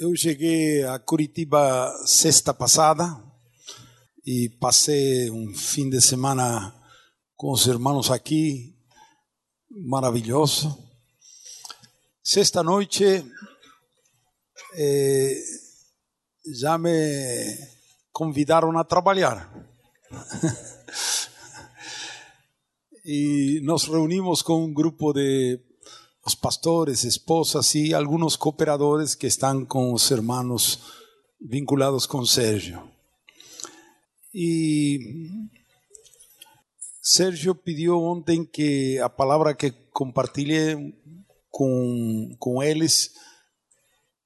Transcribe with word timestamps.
Eu 0.00 0.14
cheguei 0.14 0.84
a 0.84 0.96
Curitiba 1.00 1.92
sexta 2.06 2.54
passada 2.54 3.20
e 4.24 4.48
passei 4.48 5.28
um 5.28 5.52
fim 5.52 5.90
de 5.90 6.00
semana 6.00 6.72
com 7.34 7.50
os 7.50 7.66
irmãos 7.66 8.08
aqui, 8.08 8.76
maravilhoso. 9.68 10.78
Sexta 12.22 12.62
noite 12.62 13.24
eh, 14.76 15.34
já 16.54 16.78
me 16.78 17.58
convidaram 18.12 18.78
a 18.78 18.84
trabalhar. 18.84 19.52
e 23.04 23.60
nos 23.64 23.88
reunimos 23.88 24.42
com 24.42 24.64
um 24.64 24.72
grupo 24.72 25.12
de 25.12 25.58
os 26.28 26.36
pastores, 26.36 27.04
esposas 27.04 27.74
y 27.74 27.94
algunos 27.94 28.36
cooperadores 28.36 29.16
que 29.16 29.26
están 29.26 29.64
con 29.64 29.92
los 29.92 30.10
hermanos 30.10 30.80
vinculados 31.40 32.06
con 32.06 32.26
Sergio. 32.26 32.92
Y 34.30 34.98
Sergio 37.00 37.54
pidió 37.54 37.96
ontem 37.98 38.44
que 38.44 39.00
a 39.00 39.08
palabra 39.08 39.56
que 39.56 39.72
compartilhe 39.90 40.94
com, 41.50 42.36
com 42.38 42.62
eles 42.62 43.14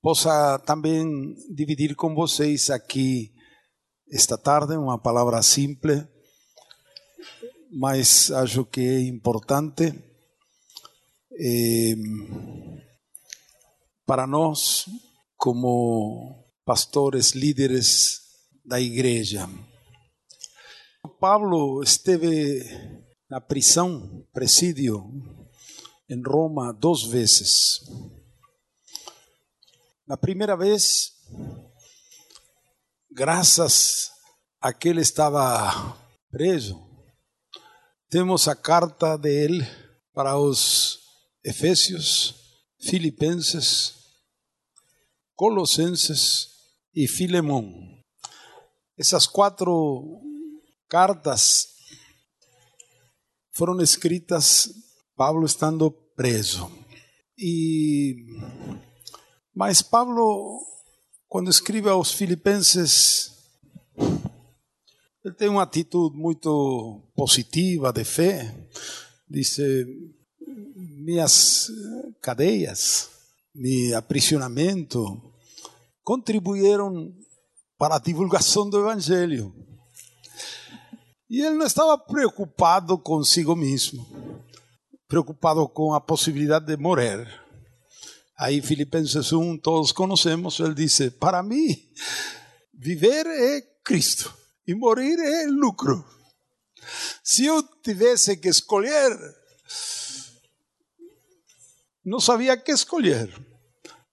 possa 0.00 0.58
também 0.58 1.36
dividir 1.54 1.94
com 1.94 2.16
vocês 2.16 2.68
aqui 2.68 3.32
esta 4.10 4.36
tarde, 4.36 4.76
uma 4.76 4.98
palavra 4.98 5.40
simples, 5.40 6.04
mas 7.70 8.32
acho 8.32 8.64
que 8.64 8.80
é 8.80 9.00
importante 9.02 10.11
para 14.06 14.26
nós, 14.26 14.86
como 15.36 16.44
pastores, 16.64 17.32
líderes 17.32 18.20
da 18.64 18.80
igreja. 18.80 19.48
Pablo 21.18 21.82
esteve 21.82 22.62
na 23.30 23.40
prisão, 23.40 24.26
presídio, 24.32 25.08
em 26.08 26.20
Roma 26.20 26.72
duas 26.72 27.04
vezes. 27.04 27.80
Na 30.06 30.16
primeira 30.16 30.56
vez, 30.56 31.12
graças 33.10 34.10
a 34.60 34.72
que 34.72 34.88
ele 34.88 35.00
estava 35.00 35.96
preso, 36.30 36.78
temos 38.10 38.48
a 38.48 38.54
carta 38.54 39.16
dele 39.16 39.66
para 40.12 40.36
os 40.36 41.01
Efésios, 41.44 42.34
Filipenses, 42.80 43.94
Colossenses 45.34 46.48
e 46.94 47.08
Filemão. 47.08 47.64
Essas 48.98 49.26
quatro 49.26 50.20
cartas 50.88 51.68
foram 53.52 53.80
escritas 53.80 54.68
Pablo 55.16 55.44
estando 55.46 55.90
preso. 56.14 56.70
Mas 59.54 59.82
Pablo 59.82 60.60
quando 61.28 61.50
escreve 61.50 61.88
aos 61.88 62.12
Filipenses 62.12 63.32
ele 65.24 65.34
tem 65.34 65.48
uma 65.48 65.62
atitude 65.62 66.16
muito 66.16 67.00
positiva 67.14 67.92
de 67.92 68.04
fé. 68.04 68.54
Diz 69.28 69.56
minhas 71.02 71.68
cadeias, 72.20 73.10
meu 73.54 73.98
aprisionamento, 73.98 75.20
contribuíram 76.02 77.12
para 77.76 77.96
a 77.96 77.98
divulgação 77.98 78.70
do 78.70 78.78
Evangelho. 78.78 79.54
E 81.28 81.40
ele 81.40 81.56
não 81.56 81.66
estava 81.66 81.98
preocupado 81.98 82.96
consigo 82.98 83.56
mesmo, 83.56 84.06
preocupado 85.08 85.68
com 85.68 85.92
a 85.94 86.00
possibilidade 86.00 86.66
de 86.66 86.76
morrer. 86.76 87.26
Aí, 88.38 88.60
Filipenses 88.60 89.32
1, 89.32 89.58
todos 89.58 89.92
conhecemos, 89.92 90.60
ele 90.60 90.74
disse: 90.74 91.10
Para 91.10 91.42
mim, 91.42 91.76
viver 92.72 93.26
é 93.26 93.60
Cristo 93.84 94.34
e 94.66 94.74
morir 94.74 95.18
é 95.18 95.46
lucro. 95.46 96.04
Se 97.22 97.46
eu 97.46 97.62
tivesse 97.82 98.36
que 98.36 98.48
escolher, 98.48 99.16
não 102.04 102.20
sabia 102.20 102.56
que 102.56 102.72
escolher. 102.72 103.28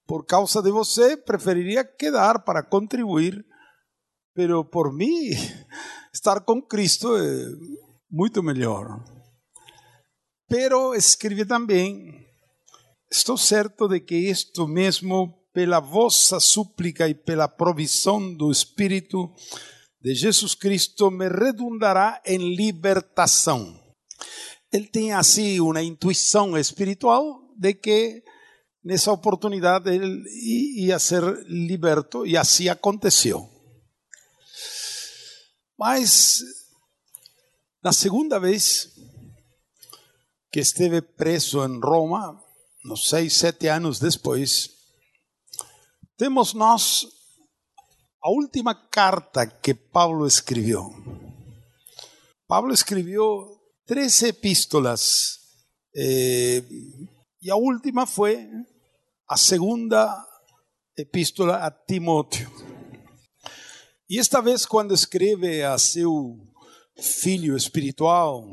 Por 0.06 0.26
causa 0.26 0.62
de 0.62 0.72
você, 0.72 1.16
preferiria 1.18 1.84
quedar 1.84 2.44
para 2.44 2.64
contribuir, 2.64 3.46
pero 4.34 4.66
por 4.66 4.94
mim, 4.94 5.30
estar 6.14 6.42
com 6.42 6.62
Cristo 6.62 7.16
é 7.16 7.46
muito 8.10 8.42
melhor. 8.42 9.04
Pero 10.48 10.96
escreve 10.96 11.46
também: 11.46 12.26
Estou 13.12 13.38
certo 13.38 13.88
de 13.88 14.00
que 14.00 14.16
isto 14.16 14.68
mesmo, 14.68 15.34
pela 15.54 15.80
vossa 15.80 16.40
súplica 16.40 17.08
e 17.08 17.14
pela 17.14 17.48
provisão 17.48 18.34
do 18.36 18.52
Espírito 18.52 19.34
de 20.02 20.16
Jesus 20.16 20.56
Cristo, 20.56 21.12
me 21.12 21.28
redundará 21.28 22.22
em 22.26 22.56
libertação. 22.56 23.80
Ele 24.72 24.88
tem 24.88 25.14
assim 25.14 25.60
uma 25.60 25.82
intuição 25.82 26.58
espiritual 26.58 27.49
de 27.60 27.74
que 27.74 28.24
nessa 28.82 29.12
oportunidade 29.12 29.94
ele 29.94 30.24
ia 30.78 30.98
ser 30.98 31.24
liberto 31.46 32.26
e 32.26 32.38
assim 32.38 32.70
aconteceu. 32.70 33.50
Mas 35.78 36.42
na 37.84 37.92
segunda 37.92 38.40
vez 38.40 38.90
que 40.52 40.62
esteve 40.62 41.02
preso 41.02 41.64
em 41.66 41.80
Roma, 41.80 42.42
nos 42.86 43.10
seis, 43.10 43.36
sete 43.36 43.68
anos 43.68 44.00
depois, 44.00 44.70
temos 46.18 46.54
nós 46.54 47.08
a 48.24 48.30
última 48.30 48.74
carta 48.74 49.46
que 49.46 49.74
Paulo 49.74 50.26
escreveu. 50.26 50.94
Paulo 52.48 52.74
escreveu 52.74 53.60
três 53.86 54.22
epístolas. 54.24 55.40
Eh, 55.96 56.64
e 57.42 57.50
a 57.50 57.56
última 57.56 58.06
foi 58.06 58.50
a 59.28 59.38
segunda 59.38 60.26
epístola 60.98 61.58
a 61.58 61.72
Timóteo. 61.72 62.52
E 64.10 64.20
esta 64.20 64.42
vez, 64.42 64.66
quando 64.66 64.94
escreve 64.94 65.64
a 65.64 65.78
seu 65.78 66.38
filho 67.00 67.56
espiritual, 67.56 68.44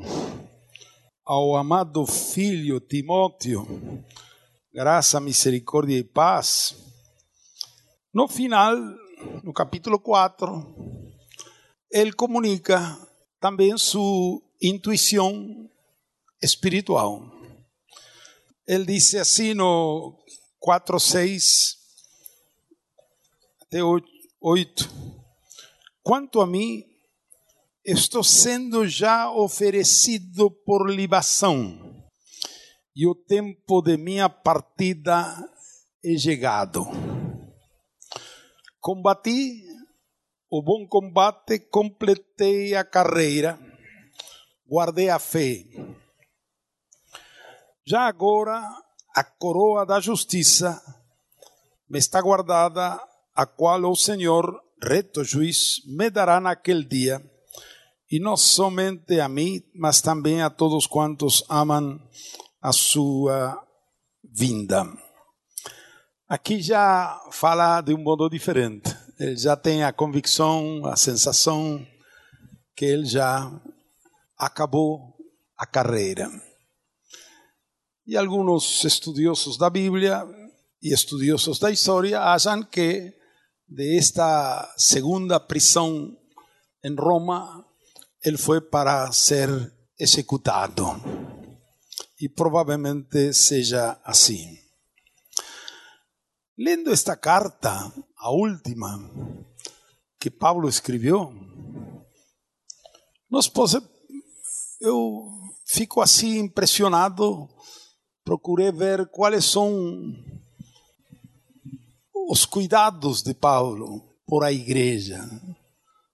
ao 1.25 1.57
amado 1.57 2.05
filho 2.05 2.79
Timóteo, 2.79 3.67
graça, 4.73 5.19
misericórdia 5.19 5.97
e 5.97 6.03
paz, 6.03 6.75
no 8.13 8.27
final, 8.27 8.77
no 9.43 9.51
capítulo 9.51 9.99
4, 9.99 10.65
ele 11.91 12.13
comunica 12.13 12.97
também 13.39 13.77
sua 13.77 14.41
intuição 14.61 15.69
espiritual. 16.41 17.36
Ele 18.67 18.85
disse 18.85 19.17
assim 19.17 19.53
no 19.53 20.13
4, 20.59 20.99
6 20.99 21.77
até 23.61 23.79
8: 24.41 24.89
Quanto 26.03 26.41
a 26.41 26.47
mim, 26.47 26.83
estou 27.85 28.23
sendo 28.23 28.85
já 28.85 29.31
oferecido 29.31 30.51
por 30.51 30.89
libação, 30.89 31.79
e 32.93 33.07
o 33.07 33.15
tempo 33.15 33.81
de 33.81 33.95
minha 33.95 34.27
partida 34.27 35.33
é 36.03 36.17
chegado. 36.17 36.85
Combati 38.81 39.63
o 40.49 40.61
bom 40.61 40.85
combate, 40.87 41.59
completei 41.59 42.75
a 42.75 42.83
carreira, 42.83 43.57
guardei 44.65 45.09
a 45.09 45.19
fé. 45.19 45.63
Já 47.89 48.01
agora 48.01 48.61
a 49.15 49.23
coroa 49.23 49.85
da 49.85 50.01
justiça 50.01 50.77
me 51.89 51.97
está 51.97 52.21
guardada, 52.21 52.99
a 53.33 53.45
qual 53.45 53.81
o 53.89 53.95
Senhor, 53.95 54.61
reto 54.83 55.23
juiz, 55.23 55.77
me 55.85 56.09
dará 56.09 56.41
naquele 56.41 56.83
dia, 56.83 57.23
e 58.11 58.19
não 58.19 58.35
somente 58.35 59.21
a 59.21 59.29
mim, 59.29 59.63
mas 59.73 60.01
também 60.01 60.41
a 60.41 60.49
todos 60.49 60.85
quantos 60.85 61.45
amam 61.47 61.97
a 62.61 62.73
sua 62.73 63.65
vinda. 64.21 64.85
Aqui 66.27 66.61
já 66.61 67.17
fala 67.31 67.79
de 67.79 67.93
um 67.93 68.03
modo 68.03 68.29
diferente. 68.29 68.93
Ele 69.17 69.37
já 69.37 69.55
tem 69.55 69.85
a 69.85 69.93
convicção, 69.93 70.85
a 70.85 70.97
sensação 70.97 71.87
que 72.75 72.83
ele 72.83 73.05
já 73.05 73.49
acabou 74.37 75.15
a 75.57 75.65
carreira. 75.65 76.29
E 78.07 78.15
alguns 78.15 78.85
estudiosos 78.85 79.57
da 79.57 79.69
Bíblia 79.69 80.25
e 80.81 80.93
estudiosos 80.93 81.59
da 81.59 81.69
história 81.69 82.21
acham 82.21 82.63
que 82.63 83.13
de 83.67 83.97
esta 83.97 84.73
segunda 84.77 85.41
prisão 85.41 86.17
em 86.81 86.95
Roma, 86.95 87.65
ele 88.23 88.37
foi 88.37 88.61
para 88.61 89.11
ser 89.11 89.49
executado. 89.99 90.85
E 92.21 92.29
provavelmente 92.29 93.33
seja 93.33 93.99
assim. 94.05 94.57
Lendo 96.57 96.91
esta 96.93 97.17
carta, 97.17 97.91
a 98.17 98.31
última 98.31 98.87
que 100.17 100.31
Paulo 100.31 100.69
escreveu, 100.69 101.33
nós 103.29 103.49
pode, 103.49 103.85
eu 104.79 105.27
fico 105.65 105.99
assim 105.99 106.39
impressionado, 106.39 107.49
procurei 108.27 108.73
ver 108.73 109.07
quais 109.07 109.45
são 109.45 110.13
os 112.29 112.45
cuidados 112.45 113.23
de 113.23 113.33
Paulo 113.33 114.03
por 114.25 114.43
a 114.43 114.51
igreja, 114.51 115.17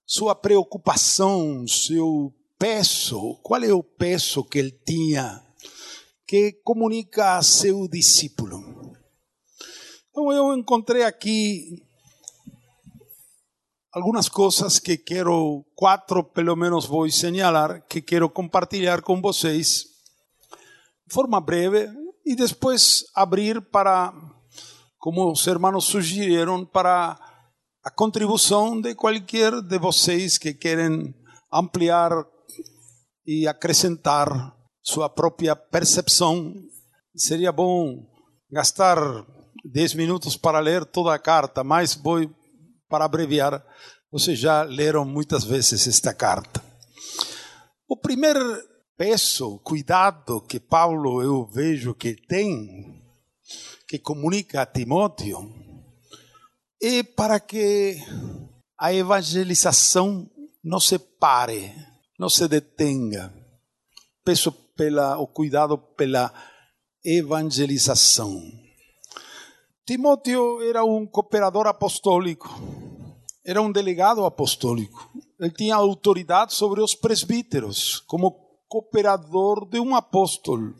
sua 0.05 0.35
preocupação, 0.35 1.67
seu 1.67 2.31
peso, 2.59 3.39
qual 3.41 3.63
é 3.63 3.73
o 3.73 3.81
peso 3.81 4.43
que 4.43 4.59
ele 4.59 4.79
tinha 4.85 5.43
que 6.27 6.51
comunica 6.63 7.37
a 7.37 7.41
seu 7.41 7.87
discípulo. 7.87 8.61
Então 10.11 10.31
eu 10.31 10.55
encontrei 10.55 11.01
aqui 11.01 11.83
algumas 13.91 14.29
coisas 14.29 14.77
que 14.77 14.97
quero, 14.97 15.65
quatro 15.73 16.23
pelo 16.23 16.55
menos 16.55 16.85
vou 16.85 17.09
señalar, 17.09 17.87
que 17.87 18.03
quero 18.03 18.29
compartilhar 18.29 19.01
com 19.01 19.19
vocês 19.19 19.85
de 21.07 21.11
forma 21.11 21.41
breve 21.41 22.02
e 22.25 22.35
depois 22.35 23.05
abrir 23.15 23.61
para, 23.61 24.13
como 24.97 25.31
os 25.31 25.45
irmãos 25.47 25.85
sugeriram, 25.85 26.65
para 26.65 27.19
a 27.83 27.91
contribuição 27.91 28.79
de 28.79 28.95
qualquer 28.95 29.61
de 29.61 29.77
vocês 29.77 30.37
que 30.37 30.53
querem 30.53 31.13
ampliar 31.51 32.11
e 33.25 33.47
acrescentar 33.47 34.55
sua 34.81 35.09
própria 35.09 35.55
percepção. 35.55 36.53
Seria 37.15 37.51
bom 37.51 38.05
gastar 38.51 38.97
10 39.65 39.93
minutos 39.95 40.37
para 40.37 40.59
ler 40.59 40.85
toda 40.85 41.13
a 41.13 41.19
carta, 41.19 41.63
mas 41.63 41.93
vou 41.93 42.29
para 42.89 43.05
abreviar. 43.05 43.63
Vocês 44.11 44.37
já 44.37 44.63
leram 44.63 45.03
muitas 45.05 45.43
vezes 45.43 45.87
esta 45.87 46.13
carta. 46.13 46.63
O 47.87 47.97
primeiro 47.97 48.39
peso, 48.97 49.59
cuidado 49.59 50.41
que 50.41 50.59
Paulo 50.59 51.21
eu 51.21 51.45
vejo 51.45 51.93
que 51.93 52.15
tem, 52.15 53.01
que 53.87 53.99
comunica 53.99 54.61
a 54.61 54.65
Timóteo, 54.65 55.53
é 56.81 57.03
para 57.03 57.39
que 57.39 57.97
a 58.77 58.93
evangelização 58.93 60.29
não 60.63 60.79
se 60.79 60.99
pare, 60.99 61.73
não 62.19 62.29
se 62.29 62.47
detenga. 62.47 63.33
Peço 64.23 64.51
pela, 64.51 65.17
o 65.17 65.27
cuidado 65.27 65.77
pela 65.77 66.33
evangelização. 67.03 68.41
Timóteo 69.85 70.61
era 70.61 70.83
um 70.85 71.05
cooperador 71.05 71.67
apostólico, 71.67 72.49
era 73.45 73.61
um 73.61 73.71
delegado 73.71 74.23
apostólico. 74.23 75.11
Ele 75.39 75.51
tinha 75.51 75.75
autoridade 75.75 76.53
sobre 76.53 76.81
os 76.81 76.95
presbíteros, 76.95 77.99
como 78.07 78.42
cooperador 78.73 79.69
de 79.69 79.79
um 79.79 79.95
apóstolo. 79.95 80.75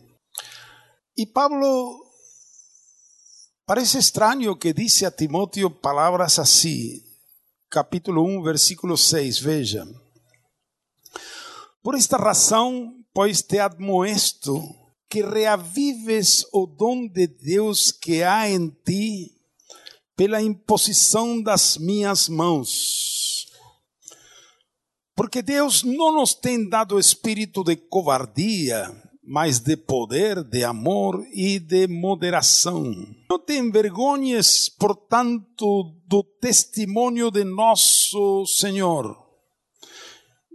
E 1.16 1.28
Pablo 1.28 2.04
parece 3.68 4.00
estranho 4.00 4.57
que 4.57 4.74
disse 4.74 5.06
a 5.06 5.12
Timóteo 5.12 5.69
palavras 5.69 6.40
assim, 6.40 7.04
capítulo 7.69 8.25
1, 8.25 8.42
versículo 8.42 8.98
6, 8.98 9.38
veja. 9.38 9.86
Por 11.84 11.94
esta 11.94 12.18
razão, 12.18 12.95
pois 13.13 13.44
te 13.44 13.60
admoesto 13.60 14.60
que 15.07 15.22
reavives 15.22 16.48
o 16.51 16.66
dom 16.66 17.07
de 17.07 17.28
Deus 17.28 17.92
que 17.92 18.24
há 18.24 18.50
em 18.50 18.69
ti 18.84 19.39
pela 20.16 20.42
imposição 20.42 21.39
das 21.39 21.78
minhas 21.78 22.28
mãos. 22.28 23.03
Porque 25.15 25.42
Deus 25.42 25.83
não 25.83 26.13
nos 26.13 26.33
tem 26.33 26.68
dado 26.68 27.00
espírito 27.00 27.63
de 27.63 27.75
covardia, 27.75 28.89
mas 29.24 29.60
de 29.60 29.77
poder, 29.77 30.44
de 30.44 30.63
amor 30.63 31.24
e 31.31 31.60
de 31.60 31.88
moderação. 31.88 32.92
Não 33.30 33.39
te 33.39 33.57
envergonhes, 33.57 34.69
portanto, 34.69 35.95
do 36.07 36.24
testemunho 36.24 37.30
de 37.30 37.44
nosso 37.44 38.45
Senhor, 38.45 39.15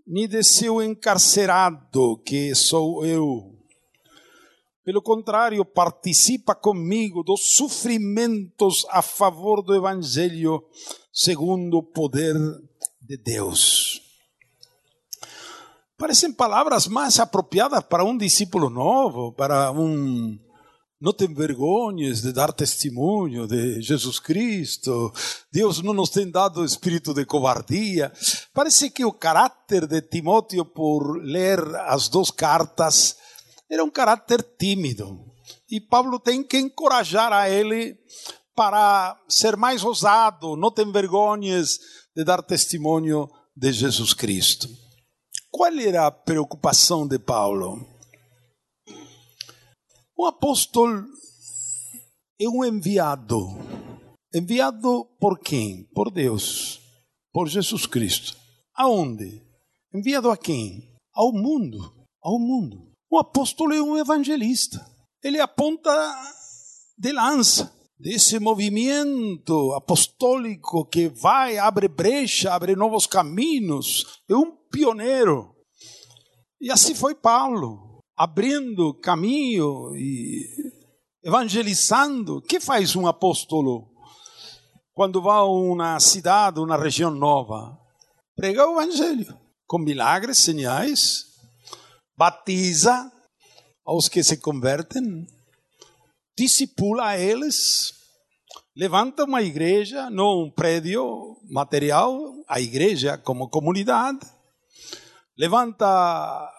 nem 0.07 0.27
de 0.27 0.43
seu 0.43 0.83
encarcerado, 0.83 2.19
que 2.25 2.55
sou 2.55 3.07
eu 3.07 3.59
pelo 4.89 5.03
contrário, 5.03 5.63
participa 5.67 6.55
comigo 6.55 7.23
dos 7.23 7.57
sofrimentos 7.57 8.87
a 8.89 9.03
favor 9.03 9.63
do 9.63 9.75
Evangelho, 9.75 10.65
segundo 11.13 11.77
o 11.77 11.83
poder 11.83 12.35
de 13.03 13.19
Deus. 13.19 14.08
Parecem 15.99 16.33
palavras 16.33 16.87
mais 16.87 17.19
apropriadas 17.19 17.83
para 17.83 18.05
um 18.05 18.17
discípulo 18.17 18.71
novo, 18.71 19.33
para 19.33 19.73
um. 19.73 20.39
Não 21.01 21.13
tem 21.13 21.35
vergonhas 21.35 22.23
de 22.23 22.33
dar 22.33 22.53
testemunho 22.53 23.49
de 23.49 23.83
Jesus 23.83 24.21
Cristo. 24.21 25.13
Deus 25.53 25.83
não 25.83 25.93
nos 25.93 26.11
tem 26.11 26.31
dado 26.31 26.65
espírito 26.65 27.13
de 27.13 27.27
covardia. 27.27 28.13
Parece 28.55 28.91
que 28.91 29.05
o 29.05 29.13
caráter 29.13 29.89
de 29.89 30.01
Timóteo, 30.01 30.65
por 30.65 31.21
ler 31.21 31.59
as 31.89 32.09
duas 32.09 32.31
cartas, 32.31 33.17
era 33.69 33.83
um 33.83 33.91
caráter 33.91 34.41
tímido. 34.57 35.25
E 35.69 35.81
Paulo 35.81 36.21
tem 36.21 36.45
que 36.45 36.59
encorajar 36.59 37.33
a 37.33 37.51
ele 37.51 37.97
para 38.55 39.17
ser 39.29 39.57
mais 39.57 39.83
ousado, 39.83 40.57
não 40.57 40.71
tem 40.71 40.91
vergonhas 40.93 41.79
de 42.17 42.25
dar 42.25 42.43
testemunho 42.43 43.29
de 43.57 43.73
Jesus 43.73 44.15
Cristo. 44.15 44.69
Qual 45.59 45.77
era 45.77 46.07
a 46.07 46.13
preocupação 46.13 47.05
de 47.05 47.19
Paulo? 47.19 47.85
Um 50.17 50.25
apóstolo 50.25 51.05
é 52.41 52.49
um 52.49 52.65
enviado. 52.65 53.59
Enviado 54.33 55.05
por 55.19 55.41
quem? 55.41 55.83
Por 55.93 56.13
Deus, 56.13 56.81
por 57.33 57.49
Jesus 57.49 57.87
Cristo. 57.87 58.37
Aonde? 58.73 59.43
Enviado 59.93 60.31
a 60.31 60.37
quem? 60.37 60.95
Ao 61.13 61.33
mundo. 61.33 62.07
Ao 62.23 62.39
mundo. 62.39 62.93
O 63.11 63.19
apóstolo 63.19 63.75
é 63.75 63.83
um 63.83 63.99
evangelista. 63.99 64.89
Ele 65.25 65.41
aponta 65.41 65.91
de 66.97 67.11
lança 67.11 67.77
desse 67.99 68.39
movimento 68.39 69.73
apostólico 69.73 70.87
que 70.87 71.09
vai, 71.09 71.59
abre 71.59 71.89
brecha, 71.89 72.55
abre 72.55 72.77
novos 72.77 73.09
caminhos. 73.09 74.23
É 74.31 74.37
um 74.37 74.57
pioneiro. 74.71 75.55
E 76.61 76.71
assim 76.71 76.95
foi 76.95 77.15
Paulo, 77.15 78.01
abrindo 78.17 78.95
caminho 78.95 79.95
e 79.95 80.45
evangelizando. 81.23 82.39
O 82.39 82.43
que 82.43 82.61
faz 82.61 82.97
um 82.97 83.07
apóstolo 83.07 83.89
quando 84.93 85.23
vai 85.23 85.37
a 85.37 85.45
uma 85.45 86.01
cidade, 86.01 86.61
uma 86.61 86.77
região 86.77 87.11
nova? 87.11 87.79
Prega 88.35 88.67
o 88.67 88.81
evangelho 88.81 89.39
com 89.67 89.79
milagres, 89.79 90.39
sinais, 90.39 91.27
batiza 92.17 93.13
aos 93.85 94.09
que 94.09 94.25
se 94.25 94.39
convertem, 94.39 95.27
discipula 96.37 97.19
eles, 97.19 97.93
levanta 98.75 99.25
uma 99.25 99.43
igreja, 99.43 100.09
não 100.09 100.45
um 100.45 100.51
prédio 100.51 101.37
material, 101.51 102.17
a 102.49 102.61
igreja 102.61 103.19
como 103.19 103.51
comunidade, 103.51 104.21
levanta, 105.39 106.53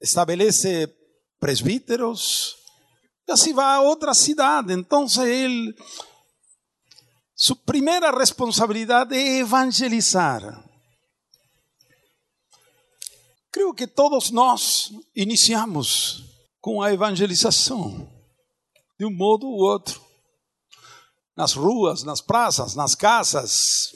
estabelece 0.00 0.94
presbíteros, 1.40 2.56
e 3.26 3.32
assim 3.32 3.54
vai 3.54 3.76
a 3.76 3.80
outra 3.80 4.12
cidade. 4.12 4.72
Então, 4.74 5.06
ele, 5.24 5.74
sua 7.34 7.56
primeira 7.56 8.10
responsabilidade 8.10 9.16
é 9.16 9.38
evangelizar. 9.38 10.64
Creio 13.50 13.72
que 13.72 13.86
todos 13.86 14.30
nós 14.30 14.92
iniciamos 15.16 16.24
com 16.60 16.82
a 16.82 16.92
evangelização, 16.92 18.12
de 18.98 19.06
um 19.06 19.14
modo 19.14 19.46
ou 19.46 19.60
outro, 19.60 20.04
nas 21.34 21.54
ruas, 21.54 22.02
nas 22.02 22.20
praças, 22.20 22.74
nas 22.74 22.94
casas. 22.94 23.92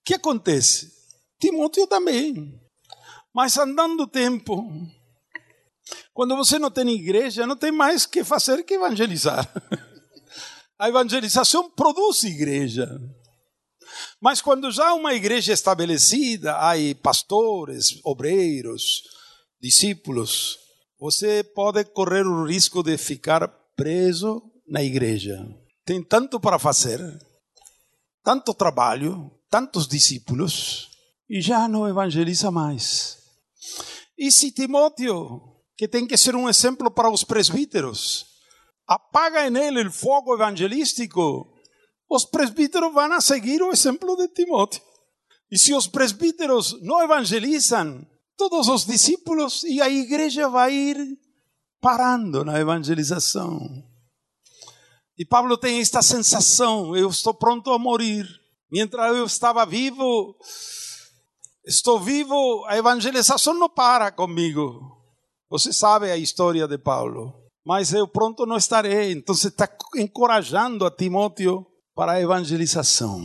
O 0.00 0.04
que 0.04 0.14
acontece? 0.14 0.92
Timóteo 1.38 1.86
também. 1.86 2.63
Mas 3.34 3.58
andando 3.58 4.04
o 4.04 4.06
tempo, 4.06 4.70
quando 6.12 6.36
você 6.36 6.58
não 6.58 6.70
tem 6.70 6.88
igreja, 6.90 7.46
não 7.46 7.56
tem 7.56 7.72
mais 7.72 8.06
que 8.06 8.22
fazer 8.22 8.62
que 8.62 8.74
evangelizar. 8.74 9.50
A 10.78 10.88
evangelização 10.88 11.70
produz 11.70 12.24
igreja. 12.24 12.88
Mas 14.20 14.40
quando 14.40 14.70
já 14.70 14.92
uma 14.92 15.14
igreja 15.14 15.52
estabelecida, 15.52 16.56
há 16.56 16.74
pastores, 17.02 18.00
obreiros, 18.04 19.02
discípulos, 19.60 20.58
você 20.98 21.42
pode 21.42 21.84
correr 21.84 22.26
o 22.26 22.44
risco 22.44 22.82
de 22.82 22.96
ficar 22.98 23.48
preso 23.76 24.42
na 24.68 24.82
igreja. 24.82 25.46
Tem 25.84 26.02
tanto 26.02 26.40
para 26.40 26.58
fazer, 26.58 27.00
tanto 28.22 28.54
trabalho, 28.54 29.30
tantos 29.50 29.86
discípulos, 29.86 30.90
e 31.28 31.40
já 31.40 31.68
não 31.68 31.88
evangeliza 31.88 32.50
mais. 32.50 33.23
E 34.16 34.30
se 34.30 34.52
Timóteo, 34.52 35.40
que 35.76 35.88
tem 35.88 36.06
que 36.06 36.16
ser 36.16 36.34
um 36.36 36.48
exemplo 36.48 36.90
para 36.90 37.10
os 37.10 37.24
presbíteros, 37.24 38.26
apaga 38.86 39.50
nele 39.50 39.86
o 39.86 39.92
fogo 39.92 40.34
evangelístico, 40.34 41.52
os 42.08 42.24
presbíteros 42.24 42.92
vão 42.92 43.20
seguir 43.20 43.62
o 43.62 43.72
exemplo 43.72 44.16
de 44.16 44.28
Timóteo. 44.28 44.82
E 45.50 45.58
se 45.58 45.74
os 45.74 45.86
presbíteros 45.86 46.80
não 46.82 47.02
evangelizam, 47.02 48.06
todos 48.36 48.68
os 48.68 48.84
discípulos 48.84 49.62
e 49.64 49.80
a 49.80 49.88
igreja 49.88 50.48
vai 50.48 50.72
ir 50.72 51.18
parando 51.80 52.44
na 52.44 52.58
evangelização. 52.58 53.84
E 55.16 55.24
Pablo 55.24 55.56
tem 55.56 55.80
esta 55.80 56.02
sensação: 56.02 56.96
eu 56.96 57.08
estou 57.08 57.34
pronto 57.34 57.70
a 57.70 57.78
morrer. 57.78 58.26
Mientras 58.70 59.16
eu 59.16 59.24
estava 59.24 59.64
vivo, 59.64 60.36
estou 61.66 62.00
vivo, 62.00 62.64
a 62.66 62.76
evangelização 62.76 63.54
não 63.54 63.68
para 63.68 64.10
comigo. 64.12 64.80
Você 65.50 65.72
sabe 65.72 66.10
a 66.10 66.16
história 66.16 66.66
de 66.66 66.78
Paulo 66.78 67.44
mas 67.64 67.94
eu 67.94 68.06
pronto 68.06 68.44
não 68.44 68.56
estarei. 68.56 69.12
Então 69.12 69.34
você 69.34 69.48
está 69.48 69.68
encorajando 69.96 70.84
a 70.84 70.90
Timóteo 70.90 71.66
para 71.94 72.12
a 72.12 72.20
evangelização. 72.20 73.22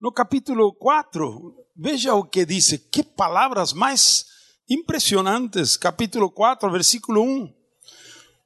No 0.00 0.12
capítulo 0.12 0.74
4, 0.74 1.54
veja 1.76 2.14
o 2.14 2.24
que 2.24 2.44
diz, 2.44 2.76
que 2.90 3.02
palavras 3.02 3.72
mais 3.72 4.26
impressionantes. 4.68 5.76
Capítulo 5.76 6.30
4, 6.30 6.70
versículo 6.70 7.22
1. 7.22 7.54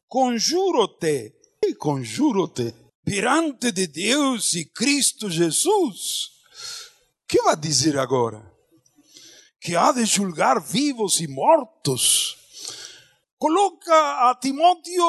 Conjuro-te, 0.06 1.32
conjuro-te, 1.78 2.74
perante 3.04 3.72
de 3.72 3.86
Deus 3.86 4.54
e 4.54 4.64
Cristo 4.64 5.30
Jesus. 5.30 6.39
Que 7.30 7.40
vai 7.42 7.54
dizer 7.54 7.96
agora? 7.96 8.44
Que 9.60 9.76
há 9.76 9.92
de 9.92 10.04
julgar 10.04 10.60
vivos 10.60 11.20
e 11.20 11.28
mortos 11.28 12.36
coloca 13.38 14.28
a 14.28 14.34
Timóteo 14.34 15.04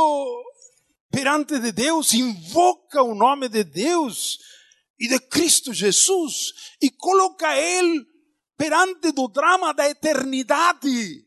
perante 1.09 1.59
de 1.59 1.71
Deus, 1.71 2.13
invoca 2.13 3.01
o 3.01 3.15
nome 3.15 3.49
de 3.49 3.63
Deus 3.63 4.37
e 4.99 5.07
de 5.07 5.19
Cristo 5.19 5.73
Jesus 5.73 6.53
e 6.79 6.91
coloca 6.91 7.57
ele 7.57 8.05
perante 8.55 9.11
do 9.11 9.27
drama 9.27 9.73
da 9.73 9.89
eternidade. 9.89 11.25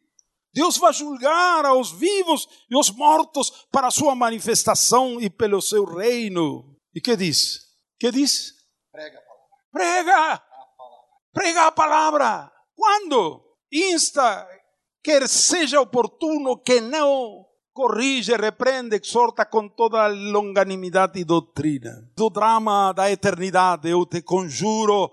Deus 0.52 0.76
vai 0.76 0.92
julgar 0.92 1.66
aos 1.66 1.90
vivos 1.90 2.48
e 2.70 2.76
aos 2.76 2.90
mortos 2.90 3.66
para 3.72 3.88
a 3.88 3.90
sua 3.90 4.14
manifestação 4.14 5.20
e 5.20 5.28
pelo 5.28 5.60
seu 5.60 5.84
reino. 5.84 6.78
E 6.94 7.00
que 7.00 7.16
diz? 7.16 7.66
Que 7.98 8.12
diz? 8.12 8.54
Prega. 8.92 9.20
Prega! 9.72 10.53
Prega 11.34 11.66
a 11.66 11.72
palavra. 11.72 12.50
Quando? 12.76 13.42
Insta 13.72 14.46
quer 15.02 15.28
seja 15.28 15.80
oportuno, 15.80 16.56
que 16.56 16.80
não 16.80 17.44
corrige, 17.72 18.36
repreende, 18.36 18.96
exorta 18.96 19.44
com 19.44 19.68
toda 19.68 20.06
longanimidade 20.06 21.18
e 21.18 21.24
doutrina. 21.24 22.08
Do 22.16 22.30
drama 22.30 22.92
da 22.92 23.10
eternidade, 23.10 23.90
eu 23.90 24.06
te 24.06 24.22
conjuro 24.22 25.10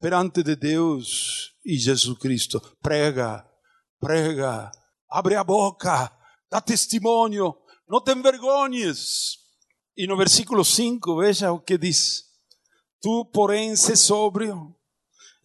perante 0.00 0.42
de 0.42 0.56
Deus 0.56 1.52
e 1.64 1.76
Jesus 1.76 2.18
Cristo. 2.18 2.60
Prega, 2.82 3.46
prega, 4.00 4.72
abre 5.08 5.36
a 5.36 5.44
boca, 5.44 6.10
dá 6.50 6.62
testemunho, 6.62 7.54
não 7.86 8.02
te 8.02 8.12
envergonhes. 8.12 9.36
E 9.94 10.06
no 10.06 10.16
versículo 10.16 10.64
5, 10.64 11.18
veja 11.18 11.52
o 11.52 11.60
que 11.60 11.76
diz: 11.76 12.22
Tu, 13.02 13.24
porém, 13.26 13.76
se 13.76 13.94
sóbrio 13.96 14.77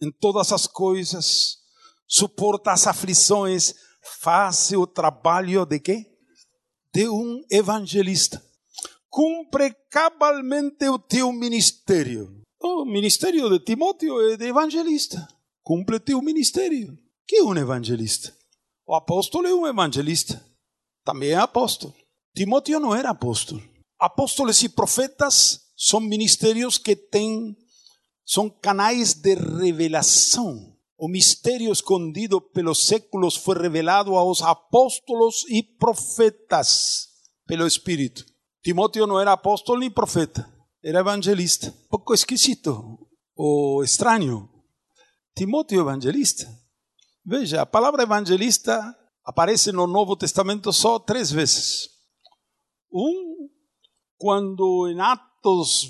em 0.04 0.10
todas 0.10 0.52
as 0.52 0.66
coisas, 0.66 1.58
suporta 2.06 2.72
as 2.72 2.86
aflições, 2.86 3.74
faz 4.20 4.72
o 4.72 4.86
trabalho 4.86 5.64
de 5.64 5.80
quê? 5.80 6.06
De 6.92 7.08
um 7.08 7.42
evangelista. 7.50 8.44
Cumpre 9.08 9.74
cabalmente 9.90 10.88
o 10.88 10.98
teu 10.98 11.32
ministério. 11.32 12.42
O 12.60 12.84
ministério 12.84 13.48
de 13.50 13.64
Timóteo 13.64 14.32
é 14.32 14.36
de 14.36 14.46
evangelista. 14.46 15.26
Cumpre 15.62 16.00
teu 16.00 16.20
ministério. 16.20 16.98
Que 17.26 17.36
é 17.36 17.42
um 17.42 17.56
evangelista? 17.56 18.34
O 18.86 18.94
apóstolo 18.94 19.46
é 19.46 19.54
um 19.54 19.66
evangelista. 19.66 20.44
Também 21.04 21.30
é 21.30 21.36
apóstolo. 21.36 21.94
Timóteo 22.34 22.80
não 22.80 22.94
era 22.94 23.10
apóstolo. 23.10 23.62
Apóstolos 23.98 24.62
e 24.62 24.68
profetas 24.68 25.60
são 25.76 26.00
ministérios 26.00 26.78
que 26.78 26.96
têm, 26.96 27.56
são 28.24 28.48
canais 28.48 29.14
de 29.14 29.34
revelação 29.34 30.74
o 30.96 31.08
mistério 31.08 31.72
escondido 31.72 32.40
pelos 32.40 32.86
séculos 32.86 33.36
foi 33.36 33.58
revelado 33.58 34.14
aos 34.14 34.40
apóstolos 34.42 35.44
e 35.48 35.62
profetas 35.62 37.08
pelo 37.46 37.66
Espírito. 37.66 38.24
Timóteo 38.62 39.06
não 39.06 39.20
era 39.20 39.32
apóstolo 39.32 39.80
nem 39.80 39.90
profeta, 39.90 40.48
era 40.82 41.00
evangelista. 41.00 41.74
Pouco 41.90 42.14
esquisito 42.14 42.98
ou 43.36 43.82
estranho. 43.82 44.48
Timóteo 45.36 45.80
evangelista. 45.80 46.48
Veja, 47.26 47.62
a 47.62 47.66
palavra 47.66 48.04
evangelista 48.04 48.96
aparece 49.24 49.72
no 49.72 49.86
Novo 49.86 50.16
Testamento 50.16 50.72
só 50.72 50.98
três 50.98 51.30
vezes. 51.30 51.88
Um, 52.92 53.48
quando 54.16 54.88
em 54.88 55.00
Atos 55.00 55.84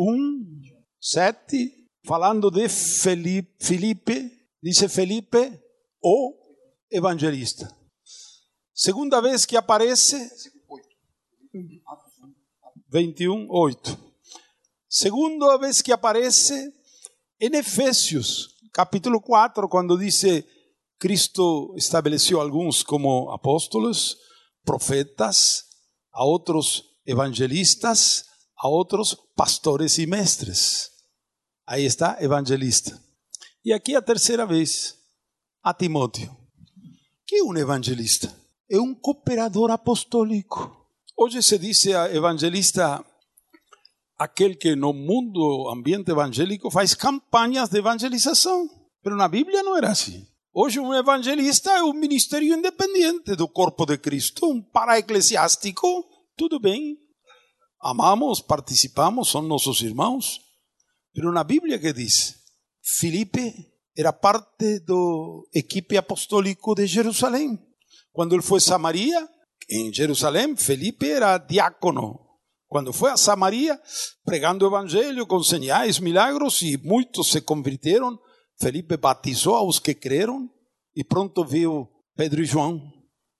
21, 0.00 0.62
7, 0.98 1.90
falando 2.06 2.50
de 2.50 2.70
Felipe, 2.70 3.54
Felipe, 3.62 4.48
dice 4.62 4.88
Felipe, 4.88 5.62
o 6.02 6.34
evangelista. 6.90 7.70
Segunda 8.72 9.20
vez 9.20 9.44
que 9.44 9.58
aparece, 9.58 10.16
21, 12.88 13.46
8. 13.50 14.14
Segunda 14.88 15.58
vez 15.58 15.82
que 15.82 15.92
aparece 15.92 16.72
em 17.38 17.54
Efésios, 17.56 18.56
capítulo 18.72 19.20
4, 19.20 19.68
quando 19.68 19.98
dice 19.98 20.46
Cristo 20.98 21.74
estabeleceu 21.76 22.40
alguns 22.40 22.82
como 22.82 23.30
apóstolos, 23.32 24.16
profetas, 24.64 25.66
a 26.10 26.24
outros 26.24 26.84
evangelistas, 27.04 28.29
a 28.62 28.68
outros 28.68 29.14
pastores 29.34 29.96
e 29.98 30.06
mestres. 30.06 30.90
Aí 31.66 31.84
está, 31.84 32.18
evangelista. 32.20 33.00
E 33.64 33.72
aqui 33.72 33.96
a 33.96 34.02
terceira 34.02 34.44
vez, 34.44 34.98
a 35.62 35.72
Timóteo. 35.72 36.36
Que 37.26 37.36
é 37.36 37.42
um 37.42 37.56
evangelista? 37.56 38.34
É 38.68 38.78
um 38.78 38.94
cooperador 38.94 39.70
apostólico. 39.70 40.76
Hoje 41.16 41.42
se 41.42 41.58
diz 41.58 41.86
evangelista 41.86 43.04
aquele 44.18 44.54
que 44.54 44.76
no 44.76 44.92
mundo 44.92 45.70
ambiente 45.70 46.10
evangélico 46.10 46.70
faz 46.70 46.94
campanhas 46.94 47.70
de 47.70 47.78
evangelização. 47.78 48.68
Mas 49.02 49.16
na 49.16 49.28
Bíblia 49.28 49.62
não 49.62 49.76
era 49.76 49.90
assim. 49.90 50.26
Hoje 50.52 50.78
um 50.78 50.92
evangelista 50.92 51.70
é 51.70 51.82
um 51.82 51.94
ministério 51.94 52.52
independente 52.52 53.34
do 53.34 53.48
corpo 53.48 53.86
de 53.86 53.96
Cristo, 53.96 54.46
um 54.46 54.60
para-eclesiástico, 54.60 56.04
tudo 56.36 56.60
bem. 56.60 56.98
Amamos, 57.80 58.40
participamos, 58.40 59.30
são 59.30 59.42
nossos 59.42 59.80
irmãos, 59.80 60.40
Pero 61.12 61.32
na 61.32 61.42
Bíblia 61.42 61.78
que 61.78 61.92
diz, 61.92 62.36
Filipe 62.82 63.52
era 63.96 64.12
parte 64.12 64.78
do 64.80 65.48
equipe 65.52 65.96
apostólico 65.96 66.74
de 66.74 66.86
Jerusalém. 66.86 67.58
Quando 68.12 68.34
ele 68.34 68.42
foi 68.42 68.58
a 68.58 68.62
Samaria, 68.62 69.28
em 69.68 69.92
Jerusalém, 69.92 70.56
Felipe 70.56 71.10
era 71.10 71.38
diácono. 71.38 72.18
Quando 72.68 72.92
foi 72.92 73.10
a 73.10 73.16
Samaria, 73.16 73.80
pregando 74.24 74.64
o 74.64 74.68
evangelho 74.68 75.26
com 75.26 75.42
sinais, 75.42 75.98
milagros, 75.98 76.62
e 76.62 76.76
muitos 76.76 77.30
se 77.30 77.40
converteram, 77.40 78.18
Felipe 78.60 78.96
batizou 78.96 79.56
aos 79.56 79.78
que 79.78 79.94
creram, 79.94 80.48
e 80.94 81.02
pronto 81.02 81.44
veio 81.44 81.88
Pedro 82.16 82.42
e 82.42 82.44
João 82.44 82.92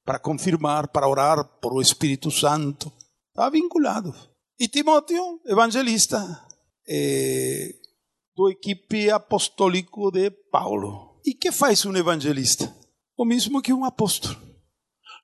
para 0.05 0.19
confirmar, 0.19 0.89
para 0.89 1.09
orar 1.09 1.45
por 1.61 1.75
o 1.75 1.81
Espírito 1.81 2.31
Santo. 2.31 2.93
Estava 3.29 3.51
vinculado. 3.51 4.30
E 4.61 4.69
Timóteo, 4.69 5.41
evangelista 5.47 6.47
é, 6.87 7.71
do 8.37 8.51
equipe 8.51 9.11
apostólico 9.11 10.11
de 10.11 10.31
Paulo. 10.53 11.19
E 11.25 11.33
que 11.33 11.51
faz 11.51 11.87
um 11.87 11.97
evangelista? 11.97 12.71
O 13.17 13.25
mesmo 13.25 13.63
que 13.63 13.73
um 13.73 13.87
apóstolo. 13.87 14.37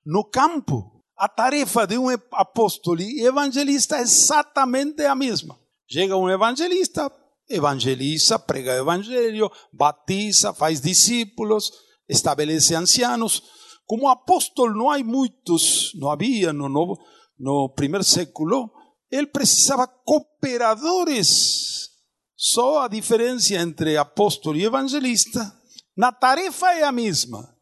No 0.07 0.25
campo, 0.25 1.05
a 1.19 1.28
tarefa 1.28 1.87
de 1.87 1.99
um 1.99 2.09
apóstolo 2.33 3.02
e 3.02 3.26
evangelista 3.26 3.99
é 3.99 4.00
exatamente 4.00 5.05
a 5.05 5.14
mesma. 5.14 5.61
Chega 5.87 6.16
um 6.16 6.31
evangelista, 6.31 7.12
evangeliza, 7.47 8.38
prega 8.38 8.71
o 8.71 8.81
evangelho, 8.81 9.52
batiza, 9.71 10.55
faz 10.55 10.81
discípulos, 10.81 11.71
estabelece 12.09 12.75
ancianos. 12.75 13.43
Como 13.85 14.09
apóstolo 14.09 14.75
não 14.75 14.88
há 14.88 14.99
muitos, 15.05 15.93
não 15.95 16.11
havia 16.11 16.55
no, 16.55 16.71
novo, 16.71 16.99
no 17.38 17.69
primeiro 17.69 18.02
século, 18.02 18.73
ele 19.11 19.27
precisava 19.27 19.87
cooperadores. 19.87 21.89
Só 22.37 22.83
a 22.83 22.89
diferença 22.89 23.55
entre 23.55 23.97
apóstolo 23.97 24.59
e 24.59 24.65
evangelista, 24.65 25.53
na 25.97 26.13
tarefa 26.13 26.75
é 26.75 26.83
a 26.83 26.93
mesma. 26.93 27.57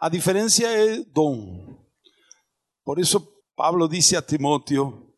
A 0.00 0.08
diferença 0.08 0.64
é 0.64 1.04
dom. 1.04 1.76
Por 2.84 2.98
isso, 2.98 3.20
Pablo 3.54 3.88
disse 3.88 4.16
a 4.16 4.22
Timóteo: 4.22 5.12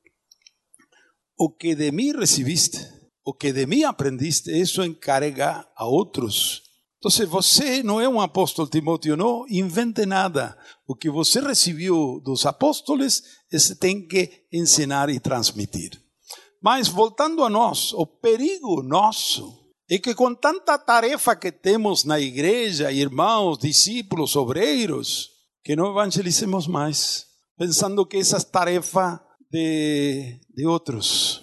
O 1.39 1.51
que 1.51 1.75
de 1.75 1.93
mim 1.93 2.13
recebiste, 2.13 2.79
o 3.25 3.33
que 3.33 3.53
de 3.53 3.67
mim 3.67 3.85
aprendiste, 3.85 4.51
isso 4.51 4.83
encarrega 4.83 5.65
a 5.77 5.87
outros. 5.87 6.63
Então, 7.01 7.27
você 7.27 7.83
não 7.83 7.99
é 7.99 8.07
um 8.07 8.21
apóstolo, 8.21 8.69
Timóteo, 8.69 9.17
não 9.17 9.47
invente 9.49 10.05
nada. 10.05 10.57
O 10.87 10.95
que 10.95 11.09
você 11.09 11.41
recebeu 11.41 12.21
dos 12.23 12.45
apóstolos, 12.45 13.23
você 13.51 13.75
tem 13.75 14.07
que 14.07 14.45
ensinar 14.53 15.09
e 15.09 15.19
transmitir. 15.19 15.99
Mas, 16.63 16.89
voltando 16.89 17.43
a 17.43 17.49
nós, 17.49 17.95
o 17.95 18.07
perigo 18.07 18.83
nosso 18.83 19.59
é 19.91 19.99
que 19.99 20.15
com 20.15 20.35
tanta 20.35 20.79
tarefa 20.79 21.35
que 21.35 21.51
temos 21.51 22.05
na 22.05 22.21
igreja, 22.21 22.93
irmãos, 22.93 23.59
discípulos, 23.59 24.37
obreiros, 24.37 25.31
que 25.65 25.75
não 25.75 25.91
evangelizemos 25.91 26.67
mais, 26.67 27.25
pensando 27.57 28.05
que 28.05 28.19
essa 28.19 28.37
é 28.37 28.41
tarefa 28.41 29.19
de, 29.51 30.39
de 30.55 30.67
outros, 30.67 31.43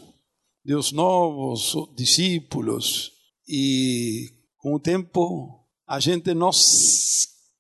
de 0.64 0.76
os 0.76 0.92
novos 0.92 1.74
discípulos, 1.96 3.12
e 3.50 4.37
com 4.58 4.76
o 4.76 4.80
tempo 4.80 5.66
a 5.88 6.00
gente 6.00 6.34
não 6.34 6.52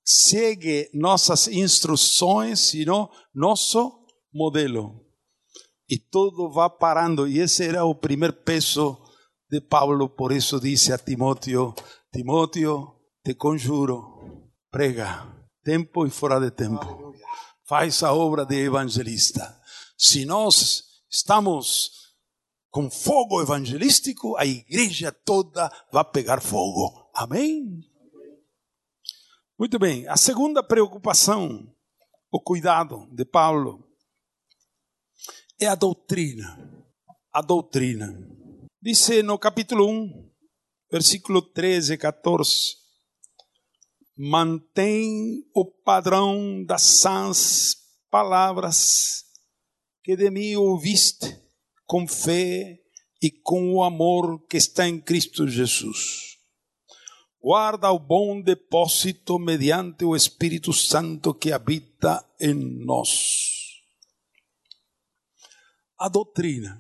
segue 0.03 0.89
nossas 0.93 1.47
instruções, 1.47 2.59
sino 2.59 3.09
nosso 3.33 4.05
modelo. 4.33 5.05
E 5.89 5.97
tudo 5.97 6.51
vai 6.51 6.69
parando, 6.69 7.27
e 7.27 7.39
esse 7.39 7.63
era 7.63 7.85
o 7.85 7.95
primeiro 7.95 8.33
peso 8.33 9.01
de 9.49 9.61
Pablo, 9.61 10.09
por 10.09 10.33
isso 10.33 10.59
disse 10.59 10.91
a 10.91 10.97
Timóteo: 10.97 11.73
Timóteo, 12.11 12.95
te 13.23 13.33
conjuro, 13.35 14.49
prega, 14.69 15.25
tempo 15.63 16.05
e 16.05 16.09
fora 16.09 16.39
de 16.39 16.51
tempo. 16.51 17.13
Faz 17.65 18.03
a 18.03 18.13
obra 18.13 18.45
de 18.45 18.55
evangelista. 18.55 19.57
Se 19.97 20.25
nós 20.25 20.83
estamos 21.09 21.96
com 22.69 22.89
fogo 22.89 23.41
evangelístico, 23.41 24.35
a 24.37 24.45
igreja 24.45 25.11
toda 25.11 25.71
vai 25.91 26.03
pegar 26.05 26.41
fogo. 26.41 27.09
Amém? 27.13 27.81
Muito 29.57 29.79
bem, 29.79 30.07
a 30.07 30.15
segunda 30.15 30.61
preocupação, 30.61 31.67
o 32.31 32.39
cuidado 32.39 33.07
de 33.11 33.25
Paulo, 33.25 33.83
é 35.59 35.65
a 35.65 35.75
doutrina. 35.75 36.85
A 37.33 37.41
doutrina. 37.41 38.15
Dice 38.79 39.23
no 39.23 39.39
capítulo 39.39 39.89
1, 39.89 40.31
versículo 40.91 41.41
13 41.41 41.93
e 41.93 41.97
14: 41.97 42.75
Mantém 44.15 45.43
o 45.53 45.65
padrão 45.65 46.63
das 46.63 46.83
sãs 46.83 47.75
palavras 48.09 49.25
que 50.03 50.15
de 50.15 50.29
mim 50.29 50.55
ouviste, 50.55 51.37
com 51.87 52.07
fé 52.07 52.79
e 53.19 53.31
com 53.31 53.73
o 53.73 53.83
amor 53.83 54.45
que 54.47 54.57
está 54.57 54.87
em 54.87 54.99
Cristo 54.99 55.47
Jesus. 55.47 56.37
Guarda 57.41 57.91
o 57.91 57.97
bom 57.97 58.39
depósito 58.39 59.39
mediante 59.39 60.05
o 60.05 60.15
Espírito 60.15 60.71
Santo 60.71 61.33
que 61.33 61.51
habita 61.51 62.23
em 62.39 62.53
nós. 62.53 63.81
A 65.97 66.07
doutrina 66.07 66.79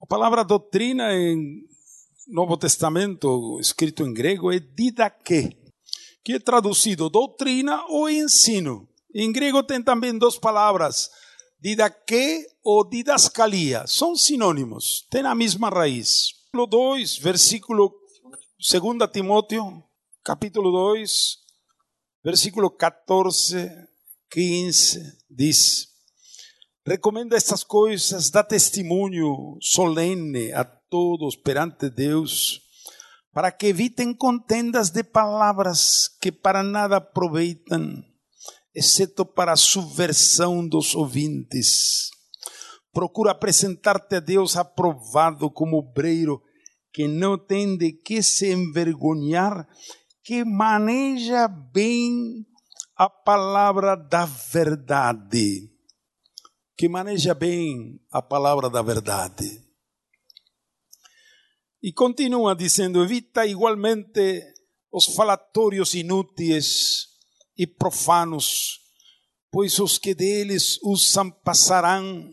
a 0.00 0.06
palavra 0.06 0.44
doutrina 0.44 1.12
em 1.12 1.64
Novo 2.28 2.56
Testamento, 2.56 3.58
escrito 3.60 4.04
em 4.04 4.14
grego, 4.14 4.52
é 4.52 4.60
didaquê, 4.60 5.56
que 6.24 6.34
é 6.34 6.38
traduzido 6.38 7.10
doutrina 7.10 7.84
ou 7.88 8.08
ensino. 8.08 8.88
Em 9.12 9.32
grego 9.32 9.60
tem 9.60 9.82
também 9.82 10.16
duas 10.16 10.38
palavras, 10.38 11.10
didaquê 11.60 12.46
ou 12.62 12.88
didascalia. 12.88 13.86
São 13.86 14.14
sinônimos, 14.14 15.06
têm 15.10 15.26
a 15.26 15.34
mesma 15.34 15.68
raiz. 15.68 16.32
Capítulo 16.52 16.66
2, 16.66 17.18
versículo 17.18 17.94
2 18.58 19.10
Timóteo, 19.12 19.84
capítulo 20.24 20.70
2, 20.70 21.38
versículo 22.24 22.70
14, 22.70 23.70
15, 24.30 25.18
diz: 25.30 25.88
Recomenda 26.86 27.36
estas 27.36 27.62
coisas, 27.62 28.30
dá 28.30 28.42
testemunho 28.42 29.58
solene 29.60 30.52
a 30.52 30.64
todos 30.64 31.36
perante 31.36 31.90
Deus, 31.90 32.62
para 33.32 33.52
que 33.52 33.66
evitem 33.66 34.14
contendas 34.14 34.90
de 34.90 35.04
palavras 35.04 36.08
que 36.20 36.32
para 36.32 36.62
nada 36.62 36.96
aproveitam, 36.96 38.02
exceto 38.78 39.26
para 39.26 39.52
a 39.52 39.56
subversão 39.56 40.66
dos 40.66 40.94
ouvintes. 40.94 42.10
Procura 42.92 43.32
apresentar-te 43.32 44.16
a 44.16 44.20
Deus 44.20 44.56
aprovado 44.56 45.50
como 45.50 45.76
obreiro, 45.76 46.42
que 46.92 47.06
não 47.06 47.36
tem 47.36 47.76
de 47.76 47.92
que 47.92 48.22
se 48.22 48.50
envergonhar, 48.50 49.68
que 50.22 50.44
maneja 50.44 51.48
bem 51.48 52.46
a 52.96 53.08
palavra 53.08 53.94
da 53.94 54.24
verdade 54.24 55.70
que 56.78 56.88
maneja 56.88 57.34
bem 57.34 58.00
a 58.08 58.22
palavra 58.22 58.70
da 58.70 58.80
verdade. 58.80 59.60
E 61.82 61.92
continua 61.92 62.54
dizendo: 62.54 63.02
evita 63.02 63.44
igualmente 63.44 64.44
os 64.92 65.06
falatórios 65.06 65.94
inúteis 65.94 67.07
e 67.58 67.66
profanos, 67.66 68.78
pois 69.50 69.78
os 69.80 69.98
que 69.98 70.14
deles 70.14 70.78
usam 70.82 71.30
passarão 71.30 72.32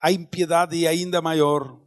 a 0.00 0.10
impiedade 0.10 0.84
ainda 0.86 1.22
maior. 1.22 1.80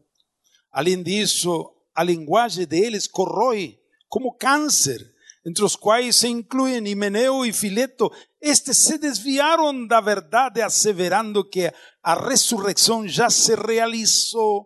Além 0.71 1.03
disso, 1.03 1.69
a 1.93 2.03
linguagem 2.03 2.65
deles 2.65 3.07
corrói 3.07 3.77
como 4.07 4.37
câncer 4.37 5.13
entre 5.45 5.63
os 5.63 5.75
quais 5.75 6.15
se 6.15 6.27
incluem 6.27 6.87
Himeneu 6.87 7.45
e 7.45 7.53
Fileto, 7.53 8.11
estes 8.41 8.77
se 8.77 8.97
desviaram 8.97 9.85
da 9.85 10.01
verdade, 10.01 10.59
asseverando 10.59 11.47
que 11.47 11.71
a 12.01 12.27
ressurreição 12.27 13.07
já 13.07 13.29
se 13.29 13.53
realizou 13.53 14.65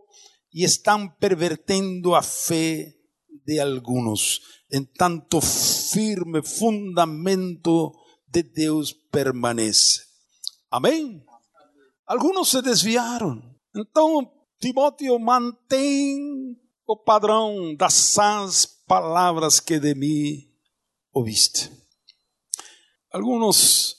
e 0.54 0.64
estão 0.64 1.10
pervertendo 1.20 2.16
a 2.16 2.22
fé 2.22 2.94
de 3.46 3.60
alguns. 3.60 4.40
Em 4.72 4.84
tanto 4.86 5.42
firme 5.42 6.44
fundamento 6.44 7.92
de 8.28 8.44
Deus 8.44 8.94
permanece. 8.94 10.02
Amém? 10.70 11.24
Alguns 12.06 12.50
se 12.50 12.62
desviaram. 12.62 13.42
Então, 13.76 14.32
Timóteo 14.60 15.18
mantém 15.20 16.56
o 16.86 16.98
padrão 16.98 17.76
das 17.76 17.94
sãs 17.94 18.66
palavras 18.66 19.60
que 19.60 19.80
de 19.80 19.96
mim 19.96 20.50
ouviste. 21.14 21.72
Alguns, 23.12 23.96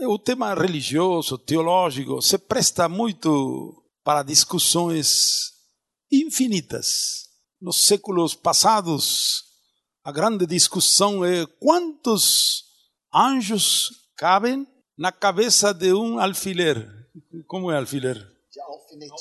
o 0.00 0.18
tema 0.18 0.54
religioso, 0.54 1.38
teológico, 1.38 2.20
se 2.20 2.36
presta 2.38 2.88
muito 2.88 3.82
para 4.04 4.22
discussões 4.22 5.52
infinitas. 6.10 7.30
Nos 7.60 7.86
séculos 7.86 8.34
passados, 8.34 9.45
a 10.06 10.12
grande 10.12 10.46
discussão 10.46 11.24
é 11.24 11.44
quantos 11.58 12.62
anjos 13.12 13.90
cabem 14.16 14.64
na 14.96 15.10
cabeça 15.10 15.74
de 15.74 15.92
um 15.92 16.20
alfiler. 16.20 16.88
Como 17.48 17.72
é 17.72 17.76
alfiler? 17.76 18.14
De 18.14 18.60
alfinete. 18.60 19.12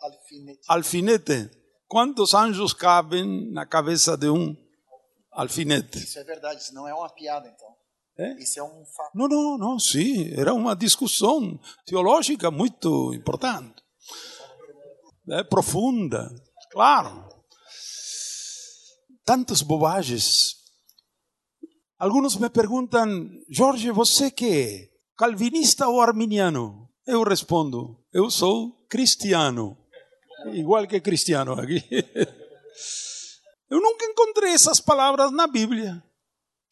Alfinete. 0.00 0.60
Alfinete. 0.68 1.50
Quantos 1.88 2.34
anjos 2.34 2.72
cabem 2.72 3.50
na 3.50 3.66
cabeça 3.66 4.16
de 4.16 4.28
um 4.28 4.56
alfinete. 5.32 5.98
Isso 5.98 6.20
é 6.20 6.22
verdade, 6.22 6.62
isso 6.62 6.72
não 6.72 6.86
é 6.86 6.94
uma 6.94 7.12
piada, 7.12 7.48
então. 7.48 7.74
É? 8.16 8.40
Isso 8.40 8.60
é 8.60 8.62
um 8.62 8.84
fato. 8.86 9.10
Não, 9.12 9.26
não, 9.26 9.58
não, 9.58 9.78
sim. 9.80 10.32
Era 10.34 10.54
uma 10.54 10.76
discussão 10.76 11.58
teológica 11.84 12.48
muito 12.48 13.12
importante. 13.12 13.82
É, 15.30 15.42
profunda, 15.42 16.30
claro. 16.70 17.35
Tantas 19.26 19.60
bobagens. 19.60 20.54
Alguns 21.98 22.36
me 22.36 22.48
perguntam, 22.48 23.28
Jorge, 23.50 23.90
você 23.90 24.30
que 24.30 24.88
calvinista 25.16 25.88
ou 25.88 26.00
arminiano? 26.00 26.88
Eu 27.04 27.24
respondo, 27.24 28.04
eu 28.12 28.30
sou 28.30 28.86
cristiano. 28.88 29.76
Igual 30.52 30.86
que 30.86 31.00
cristiano 31.00 31.54
aqui. 31.54 31.82
Eu 33.68 33.80
nunca 33.80 34.04
encontrei 34.04 34.52
essas 34.52 34.80
palavras 34.80 35.32
na 35.32 35.48
Bíblia. 35.48 36.00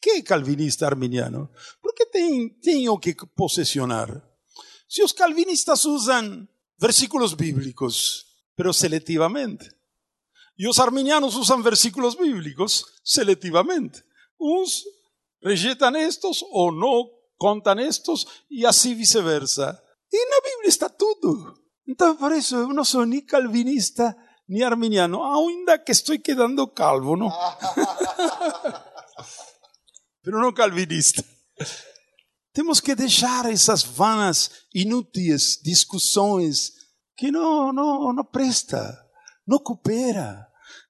Que 0.01 0.11
é 0.11 0.21
calvinista 0.21 0.85
arminiano? 0.85 1.49
Porque 1.81 2.05
tem, 2.05 2.47
tenho 2.61 2.97
que 2.97 3.13
possessionar. 3.35 4.23
Se 4.87 5.03
os 5.03 5.11
calvinistas 5.11 5.83
usam 5.83 6.47
versículos 6.79 7.33
bíblicos, 7.33 8.25
pero 8.55 8.71
seletivamente. 8.71 9.74
E 10.57 10.67
os 10.67 10.79
arminianos 10.79 11.35
usam 11.35 11.61
versículos 11.61 12.15
bíblicos 12.15 12.85
seletivamente. 13.03 14.03
Uns 14.39 14.83
rejeitam 15.43 15.95
estos 15.95 16.41
ou 16.51 16.71
não 16.71 17.09
contam 17.37 17.79
estos 17.79 18.25
e 18.49 18.65
assim 18.65 18.95
vice-versa. 18.95 19.79
E 20.11 20.29
na 20.29 20.41
Bíblia 20.41 20.69
está 20.69 20.89
tudo. 20.89 21.59
Então, 21.87 22.15
por 22.15 22.31
isso, 22.31 22.55
eu 22.55 22.69
não 22.69 22.83
sou 22.83 23.05
nem 23.05 23.21
calvinista 23.21 24.15
ni 24.47 24.63
arminiano, 24.63 25.23
ainda 25.23 25.77
que 25.77 25.91
estou 25.91 26.17
quedando 26.19 26.67
calvo, 26.67 27.15
não? 27.15 27.29
Pero 30.23 30.39
não 30.39 30.53
calvinista. 30.53 31.23
Temos 32.53 32.79
que 32.79 32.95
deixar 32.95 33.45
essas 33.51 33.83
vanas, 33.83 34.49
inúteis 34.73 35.59
discussões 35.63 36.71
que 37.17 37.31
não, 37.31 37.73
não, 37.73 38.13
não 38.13 38.23
presta, 38.23 38.97
não 39.47 39.59
coopera. 39.59 40.44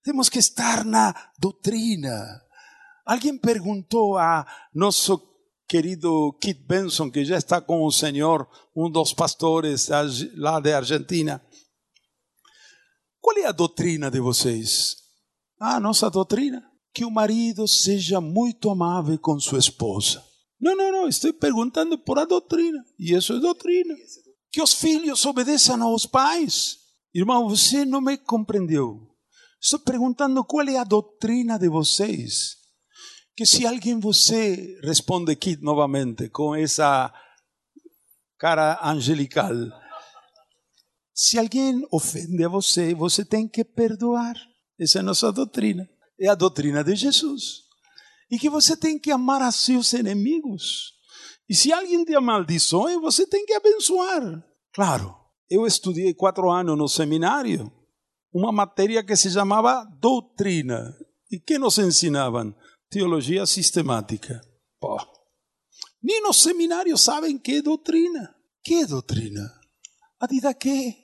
Temos 0.06 0.30
que 0.30 0.38
estar 0.38 0.86
na 0.86 1.16
doutrina. 1.40 2.40
Alguém 3.04 3.36
perguntou 3.36 4.20
a 4.20 4.46
nosso 4.72 5.20
querido 5.68 6.32
Kit 6.40 6.64
Benson, 6.64 7.10
que 7.10 7.26
já 7.26 7.40
está 7.40 7.60
com 7.60 7.84
o 7.84 7.92
Senhor, 7.92 8.48
um 8.76 8.88
dos 8.88 9.14
pastores 9.14 9.90
lá 10.36 10.60
de 10.60 10.72
Argentina. 10.72 11.44
Qual 13.20 13.36
é 13.40 13.48
a 13.48 13.52
doutrina 13.52 14.12
de 14.12 14.20
vocês? 14.20 14.96
Ah, 15.60 15.80
nossa 15.80 16.08
doutrina? 16.08 16.64
Que 16.94 17.04
o 17.04 17.10
marido 17.10 17.68
seja 17.68 18.22
muito 18.22 18.70
amável 18.70 19.18
com 19.18 19.40
sua 19.40 19.58
esposa. 19.58 20.24
Não, 20.62 20.76
não, 20.76 20.92
não, 20.92 21.08
estou 21.08 21.34
perguntando 21.34 21.98
por 21.98 22.20
a 22.20 22.26
doutrina. 22.26 22.86
E 23.00 23.16
isso 23.16 23.34
é 23.34 23.40
doutrina. 23.40 23.96
Que 24.52 24.62
os 24.62 24.76
filhos 24.76 25.26
obedeçam 25.26 25.82
aos 25.82 26.06
pais. 26.06 26.78
Irmão, 27.12 27.50
você 27.50 27.84
não 27.84 28.02
me 28.02 28.20
compreendeu. 28.20 29.15
Estou 29.66 29.80
perguntando 29.80 30.46
qual 30.46 30.68
é 30.68 30.78
a 30.78 30.84
doutrina 30.84 31.58
de 31.58 31.68
vocês 31.68 32.58
que 33.36 33.48
se 33.48 33.66
alguém 33.66 34.00
você 34.00 34.80
responde 34.84 35.32
aqui 35.32 35.58
novamente 35.60 36.30
com 36.30 36.56
essa 36.56 37.12
cara 38.38 38.80
angelical, 38.84 39.56
se 41.12 41.40
alguém 41.40 41.84
ofende 41.92 42.44
a 42.44 42.48
você, 42.48 42.94
você 42.94 43.26
tem 43.26 43.48
que 43.48 43.66
perdoar. 43.66 44.36
Essa 44.80 45.00
é 45.00 45.02
a 45.02 45.04
nossa 45.04 45.32
doutrina. 45.32 45.90
É 46.20 46.28
a 46.28 46.36
doutrina 46.36 46.84
de 46.84 46.96
Jesus. 46.96 47.64
E 48.30 48.38
que 48.38 48.52
você 48.52 48.78
tem 48.78 49.00
que 49.00 49.10
amar 49.10 49.42
a 49.42 49.52
seus 49.52 49.94
inimigos. 49.94 50.94
E 51.50 51.56
se 51.56 51.74
alguém 51.74 52.06
te 52.06 52.14
amaldiçoe, 52.14 52.98
você 52.98 53.26
tem 53.26 53.44
que 53.48 53.54
abençoar. 53.54 54.46
Claro, 54.72 55.18
eu 55.50 55.66
estudei 55.66 56.14
quatro 56.14 56.52
anos 56.52 56.78
no 56.78 56.88
seminário, 56.88 57.72
uma 58.38 58.52
matéria 58.52 59.04
que 59.04 59.16
se 59.16 59.32
chamava 59.32 59.86
doutrina. 60.00 60.96
E 61.32 61.40
que 61.40 61.58
nos 61.58 61.78
ensinavam? 61.78 62.54
teologia 62.90 63.46
sistemática. 63.46 64.42
Pô. 64.80 64.98
Nem 66.02 66.22
nos 66.22 66.42
seminários 66.42 67.02
sabem 67.02 67.38
que 67.38 67.56
é 67.56 67.62
doutrina. 67.62 68.34
Que 68.64 68.86
doutrina? 68.86 69.52
A 70.20 70.54
que? 70.54 70.96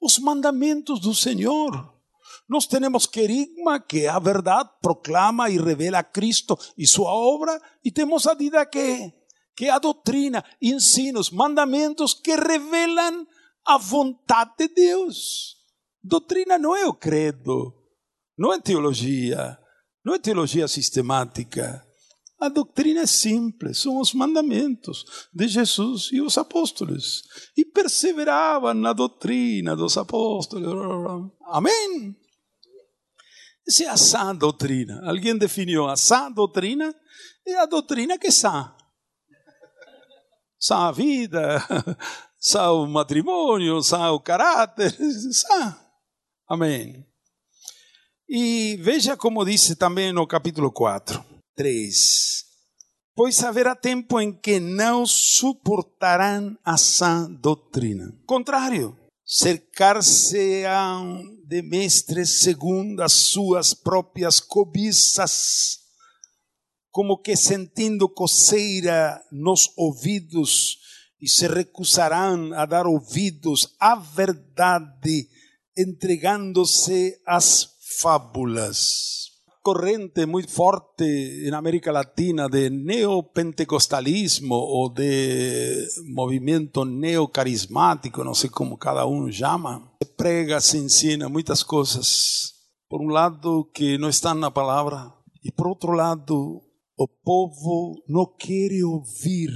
Os 0.00 0.18
mandamentos 0.18 1.00
do 1.00 1.14
Senhor. 1.14 1.92
Nós 2.48 2.66
temos 2.66 3.06
querigma, 3.06 3.78
que 3.80 4.06
a 4.06 4.18
verdade 4.18 4.70
proclama 4.80 5.50
e 5.50 5.58
revela 5.58 6.02
Cristo 6.02 6.58
e 6.78 6.86
sua 6.86 7.12
obra, 7.12 7.60
e 7.84 7.90
temos 7.90 8.26
a 8.26 8.34
vida 8.34 8.64
que? 8.64 9.12
Que 9.54 9.68
a 9.68 9.78
doutrina, 9.78 10.44
ensinos, 10.60 11.30
mandamentos 11.30 12.14
que 12.14 12.34
revelam 12.34 13.26
a 13.66 13.76
vontade 13.76 14.52
de 14.58 14.68
Deus. 14.68 15.61
Doutrina 16.02 16.58
não 16.58 16.74
é 16.74 16.86
o 16.86 16.94
credo, 16.94 17.72
não 18.36 18.52
é 18.52 18.60
teologia. 18.60 19.58
Não 20.04 20.14
é 20.14 20.18
teologia 20.18 20.66
sistemática. 20.66 21.86
A 22.40 22.48
doutrina 22.48 23.02
é 23.02 23.06
simples, 23.06 23.78
são 23.78 24.00
os 24.00 24.12
mandamentos 24.12 25.28
de 25.32 25.46
Jesus 25.46 26.08
e 26.10 26.20
os 26.20 26.36
apóstolos. 26.36 27.22
E 27.56 27.64
perseveravam 27.64 28.74
na 28.74 28.92
doutrina 28.92 29.76
dos 29.76 29.96
apóstolos. 29.96 31.30
Amém? 31.46 32.16
Essa 33.66 33.84
é 33.84 33.88
a 33.88 33.96
sã 33.96 34.34
doutrina. 34.34 35.00
Alguém 35.08 35.38
definiu 35.38 35.86
a 35.86 35.96
sã 35.96 36.32
doutrina? 36.32 36.92
É 37.46 37.54
a 37.58 37.66
doutrina 37.66 38.18
que 38.18 38.26
é. 38.26 38.30
Sã 40.58 40.76
a 40.88 40.92
vida, 40.92 41.64
sã 42.40 42.72
o 42.72 42.86
matrimônio, 42.86 43.80
sã 43.82 44.10
o 44.10 44.18
caráter, 44.18 44.92
sã. 45.32 45.81
Amém. 46.52 47.06
E 48.28 48.76
veja 48.82 49.16
como 49.16 49.42
diz 49.42 49.74
também 49.76 50.12
no 50.12 50.26
capítulo 50.26 50.70
4, 50.70 51.24
3. 51.56 52.44
Pois 53.16 53.42
haverá 53.42 53.74
tempo 53.74 54.20
em 54.20 54.38
que 54.38 54.60
não 54.60 55.06
suportarão 55.06 56.54
a 56.62 56.76
sã 56.76 57.32
doutrina. 57.40 58.14
Contrário, 58.26 58.94
cercar-se-ão 59.24 61.22
de 61.46 61.62
mestres 61.62 62.42
segundo 62.42 63.00
as 63.00 63.14
suas 63.14 63.72
próprias 63.72 64.38
cobiças, 64.38 65.78
como 66.90 67.16
que 67.16 67.34
sentindo 67.34 68.06
coceira 68.10 69.18
nos 69.32 69.72
ouvidos, 69.74 70.76
e 71.18 71.26
se 71.26 71.46
recusarão 71.46 72.52
a 72.52 72.66
dar 72.66 72.86
ouvidos 72.86 73.74
à 73.80 73.94
verdade, 73.94 75.30
entregando-se 75.76 77.20
às 77.26 77.76
fábulas. 78.00 79.30
Corrente 79.62 80.26
muy 80.26 80.42
fuerte 80.42 81.46
en 81.46 81.54
América 81.54 81.92
Latina 81.92 82.48
de 82.48 82.68
neopentecostalismo 82.68 84.56
o 84.56 84.92
de 84.92 85.86
movimiento 86.04 86.84
neocarismático, 86.84 88.24
no 88.24 88.34
sé 88.34 88.50
cómo 88.50 88.76
cada 88.76 89.04
uno 89.04 89.28
llama. 89.28 89.94
Se 90.00 90.06
prega, 90.06 90.60
se 90.60 90.78
ensina 90.78 91.28
muitas 91.28 91.62
coisas. 91.62 92.54
Por 92.88 93.00
um 93.00 93.08
lado, 93.08 93.70
que 93.72 93.96
não 93.98 94.08
está 94.08 94.34
na 94.34 94.50
palavra, 94.50 95.14
e 95.44 95.52
por 95.52 95.68
outro 95.68 95.92
lado, 95.92 96.60
o 96.96 97.08
povo 97.08 98.02
não 98.08 98.26
quer 98.36 98.70
ouvir 98.84 99.50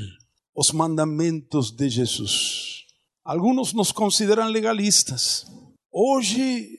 os 0.55 0.72
mandamentos 0.72 1.70
de 1.70 1.88
Jesus. 1.90 2.85
Alguns 3.24 3.72
nos 3.72 3.92
consideram 3.92 4.48
legalistas. 4.48 5.44
Hoje 5.98 6.78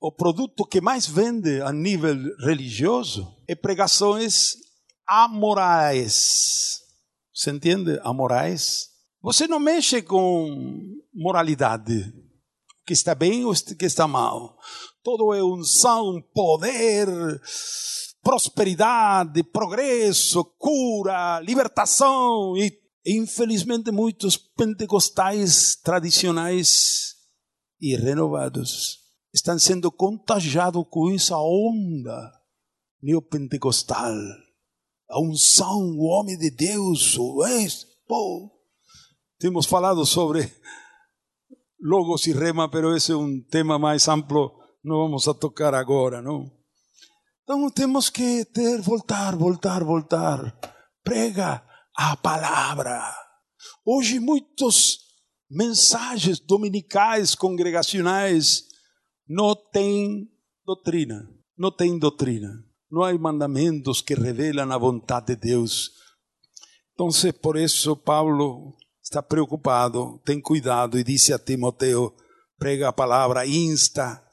o 0.00 0.10
produto 0.10 0.66
que 0.66 0.80
mais 0.80 1.06
vende 1.06 1.62
a 1.62 1.70
nível 1.72 2.16
religioso 2.40 3.32
é 3.46 3.54
pregações 3.54 4.56
amorais. 5.06 6.80
Você 7.32 7.52
entende? 7.52 8.00
Amorais. 8.02 8.88
Você 9.22 9.46
não 9.46 9.60
mexe 9.60 10.02
com 10.02 10.92
moralidade, 11.14 12.00
o 12.02 12.84
que 12.84 12.94
está 12.94 13.14
bem 13.14 13.44
ou 13.44 13.52
o 13.52 13.76
que 13.76 13.86
está 13.86 14.08
mal. 14.08 14.58
Todo 15.04 15.32
é 15.32 15.40
unção, 15.40 16.20
poder, 16.34 17.06
prosperidade, 18.24 19.40
progresso, 19.44 20.44
cura, 20.58 21.38
libertação 21.42 22.56
e 22.56 22.76
infelizmente 23.06 23.92
muitos 23.92 24.36
pentecostais 24.36 25.76
tradicionais 25.76 27.07
e 27.80 27.96
renovados 27.96 28.98
estão 29.32 29.58
sendo 29.58 29.90
contagiados 29.90 30.84
com 30.90 31.10
essa 31.10 31.36
onda 31.38 32.32
neopentecostal. 33.02 34.14
A 35.08 35.20
unção, 35.20 35.96
o 35.96 36.04
homem 36.04 36.36
de 36.36 36.50
Deus, 36.50 37.16
o 37.16 37.46
ex, 37.46 37.86
pô. 38.06 38.50
Temos 39.38 39.66
falado 39.66 40.04
sobre 40.04 40.52
logos 41.80 42.26
e 42.26 42.32
rema, 42.32 42.68
pero 42.70 42.96
esse 42.96 43.12
é 43.12 43.16
um 43.16 43.40
tema 43.50 43.78
mais 43.78 44.08
amplo, 44.08 44.52
não 44.82 44.96
vamos 44.96 45.28
a 45.28 45.34
tocar 45.34 45.74
agora, 45.74 46.20
não? 46.20 46.50
Então 47.42 47.70
temos 47.70 48.10
que 48.10 48.44
ter, 48.46 48.82
voltar, 48.82 49.34
voltar, 49.36 49.82
voltar. 49.82 50.58
Prega 51.02 51.64
a 51.96 52.16
palavra. 52.16 53.14
Hoje 53.86 54.20
muitos 54.20 55.07
mensagens 55.50 56.38
dominicais, 56.40 57.34
congregacionais, 57.34 58.64
não 59.26 59.54
tem 59.54 60.28
doutrina, 60.64 61.28
não 61.56 61.70
tem 61.70 61.98
doutrina. 61.98 62.64
Não 62.90 63.02
há 63.02 63.12
mandamentos 63.18 64.00
que 64.00 64.14
revelam 64.14 64.72
a 64.72 64.78
vontade 64.78 65.34
de 65.34 65.36
Deus. 65.36 65.90
Entonces, 66.92 67.32
por 67.32 67.56
eso 67.58 67.96
Pablo 67.96 68.74
está 69.02 69.22
preocupado, 69.22 70.20
ten 70.24 70.40
cuidado 70.40 70.98
y 70.98 71.04
dice 71.04 71.34
a 71.34 71.38
Timoteo, 71.38 72.14
prega 72.58 72.88
a 72.88 72.92
palavra, 72.92 73.46
insta, 73.46 74.24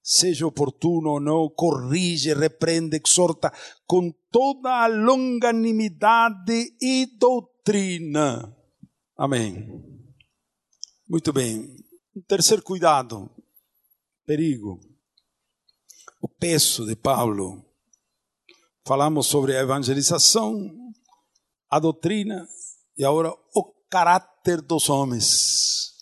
seja 0.00 0.46
oportuno 0.46 1.10
ou 1.10 1.20
não, 1.20 1.48
corrige, 1.48 2.34
repreende, 2.34 2.96
exorta 2.96 3.52
com 3.86 4.12
toda 4.30 4.84
a 4.84 4.86
longanimidade 4.86 6.76
e 6.80 7.06
doutrina. 7.18 8.56
Amém. 9.16 10.03
Muito 11.06 11.34
bem. 11.34 11.76
Um 12.16 12.22
terceiro 12.22 12.62
cuidado, 12.62 13.30
perigo, 14.24 14.80
o 16.18 16.26
peso 16.26 16.86
de 16.86 16.96
Paulo. 16.96 17.62
Falamos 18.86 19.26
sobre 19.26 19.54
a 19.54 19.60
evangelização, 19.60 20.74
a 21.68 21.78
doutrina 21.78 22.48
e 22.96 23.04
agora 23.04 23.34
o 23.54 23.64
caráter 23.90 24.62
dos 24.62 24.88
homens. 24.88 25.92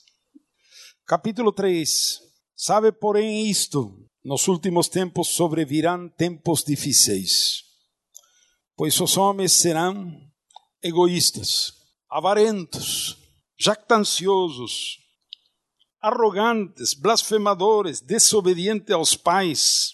Capítulo 1.05 1.53
3. 1.53 2.21
Sabe, 2.55 2.93
porém, 2.93 3.51
isto: 3.51 4.09
nos 4.25 4.47
últimos 4.47 4.87
tempos 4.87 5.31
sobrevirão 5.31 6.09
tempos 6.11 6.62
difíceis, 6.62 7.65
pois 8.77 9.01
os 9.01 9.17
homens 9.17 9.53
serão 9.53 10.17
egoístas, 10.81 11.73
avarentos, 12.09 13.22
jactanciosos, 13.62 14.98
arrogantes, 16.01 16.94
blasfemadores, 16.94 18.01
desobedientes 18.01 18.90
aos 18.90 19.14
pais, 19.14 19.92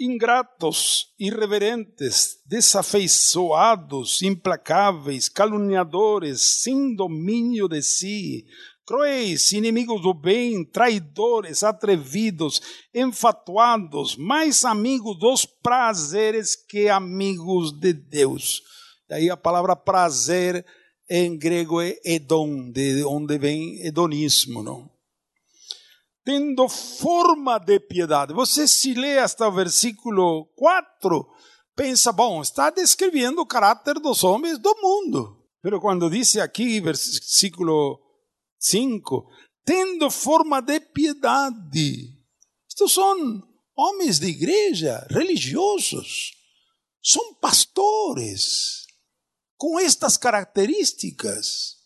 ingratos, 0.00 1.12
irreverentes, 1.18 2.38
desafeiçoados, 2.46 4.22
implacáveis, 4.22 5.28
caluniadores, 5.28 6.62
sem 6.62 6.94
domínio 6.94 7.68
de 7.68 7.82
si, 7.82 8.46
cruéis, 8.86 9.52
inimigos 9.52 10.00
do 10.00 10.14
bem, 10.14 10.64
traidores, 10.64 11.62
atrevidos, 11.62 12.62
enfatuados, 12.94 14.16
mais 14.16 14.64
amigos 14.64 15.18
dos 15.18 15.44
prazeres 15.44 16.56
que 16.56 16.88
amigos 16.88 17.78
de 17.78 17.92
Deus. 17.92 18.62
Daí 19.06 19.28
a 19.28 19.36
palavra 19.36 19.76
prazer 19.76 20.64
em 21.08 21.38
grego 21.38 21.80
é 21.80 21.98
edom, 22.04 22.70
de 22.70 23.02
onde 23.04 23.38
vem 23.38 23.80
hedonismo, 23.80 24.62
não? 24.62 24.90
Tendo 26.24 26.68
forma 26.68 27.58
de 27.58 27.80
piedade. 27.80 28.34
Você 28.34 28.68
se 28.68 28.92
lê 28.92 29.18
hasta 29.18 29.48
o 29.48 29.52
versículo 29.52 30.44
4, 30.56 31.26
pensa, 31.74 32.12
bom, 32.12 32.42
está 32.42 32.68
descrevendo 32.68 33.40
o 33.40 33.46
caráter 33.46 33.94
dos 33.94 34.22
homens 34.22 34.58
do 34.58 34.74
mundo. 34.82 35.42
Pero 35.62 35.80
quando 35.80 36.10
diz 36.10 36.36
aqui, 36.36 36.80
versículo 36.80 37.98
5, 38.58 39.26
tendo 39.64 40.10
forma 40.10 40.60
de 40.60 40.80
piedade. 40.80 42.14
Estes 42.68 42.92
são 42.92 43.42
homens 43.74 44.18
de 44.18 44.26
igreja, 44.26 45.06
religiosos, 45.10 46.32
são 47.02 47.34
pastores 47.34 48.87
com 49.58 49.78
estas 49.78 50.16
características. 50.16 51.76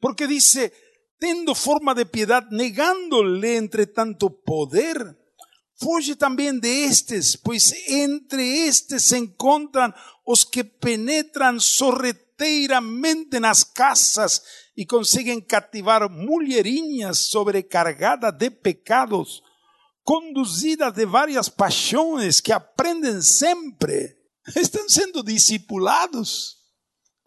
Porque 0.00 0.26
dice, 0.26 0.72
tendo 1.20 1.54
forma 1.54 1.94
de 1.94 2.06
piedad, 2.06 2.44
negándole 2.50 3.56
entre 3.56 3.86
tanto 3.86 4.30
poder, 4.30 4.96
foge 5.76 6.16
também 6.16 6.58
de 6.58 6.86
estes, 6.86 7.36
pois 7.36 7.72
entre 7.86 8.66
estes 8.66 9.04
se 9.04 9.18
encontram 9.18 9.92
os 10.26 10.42
que 10.42 10.64
penetram 10.64 11.60
sorreteiramente 11.60 13.38
nas 13.38 13.62
casas 13.62 14.42
e 14.76 14.86
conseguem 14.86 15.40
cativar 15.40 16.08
mulherinhas 16.10 17.18
sobrecargadas 17.18 18.32
de 18.32 18.50
pecados, 18.50 19.42
conduzidas 20.02 20.94
de 20.94 21.04
várias 21.04 21.48
paixões 21.48 22.40
que 22.40 22.52
aprendem 22.52 23.20
sempre, 23.20 24.16
estão 24.56 24.88
sendo 24.88 25.22
discipulados 25.22 26.57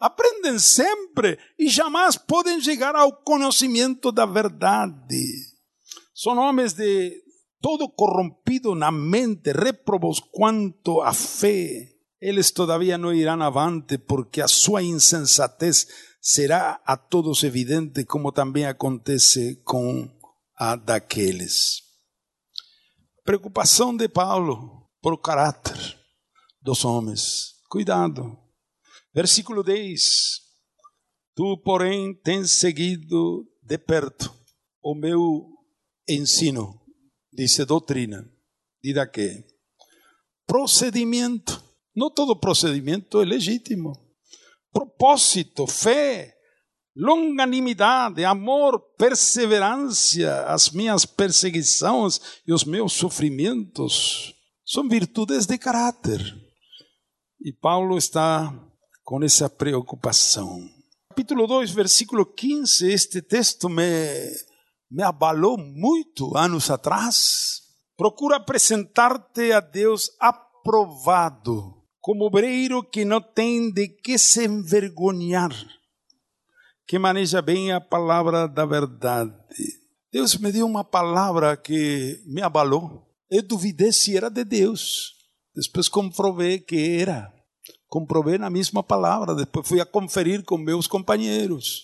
aprendem 0.02 0.58
sempre 0.58 1.38
e 1.56 1.68
jamais 1.68 2.16
podem 2.16 2.60
chegar 2.60 2.96
ao 2.96 3.12
conhecimento 3.22 4.10
da 4.10 4.26
verdade. 4.26 5.24
São 6.12 6.36
homens 6.38 6.72
de 6.72 7.22
todo 7.60 7.88
corrompido 7.88 8.74
na 8.74 8.90
mente, 8.90 9.52
reprobos 9.52 10.18
quanto 10.18 11.00
à 11.00 11.12
fé. 11.12 11.88
Eles 12.20 12.50
todavia 12.50 12.98
não 12.98 13.14
irão 13.14 13.40
avante, 13.42 13.96
porque 13.96 14.40
a 14.40 14.48
sua 14.48 14.82
insensatez 14.82 15.86
será 16.20 16.80
a 16.84 16.96
todos 16.96 17.44
evidente, 17.44 18.04
como 18.04 18.32
também 18.32 18.66
acontece 18.66 19.62
com 19.64 20.10
a 20.56 20.74
daqueles. 20.74 21.80
Preocupação 23.24 23.96
de 23.96 24.08
Paulo 24.08 24.88
por 25.00 25.12
o 25.12 25.18
caráter 25.18 25.78
dos 26.60 26.84
homens. 26.84 27.54
Cuidado. 27.68 28.41
Versículo 29.14 29.62
10. 29.62 30.00
Tu, 31.34 31.58
porém, 31.64 32.14
tens 32.22 32.52
seguido 32.52 33.46
de 33.62 33.78
perto 33.78 34.32
o 34.82 34.94
meu 34.94 35.48
ensino, 36.08 36.80
disse 37.32 37.64
doutrina, 37.64 38.28
da 38.94 39.06
que? 39.06 39.44
Procedimento. 40.46 41.62
Não 41.94 42.10
todo 42.10 42.38
procedimento 42.38 43.20
é 43.20 43.24
legítimo. 43.24 43.92
Propósito, 44.72 45.66
fé, 45.66 46.34
longanimidade, 46.96 48.24
amor, 48.24 48.80
perseverança, 48.96 50.46
as 50.46 50.70
minhas 50.70 51.04
perseguições 51.04 52.20
e 52.46 52.52
os 52.52 52.64
meus 52.64 52.94
sofrimentos 52.94 54.34
são 54.64 54.88
virtudes 54.88 55.46
de 55.46 55.58
caráter. 55.58 56.20
E 57.40 57.52
Paulo 57.52 57.98
está 57.98 58.71
com 59.04 59.22
essa 59.22 59.48
preocupação. 59.48 60.68
Capítulo 61.10 61.46
2, 61.46 61.70
versículo 61.72 62.24
15, 62.24 62.90
este 62.90 63.20
texto 63.20 63.68
me, 63.68 63.84
me 64.90 65.02
abalou 65.02 65.58
muito 65.58 66.36
anos 66.36 66.70
atrás. 66.70 67.60
Procura 67.96 68.36
apresentar-te 68.36 69.52
a 69.52 69.60
Deus 69.60 70.10
aprovado, 70.18 71.74
como 72.00 72.24
obreiro 72.24 72.82
que 72.82 73.04
não 73.04 73.20
tem 73.20 73.70
de 73.70 73.88
que 73.88 74.18
se 74.18 74.46
envergonhar, 74.46 75.52
que 76.86 76.98
maneja 76.98 77.42
bem 77.42 77.72
a 77.72 77.80
palavra 77.80 78.46
da 78.48 78.64
verdade. 78.64 79.34
Deus 80.10 80.36
me 80.36 80.52
deu 80.52 80.66
uma 80.66 80.84
palavra 80.84 81.56
que 81.56 82.22
me 82.26 82.42
abalou. 82.42 83.08
Eu 83.30 83.42
duvidei 83.42 83.92
se 83.92 84.16
era 84.16 84.28
de 84.28 84.44
Deus. 84.44 85.14
Depois 85.54 85.88
comprovei 85.88 86.58
que 86.58 86.98
era 86.98 87.31
comprovei 87.92 88.38
na 88.38 88.48
mesma 88.48 88.82
palavra, 88.82 89.34
depois 89.34 89.68
fui 89.68 89.78
a 89.78 89.84
conferir 89.84 90.42
com 90.44 90.56
meus 90.56 90.86
companheiros. 90.86 91.82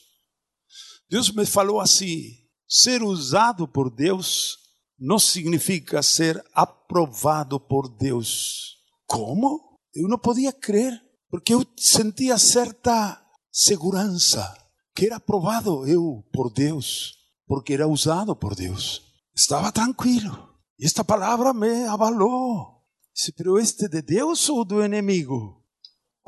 Deus 1.11 1.31
me 1.31 1.45
falou 1.45 1.81
assim: 1.81 2.23
ser 2.67 3.03
usado 3.03 3.69
por 3.69 3.91
Deus 3.95 4.57
não 4.99 5.19
significa 5.19 6.03
ser 6.03 6.43
aprovado 6.55 7.61
por 7.61 7.95
Deus. 7.95 8.79
Como? 9.07 9.77
Eu 9.95 10.09
não 10.09 10.19
podia 10.19 10.51
crer, 10.51 10.99
porque 11.31 11.53
eu 11.53 11.63
sentia 11.77 12.39
certa 12.39 13.23
segurança 13.53 14.57
que 14.95 15.05
era 15.05 15.17
aprovado 15.17 15.87
eu 15.87 16.27
por 16.33 16.51
Deus, 16.51 17.13
porque 17.47 17.75
era 17.75 17.87
usado 17.87 18.35
por 18.35 18.55
Deus. 18.55 19.03
Estava 19.37 19.71
tranquilo. 19.71 20.57
Esta 20.81 21.05
palavra 21.05 21.53
me 21.53 21.85
abalou. 21.85 22.83
Disse, 23.15 23.31
pero 23.33 23.59
este 23.59 23.89
de 23.89 24.01
Deus 24.01 24.49
ou 24.49 24.65
do 24.65 24.83
inimigo? 24.83 25.58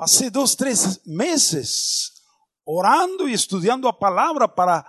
Passei 0.00 0.30
dois, 0.30 0.54
três 0.54 0.98
meses 1.04 2.10
orando 2.64 3.28
e 3.28 3.34
estudando 3.34 3.86
a 3.86 3.92
palavra 3.92 4.48
para 4.48 4.82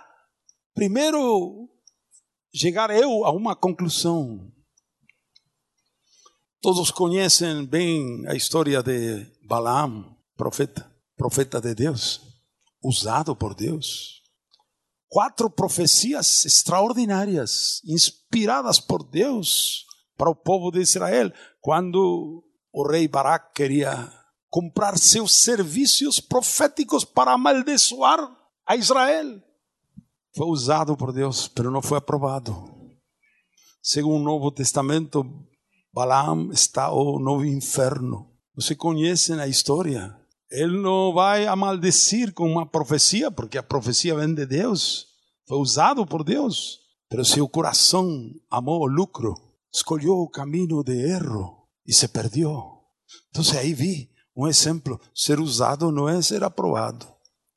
primeiro 0.74 1.68
chegar 2.50 2.88
eu 2.88 3.22
a 3.26 3.30
uma 3.30 3.54
conclusão. 3.54 4.50
Todos 6.62 6.90
conhecem 6.90 7.66
bem 7.66 8.26
a 8.26 8.34
história 8.34 8.82
de 8.82 9.26
Balaam, 9.46 10.16
profeta, 10.34 10.90
profeta 11.14 11.60
de 11.60 11.74
Deus, 11.74 12.22
usado 12.82 13.36
por 13.36 13.54
Deus. 13.54 14.22
Quatro 15.10 15.50
profecias 15.50 16.46
extraordinárias, 16.46 17.82
inspiradas 17.84 18.80
por 18.80 19.04
Deus 19.04 19.84
para 20.16 20.30
o 20.30 20.34
povo 20.34 20.70
de 20.70 20.80
Israel, 20.80 21.30
quando 21.60 22.42
o 22.72 22.90
rei 22.90 23.06
Barak 23.06 23.52
queria 23.52 24.21
comprar 24.52 24.98
seus 24.98 25.32
serviços 25.32 26.20
proféticos 26.20 27.06
para 27.06 27.32
amaldiçoar 27.32 28.20
a 28.66 28.76
Israel. 28.76 29.40
Foi 30.36 30.46
usado 30.46 30.94
por 30.94 31.10
Deus, 31.10 31.50
mas 31.56 31.72
não 31.72 31.80
foi 31.80 31.96
aprovado. 31.96 32.70
Segundo 33.82 34.20
o 34.20 34.24
Novo 34.24 34.50
Testamento, 34.50 35.24
Balaam 35.90 36.50
está 36.52 36.90
no 36.90 37.42
inferno. 37.42 38.30
Você 38.54 38.74
conhece 38.74 39.32
a 39.32 39.48
história? 39.48 40.14
Ele 40.50 40.78
não 40.82 41.14
vai 41.14 41.46
a 41.46 41.56
maldecir 41.56 42.34
com 42.34 42.46
uma 42.46 42.66
profecia, 42.66 43.30
porque 43.30 43.56
a 43.56 43.62
profecia 43.62 44.14
vem 44.14 44.34
de 44.34 44.44
Deus, 44.44 45.06
foi 45.48 45.56
usado 45.56 46.04
por 46.04 46.22
Deus. 46.22 46.78
Pero 47.08 47.24
seu 47.24 47.48
coração 47.48 48.30
amou 48.50 48.82
o 48.82 48.86
lucro, 48.86 49.34
escolheu 49.72 50.18
o 50.18 50.28
caminho 50.28 50.82
de 50.84 50.92
erro 50.92 51.66
e 51.86 51.94
se 51.94 52.06
perdeu. 52.06 52.82
Então 53.30 53.42
aí 53.58 53.72
vi 53.72 54.11
um 54.36 54.46
exemplo: 54.46 55.00
ser 55.14 55.40
usado 55.40 55.90
não 55.90 56.08
é 56.08 56.20
ser 56.22 56.42
aprovado. 56.44 57.06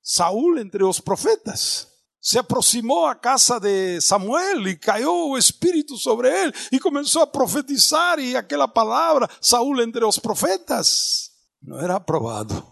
Saúl 0.02 0.60
entre 0.60 0.84
os 0.84 1.00
profetas 1.00 1.88
se 2.26 2.40
aproximou 2.40 3.06
à 3.06 3.14
casa 3.14 3.60
de 3.60 4.02
Samuel 4.02 4.68
e 4.68 4.76
caiu 4.76 5.30
o 5.30 5.38
Espírito 5.38 5.96
sobre 5.96 6.28
ele 6.28 6.52
e 6.72 6.80
começou 6.80 7.22
a 7.22 7.28
profetizar 7.28 8.18
e 8.18 8.36
aquela 8.36 8.68
palavra, 8.68 9.30
Saúl 9.40 9.80
entre 9.80 10.04
os 10.04 10.18
profetas, 10.18 11.30
não 11.62 11.80
era 11.80 11.98
aprovado. 11.98 12.66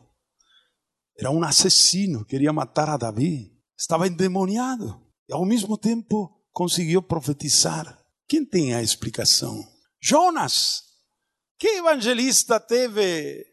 Era 1.19 1.29
um 1.29 1.43
assassino, 1.43 2.25
queria 2.25 2.51
matar 2.51 2.89
a 2.89 2.97
Davi, 2.97 3.51
estava 3.77 4.07
endemoniado 4.07 4.99
e 5.29 5.33
ao 5.33 5.45
mesmo 5.45 5.77
tempo 5.77 6.31
conseguiu 6.51 7.03
profetizar. 7.03 7.99
Quem 8.27 8.43
tem 8.43 8.73
a 8.73 8.81
explicação? 8.81 9.63
Jonas. 10.01 10.81
Que 11.59 11.77
evangelista 11.77 12.59
teve 12.59 13.45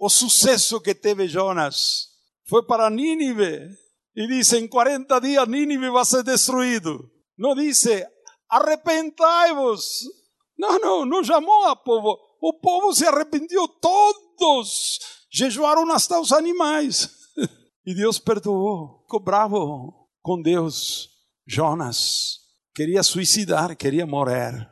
o 0.00 0.08
sucesso 0.08 0.80
que 0.80 0.94
teve 0.94 1.28
Jonas? 1.28 2.08
Foi 2.48 2.66
para 2.66 2.88
Nínive 2.88 3.68
y 4.14 4.26
dice, 4.26 4.58
en 4.58 4.66
40 4.66 5.20
días 5.20 5.46
Nínive 5.46 5.90
va 5.90 6.00
a 6.00 6.06
ser 6.06 6.24
destruido. 6.24 7.12
No 7.36 7.54
dice, 7.54 8.08
arrepentai-vos. 8.48 10.10
Não, 10.56 10.78
não, 10.78 11.04
não 11.04 11.22
chamou 11.22 11.66
a 11.66 11.76
povo. 11.76 12.18
O 12.40 12.58
povo 12.58 12.94
se 12.94 13.06
arrependeu 13.06 13.68
todos. 13.68 14.98
Jejuaram 15.30 15.88
hasta 15.92 16.18
os 16.18 16.32
animais. 16.32 17.08
E 17.82 17.94
Deus 17.94 18.18
perdoou. 18.18 19.00
Ficou 19.02 19.20
bravo 19.20 20.06
com 20.20 20.40
Deus. 20.40 21.08
Jonas 21.46 22.40
queria 22.74 23.02
suicidar, 23.02 23.74
queria 23.74 24.06
morrer. 24.06 24.70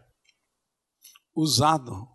Usado, 1.35 2.07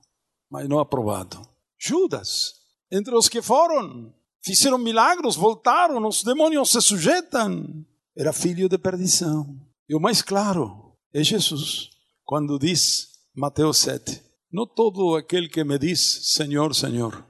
mas 0.50 0.70
não 0.70 0.80
aprovado. 0.80 1.42
Judas, 1.80 2.63
entre 2.94 3.16
os 3.16 3.28
que 3.28 3.42
foram 3.42 4.14
fizeram 4.46 4.78
milagros, 4.78 5.36
voltaram, 5.36 6.06
os 6.08 6.24
demônios 6.24 6.70
se 6.70 6.80
sujeitam. 6.80 7.84
Era 8.16 8.32
filho 8.32 8.70
de 8.70 8.78
perdição. 8.78 9.60
E 9.90 9.96
o 9.96 10.00
mais 10.00 10.22
claro 10.22 10.96
é 11.12 11.24
Jesus, 11.24 11.90
quando 12.24 12.60
diz, 12.60 13.08
Mateus 13.36 13.80
7, 13.80 14.22
não 14.52 14.68
todo 14.68 15.16
aquele 15.16 15.50
que 15.50 15.64
me 15.64 15.80
diz 15.80 16.34
Senhor, 16.36 16.76
Senhor, 16.76 17.26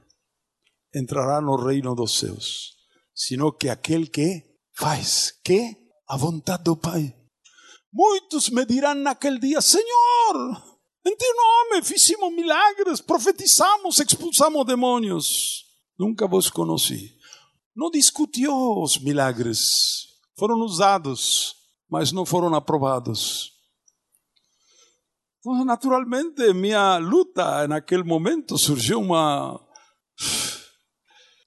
entrará 0.94 1.40
no 1.40 1.56
reino 1.56 1.94
dos 1.94 2.18
céus, 2.18 2.74
sino 3.14 3.50
que 3.50 3.70
aquele 3.70 4.06
que 4.06 4.42
faz 4.76 5.32
que 5.42 5.76
a 6.06 6.16
vontade 6.16 6.64
do 6.64 6.76
Pai. 6.76 7.16
Muitos 7.90 8.50
me 8.50 8.66
dirão 8.66 8.94
naquele 8.94 9.38
dia, 9.38 9.60
Senhor, 9.62 10.73
em 11.06 11.16
teu 11.16 11.34
nome 11.36 11.82
fizemos 11.82 12.32
milagres, 12.32 13.00
profetizamos, 13.00 13.98
expulsamos 13.98 14.66
demônios 14.66 15.64
nunca 15.98 16.26
vos 16.26 16.50
conheci. 16.50 17.16
Não 17.74 17.90
discutiu 17.90 18.52
os 18.80 18.98
milagres. 18.98 20.08
Foram 20.36 20.56
usados, 20.60 21.54
mas 21.88 22.12
não 22.12 22.26
foram 22.26 22.54
aprovados. 22.54 23.52
Então, 25.38 25.64
naturalmente, 25.64 26.52
minha 26.52 26.96
luta 26.98 27.68
naquele 27.68 28.02
momento 28.02 28.56
surgiu 28.56 29.00
uma. 29.00 29.60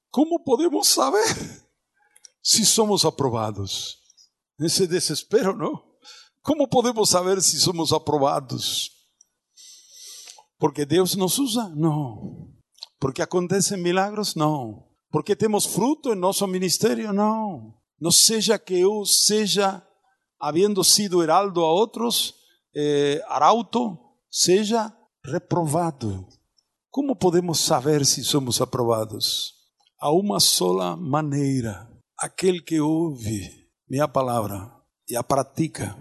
Como 0.10 0.44
podemos 0.44 0.88
saber 0.88 1.36
se 2.42 2.66
somos 2.66 3.06
aprovados? 3.06 3.98
Nesse 4.60 4.88
desespero, 4.88 5.56
não? 5.56 5.84
Como 6.42 6.68
podemos 6.68 7.10
saber 7.10 7.42
se 7.42 7.60
somos 7.60 7.92
aprovados? 7.92 8.97
Porque 10.60 10.86
Deus 10.86 11.16
nos 11.16 11.38
usa? 11.38 11.70
Não. 11.76 12.50
Porque 13.00 13.22
acontecem 13.22 13.78
milagros? 13.78 14.36
Não. 14.36 14.88
Porque 15.12 15.36
temos 15.36 15.66
fruto 15.66 16.12
em 16.12 16.16
nosso 16.16 16.46
ministério? 16.48 17.14
Não. 17.14 17.74
Não 18.00 18.12
seja 18.12 18.60
que 18.60 18.80
eu 18.80 19.06
seja, 19.06 19.82
havendo 20.40 20.84
sido 20.84 21.24
heraldo 21.24 21.64
a 21.64 21.72
outros, 21.72 22.36
eh, 22.76 23.24
arauto, 23.28 23.98
seja 24.30 24.94
reprovado. 25.26 26.28
Como 26.90 27.16
podemos 27.16 27.60
saber 27.60 28.06
se 28.06 28.24
somos 28.24 28.62
aprovados? 28.62 29.54
Há 30.00 30.12
uma 30.12 30.40
sola 30.40 30.96
maneira: 30.96 31.88
aquele 32.20 32.62
que 32.62 32.80
ouve 32.80 33.68
minha 33.90 34.08
palavra 34.08 34.72
e 35.10 35.16
a 35.16 35.24
pratica, 35.24 35.96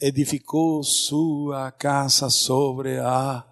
edificou 0.00 0.82
sua 0.82 1.72
casa 1.72 2.30
sobre 2.30 2.98
a 2.98 3.44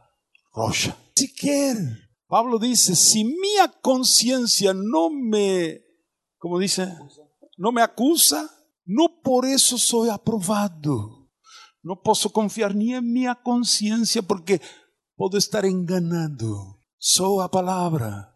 rocha. 0.53 0.97
Se 1.17 1.29
quer 1.29 2.05
Pablo 2.35 2.59
dice, 2.59 2.97
si 2.97 3.23
mi 3.23 3.55
conciencia 3.81 4.75
no 4.75 5.09
me, 5.09 5.83
como 6.39 6.59
dice, 6.59 6.93
no 7.57 7.71
me 7.71 7.83
acusa, 7.83 8.51
no 8.87 9.21
por 9.23 9.45
eso 9.45 9.79
soy 9.79 10.09
aprobado. 10.09 11.31
No 11.83 12.03
puedo 12.03 12.31
confiar 12.31 12.75
ni 12.75 12.95
en 12.95 13.13
mi 13.13 13.27
conciencia 13.45 14.23
porque 14.23 14.61
puedo 15.15 15.37
estar 15.39 15.65
enganado. 15.65 16.81
Sou 16.99 17.41
a 17.41 17.49
palavra. 17.49 18.35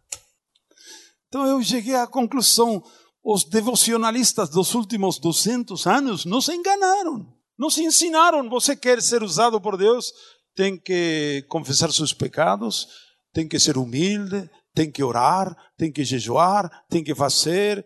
Então 1.27 1.47
eu 1.47 1.61
cheguei 1.63 1.97
à 1.97 2.07
conclusão, 2.07 2.85
os 3.25 3.45
devocionalistas 3.45 4.51
dos 4.51 4.75
últimos 4.75 5.19
200 5.19 5.87
anos 5.87 6.25
nos 6.25 6.49
enganaram. 6.49 7.38
Nos 7.59 7.77
ensinaram, 7.77 8.49
você 8.49 8.77
quer 8.77 9.03
ser 9.03 9.23
usado 9.23 9.61
por 9.61 9.77
Deus, 9.77 10.13
tem 10.55 10.79
que 10.79 11.45
confessar 11.49 11.93
seus 11.93 12.13
pecados, 12.13 12.87
tem 13.33 13.49
que 13.49 13.59
ser 13.59 13.77
humilde, 13.77 14.49
tem 14.75 14.91
que 14.91 15.03
orar, 15.03 15.57
tem 15.77 15.91
que 15.91 16.05
jejuar, 16.05 16.71
tem 16.89 17.03
que 17.03 17.15
fazer. 17.15 17.85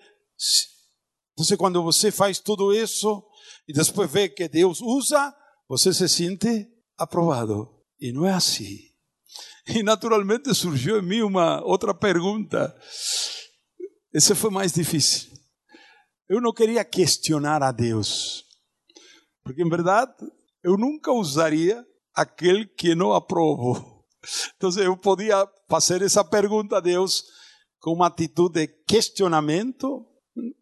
Então, 1.38 1.56
quando 1.56 1.82
você 1.82 2.10
faz 2.10 2.38
tudo 2.38 2.72
isso 2.74 3.24
e 3.66 3.72
depois 3.72 4.10
vê 4.10 4.28
que 4.28 4.48
Deus 4.48 4.80
usa, 4.82 5.34
você 5.68 5.92
se 5.92 6.08
sente 6.08 6.68
aprovado. 6.98 7.66
E 7.98 8.12
não 8.12 8.26
é 8.26 8.32
assim. 8.32 8.78
E 9.66 9.82
naturalmente 9.82 10.54
surgiu 10.54 10.98
em 10.98 11.02
mim 11.02 11.22
uma 11.22 11.64
outra 11.64 11.94
pergunta. 11.94 12.76
Esse 14.12 14.34
foi 14.34 14.50
mais 14.50 14.72
difícil. 14.72 15.30
Eu 16.28 16.40
não 16.40 16.52
queria 16.52 16.84
questionar 16.84 17.62
a 17.62 17.72
Deus, 17.72 18.44
porque 19.44 19.62
em 19.62 19.68
verdade 19.68 20.14
eu 20.62 20.76
nunca 20.76 21.12
usaria 21.12 21.84
aquele 22.14 22.66
que 22.66 22.94
não 22.94 23.12
aprovo. 23.12 24.04
Então 24.56 24.70
eu 24.80 24.96
podia 24.96 25.48
fazer 25.68 26.02
essa 26.02 26.24
pergunta 26.24 26.76
a 26.76 26.80
Deus 26.80 27.24
com 27.80 27.92
uma 27.92 28.06
atitude 28.06 28.60
de 28.60 28.68
questionamento, 28.86 30.06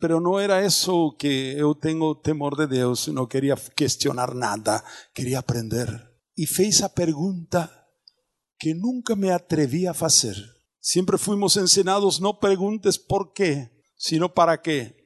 pero 0.00 0.18
não 0.18 0.38
era 0.38 0.64
isso 0.64 1.14
que 1.18 1.54
eu 1.56 1.74
tenho 1.74 2.14
temor 2.14 2.56
de 2.56 2.66
Deus, 2.66 3.08
não 3.08 3.26
queria 3.26 3.54
questionar 3.76 4.34
nada, 4.34 4.82
queria 5.14 5.40
aprender. 5.40 5.88
E 6.36 6.46
fez 6.46 6.82
a 6.82 6.88
pergunta 6.88 7.70
que 8.58 8.72
nunca 8.72 9.14
me 9.14 9.30
atrevi 9.30 9.86
a 9.86 9.92
fazer. 9.92 10.36
Sempre 10.80 11.18
fomos 11.18 11.58
ensinados, 11.58 12.18
não 12.18 12.34
perguntes 12.34 12.96
por 12.96 13.32
quê, 13.34 13.68
sino 13.98 14.30
para 14.30 14.56
quê. 14.56 14.96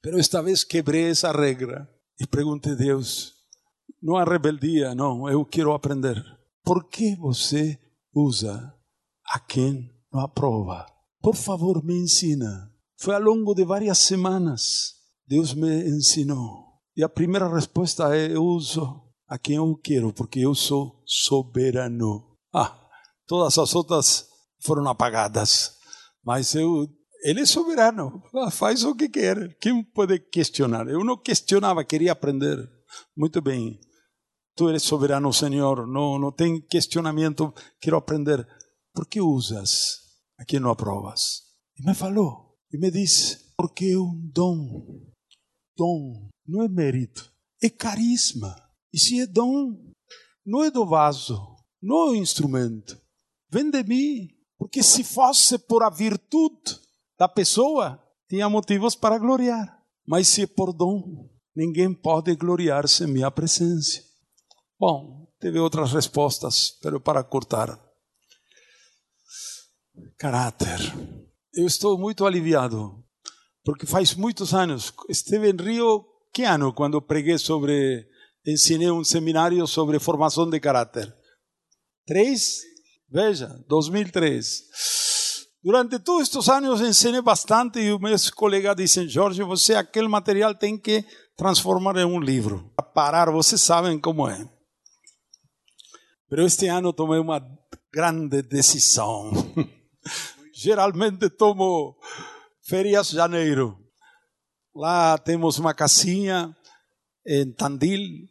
Pero 0.00 0.18
esta 0.18 0.40
vez 0.40 0.64
quebrei 0.64 1.10
essa 1.10 1.30
regra 1.30 1.86
e 2.20 2.26
perguntei 2.26 2.72
a 2.72 2.76
Deus, 2.76 3.34
não 4.02 4.16
há 4.16 4.24
rebeldia, 4.24 4.94
não, 4.94 5.28
eu 5.28 5.44
quero 5.44 5.72
aprender. 5.72 6.22
Por 6.64 6.84
que 6.88 7.16
você 7.16 7.78
usa 8.14 8.74
a 9.24 9.38
quem 9.38 9.90
não 10.12 10.20
aprova? 10.20 10.86
Por 11.20 11.34
favor, 11.34 11.82
me 11.84 11.94
ensina. 11.94 12.72
Foi 12.96 13.14
ao 13.14 13.22
longo 13.22 13.54
de 13.54 13.64
várias 13.64 13.98
semanas. 13.98 14.94
Deus 15.26 15.54
me 15.54 15.88
ensinou. 15.88 16.68
E 16.96 17.02
a 17.02 17.08
primeira 17.08 17.48
resposta 17.48 18.16
é: 18.16 18.34
eu 18.34 18.44
uso 18.44 19.02
a 19.26 19.38
quem 19.38 19.56
eu 19.56 19.76
quero, 19.76 20.12
porque 20.12 20.40
eu 20.40 20.54
sou 20.54 21.02
soberano. 21.06 22.36
Ah, 22.52 22.76
todas 23.26 23.58
as 23.58 23.74
outras 23.74 24.26
foram 24.60 24.88
apagadas. 24.88 25.76
Mas 26.24 26.54
eu, 26.54 26.88
ele 27.22 27.40
é 27.40 27.46
soberano. 27.46 28.22
Ah, 28.34 28.50
faz 28.50 28.84
o 28.84 28.94
que 28.94 29.08
quer. 29.08 29.56
Quem 29.58 29.82
pode 29.82 30.18
questionar? 30.18 30.88
Eu 30.88 31.04
não 31.04 31.16
questionava, 31.16 31.84
queria 31.84 32.12
aprender. 32.12 32.58
Muito 33.16 33.40
bem. 33.40 33.80
Tu 34.56 34.68
eres 34.68 34.82
soberano, 34.82 35.32
Senhor, 35.32 35.86
não, 35.86 36.18
não 36.18 36.32
tem 36.32 36.60
questionamento, 36.60 37.54
quero 37.80 37.96
aprender. 37.96 38.46
Por 38.92 39.06
que 39.06 39.20
usas 39.20 39.98
a 40.38 40.44
quem 40.44 40.58
não 40.58 40.70
aprovas? 40.70 41.42
E 41.78 41.86
me 41.86 41.94
falou, 41.94 42.56
e 42.72 42.76
me 42.76 42.90
disse, 42.90 43.52
porque 43.56 43.92
é 43.92 43.98
um 43.98 44.30
dom. 44.34 44.84
Dom 45.76 46.28
não 46.44 46.64
é 46.64 46.68
mérito, 46.68 47.32
é 47.62 47.70
carisma. 47.70 48.56
E 48.92 48.98
se 48.98 49.20
é 49.20 49.26
dom, 49.26 49.76
não 50.44 50.64
é 50.64 50.70
do 50.70 50.84
vaso, 50.84 51.38
não 51.80 52.08
é 52.08 52.10
o 52.10 52.14
instrumento. 52.16 53.00
Vem 53.50 53.70
de 53.70 53.82
mim, 53.84 54.28
Porque 54.58 54.82
se 54.82 55.04
fosse 55.04 55.56
por 55.56 55.84
a 55.84 55.90
virtude 55.90 56.80
da 57.18 57.28
pessoa, 57.28 58.00
tinha 58.28 58.48
motivos 58.48 58.94
para 58.94 59.18
gloriar. 59.18 59.76
Mas 60.06 60.28
se 60.28 60.46
por 60.46 60.72
dom, 60.72 61.28
ninguém 61.54 61.92
pode 61.92 62.34
gloriar-se 62.36 63.04
em 63.04 63.08
minha 63.08 63.30
presença. 63.30 64.00
Bom, 64.78 65.26
teve 65.40 65.58
outras 65.58 65.92
respostas, 65.92 66.70
pero 66.80 67.00
para 67.00 67.24
cortar. 67.24 67.78
Caráter. 70.16 70.78
Eu 71.52 71.66
estou 71.66 71.98
muito 71.98 72.24
aliviado, 72.24 73.04
porque 73.64 73.84
faz 73.84 74.14
muitos 74.14 74.54
anos, 74.54 74.92
esteve 75.08 75.50
em 75.50 75.56
Rio, 75.56 76.04
que 76.32 76.44
ano, 76.44 76.72
quando 76.72 77.02
preguei 77.02 77.36
sobre, 77.36 78.06
ensinei 78.46 78.90
um 78.90 79.02
seminário 79.02 79.66
sobre 79.66 79.98
formação 79.98 80.48
de 80.48 80.60
caráter? 80.60 81.12
Três? 82.06 82.60
Veja, 83.10 83.48
2003. 83.66 85.07
Durante 85.62 85.98
todos 85.98 86.22
estes 86.22 86.48
anos 86.48 86.80
ensinei 86.80 87.20
bastante 87.20 87.80
e 87.80 87.98
meus 87.98 88.30
colegas 88.30 88.76
dizem, 88.76 89.08
Jorge, 89.08 89.42
você 89.42 89.74
aquele 89.74 90.06
material 90.06 90.54
tem 90.54 90.78
que 90.78 91.04
transformar 91.36 91.96
em 91.96 92.04
um 92.04 92.20
livro. 92.20 92.72
A 92.76 92.82
parar, 92.82 93.30
vocês 93.30 93.60
sabem 93.60 93.98
como 93.98 94.28
é. 94.28 94.48
Pero 96.28 96.46
este 96.46 96.68
ano 96.68 96.92
tomei 96.92 97.18
uma 97.18 97.40
grande 97.92 98.42
decisão. 98.42 99.32
Geralmente 100.54 101.28
tomo 101.28 101.96
férias 102.62 103.10
janeiro. 103.10 103.76
Lá 104.74 105.18
temos 105.18 105.58
uma 105.58 105.74
casinha 105.74 106.54
em 107.26 107.52
Tandil, 107.52 108.28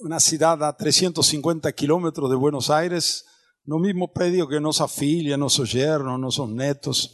uma 0.00 0.20
cidade 0.20 0.62
a 0.62 0.72
350 0.72 1.72
quilômetros 1.72 2.30
de 2.30 2.36
Buenos 2.36 2.70
Aires, 2.70 3.24
no 3.68 3.78
mesmo 3.78 4.08
prédio 4.08 4.48
que 4.48 4.58
nossa 4.58 4.88
filha, 4.88 5.36
nosso 5.36 5.62
yerno, 5.64 6.16
nossos 6.16 6.48
netos. 6.48 7.10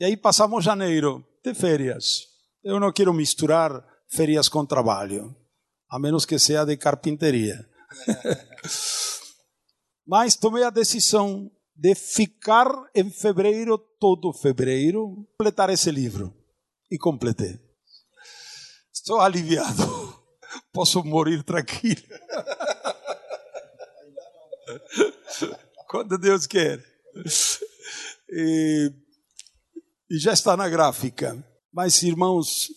E 0.00 0.04
aí 0.06 0.16
passamos 0.16 0.64
janeiro 0.64 1.22
de 1.44 1.52
férias. 1.52 2.22
Eu 2.64 2.80
não 2.80 2.90
quero 2.90 3.12
misturar 3.12 3.86
férias 4.08 4.48
com 4.48 4.64
trabalho, 4.64 5.36
a 5.90 5.98
menos 5.98 6.24
que 6.24 6.38
seja 6.38 6.64
de 6.64 6.78
carpinteria. 6.78 7.68
Mas 10.08 10.36
tomei 10.36 10.64
a 10.64 10.70
decisão 10.70 11.50
de 11.76 11.94
ficar 11.94 12.66
em 12.94 13.10
fevereiro, 13.10 13.76
todo 13.76 14.32
fevereiro, 14.32 15.26
completar 15.32 15.68
esse 15.68 15.90
livro. 15.90 16.34
E 16.90 16.96
completei. 16.96 17.60
Estou 18.90 19.20
aliviado. 19.20 19.82
Posso 20.72 21.04
morrer 21.04 21.42
tranquilo. 21.42 22.00
Quando 25.94 26.18
Deus 26.18 26.44
quer. 26.44 26.84
E, 28.28 28.92
e 30.10 30.18
já 30.18 30.32
está 30.32 30.56
na 30.56 30.68
gráfica. 30.68 31.40
Mas, 31.72 32.02
irmãos, 32.02 32.68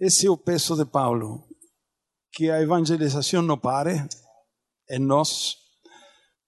esse 0.00 0.26
é 0.26 0.30
o 0.30 0.36
peso 0.36 0.74
de 0.74 0.84
Paulo. 0.84 1.46
Que 2.32 2.50
a 2.50 2.60
evangelização 2.60 3.42
não 3.42 3.56
pare 3.56 4.04
em 4.90 4.98
nós 4.98 5.54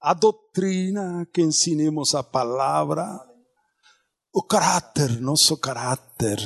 a 0.01 0.13
doutrina, 0.13 1.29
que 1.33 1.43
ensinemos 1.43 2.13
a 2.17 2.25
palavra, 2.25 3.07
o 4.35 4.43
caráter, 4.43 5.21
nosso 5.21 5.59
caráter. 5.59 6.41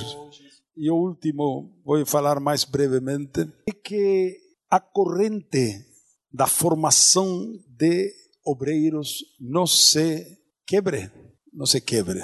E 0.77 0.91
o 0.91 0.97
último, 0.97 1.81
vou 1.83 2.05
falar 2.05 2.39
mais 2.39 2.65
brevemente, 2.65 3.51
é 3.67 3.73
que 3.73 4.39
a 4.69 4.79
corrente 4.79 5.87
da 6.31 6.47
formação 6.47 7.59
de 7.67 8.24
obreiros 8.45 9.25
não 9.41 9.67
se 9.67 10.39
quebre, 10.67 11.11
não 11.53 11.67
se 11.67 11.81
quebre. 11.81 12.21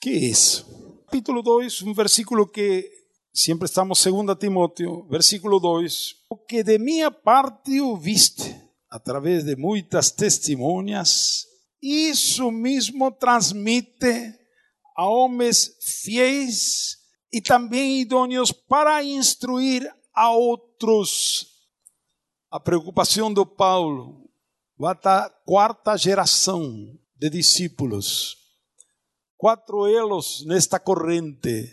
Que 0.00 0.10
é 0.10 0.16
isso? 0.16 0.64
Capítulo 1.06 1.42
2, 1.42 1.82
um 1.82 1.94
versículo 1.94 2.46
que 2.46 2.90
sempre 3.32 3.66
estamos, 3.66 4.02
2 4.04 4.38
Timóteo, 4.38 5.06
versículo 5.08 5.58
2. 5.58 6.14
O 6.30 6.36
que 6.36 6.62
de 6.62 6.78
minha 6.78 7.10
parte 7.10 7.80
ouviste, 7.80 8.54
a 8.90 8.98
través 8.98 9.44
de 9.44 9.56
muitas 9.56 10.10
testemunhas, 10.10 11.44
isso 11.82 12.50
mesmo 12.50 13.10
transmite 13.12 14.34
a 14.96 15.08
homens 15.08 15.70
fiéis 16.02 16.96
e 17.32 17.40
também 17.40 18.00
idôneos 18.00 18.50
para 18.52 19.02
instruir 19.04 19.88
a 20.14 20.30
outros. 20.30 21.46
A 22.50 22.58
preocupação 22.58 23.32
do 23.32 23.44
Paulo 23.44 24.25
quarta 24.78 25.96
geração 25.96 26.98
de 27.16 27.30
discípulos. 27.30 28.36
Quatro 29.36 29.86
elos 29.86 30.44
nesta 30.46 30.78
corrente. 30.78 31.72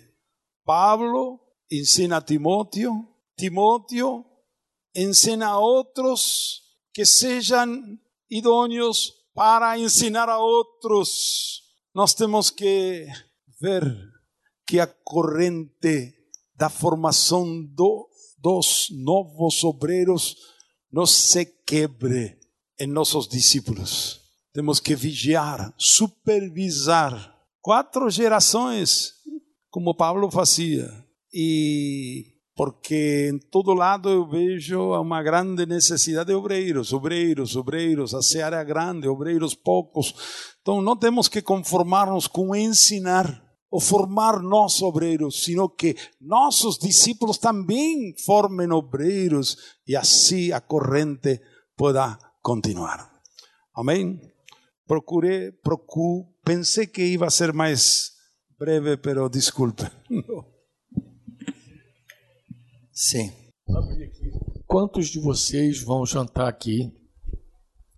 Pablo 0.65 1.39
ensina 1.69 2.17
a 2.17 2.21
Timóteo, 2.21 3.07
Timóteo 3.37 4.25
ensina 4.95 5.47
a 5.47 5.59
outros 5.59 6.61
que 6.93 7.05
sejam 7.05 7.99
idôneos 8.29 9.11
para 9.33 9.77
ensinar 9.77 10.29
a 10.29 10.39
outros. 10.39 11.61
Nós 11.93 12.13
temos 12.13 12.49
que 12.49 13.07
ver 13.59 13.83
que 14.65 14.79
a 14.79 14.87
corrente 14.87 16.13
da 16.55 16.69
formação 16.69 17.65
do, 17.65 18.09
dos 18.37 18.87
novos 18.91 19.63
obreiros 19.63 20.37
não 20.91 21.05
se 21.05 21.45
quebre 21.45 22.42
em 22.83 22.87
nossos 22.87 23.27
discípulos. 23.27 24.19
Temos 24.53 24.79
que 24.79 24.95
vigiar, 24.95 25.73
supervisar. 25.77 27.33
Quatro 27.61 28.09
gerações, 28.09 29.13
como 29.69 29.95
Paulo 29.95 30.29
fazia. 30.29 30.91
E 31.33 32.25
porque 32.55 33.31
em 33.33 33.39
todo 33.49 33.73
lado 33.73 34.09
eu 34.09 34.29
vejo 34.29 34.91
uma 34.99 35.23
grande 35.23 35.65
necessidade 35.65 36.27
de 36.27 36.35
obreiros, 36.35 36.93
obreiros, 36.93 37.55
obreiros, 37.55 38.13
a 38.13 38.21
seara 38.21 38.59
é 38.59 38.65
grande, 38.65 39.07
obreiros 39.07 39.55
poucos. 39.55 40.13
Então 40.61 40.81
não 40.81 40.95
temos 40.95 41.27
que 41.27 41.41
conformar-nos 41.41 42.27
com 42.27 42.55
ensinar 42.55 43.41
ou 43.71 43.79
formar 43.79 44.39
nós 44.43 44.83
obreiros, 44.83 45.43
sino 45.43 45.67
que 45.67 45.95
nossos 46.21 46.77
discípulos 46.77 47.39
também 47.39 48.13
formem 48.23 48.71
obreiros 48.71 49.57
e 49.87 49.95
assim 49.95 50.51
a 50.51 50.61
corrente 50.61 51.41
possa 51.75 52.19
continuar. 52.43 53.09
Amém? 53.73 54.19
Procurei, 54.85 55.51
procure, 55.51 56.27
pensei 56.43 56.85
que 56.85 57.01
ia 57.01 57.29
ser 57.29 57.53
mais 57.53 58.11
breve, 58.59 58.97
pero 58.97 59.29
desculpe. 59.29 59.83
Sim. 62.91 63.31
Quantos 64.67 65.07
de 65.07 65.19
vocês 65.19 65.81
vão 65.81 66.05
jantar 66.05 66.47
aqui, 66.47 66.91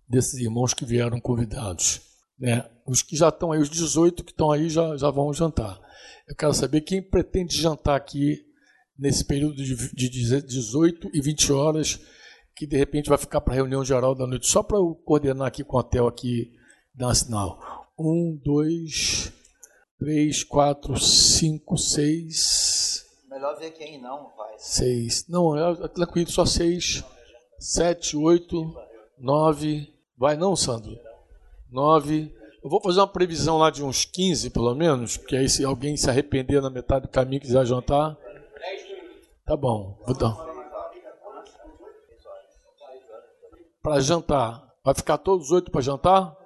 desses 0.08 0.34
irmãos 0.34 0.72
que 0.72 0.86
vieram 0.86 1.20
convidados? 1.20 2.00
Né? 2.38 2.64
Os 2.86 3.02
que 3.02 3.16
já 3.16 3.28
estão 3.28 3.50
aí, 3.50 3.60
os 3.60 3.68
18 3.68 4.24
que 4.24 4.30
estão 4.30 4.52
aí 4.52 4.68
já, 4.68 4.96
já 4.96 5.10
vão 5.10 5.32
jantar. 5.32 5.78
Eu 6.28 6.36
quero 6.36 6.54
saber 6.54 6.82
quem 6.82 7.02
pretende 7.02 7.60
jantar 7.60 7.96
aqui 7.96 8.44
nesse 8.98 9.24
período 9.24 9.56
de, 9.56 9.74
de 9.92 10.08
18 10.08 11.10
e 11.12 11.20
20 11.20 11.52
horas, 11.52 12.00
que 12.56 12.66
de 12.66 12.76
repente 12.76 13.08
vai 13.08 13.18
ficar 13.18 13.40
para 13.40 13.52
a 13.52 13.56
reunião 13.56 13.84
geral 13.84 14.14
da 14.14 14.26
noite, 14.26 14.46
só 14.46 14.62
para 14.62 14.78
eu 14.78 14.94
coordenar 15.04 15.46
aqui 15.46 15.62
com 15.62 15.76
o 15.76 15.80
hotel 15.80 16.08
aqui, 16.08 16.52
dar 16.94 17.08
um 17.08 17.14
sinal. 17.14 17.86
Um, 17.98 18.40
dois, 18.42 19.32
três, 19.98 20.42
quatro, 20.42 20.98
cinco, 20.98 21.76
seis, 21.76 23.06
Melhor 23.36 23.58
ver 23.58 23.70
quem 23.72 24.00
não 24.00 24.32
vai. 24.34 24.54
Seis. 24.56 25.26
Não, 25.28 25.54
é 25.54 25.88
tranquilo, 25.88 26.30
só 26.30 26.46
seis. 26.46 27.04
Sete, 27.58 28.16
oito, 28.16 28.74
nove. 29.18 29.92
Vai 30.16 30.38
não, 30.38 30.56
Sandro? 30.56 30.98
Nove. 31.70 32.34
Eu 32.64 32.70
vou 32.70 32.80
fazer 32.80 33.00
uma 33.00 33.06
previsão 33.06 33.58
lá 33.58 33.68
de 33.68 33.84
uns 33.84 34.06
15, 34.06 34.48
pelo 34.48 34.74
menos, 34.74 35.18
porque 35.18 35.36
aí 35.36 35.50
se 35.50 35.62
alguém 35.66 35.98
se 35.98 36.08
arrepender 36.08 36.62
na 36.62 36.70
metade 36.70 37.02
do 37.02 37.10
caminho 37.10 37.36
e 37.36 37.40
quiser 37.40 37.66
jantar. 37.66 38.16
Tá 39.44 39.54
bom, 39.54 39.98
vou 40.06 40.16
dar. 40.16 40.55
Para 43.86 44.00
jantar. 44.00 44.74
Vai 44.84 44.94
ficar 44.96 45.16
todos 45.16 45.52
oito 45.52 45.70
para 45.70 45.80
jantar? 45.80 46.36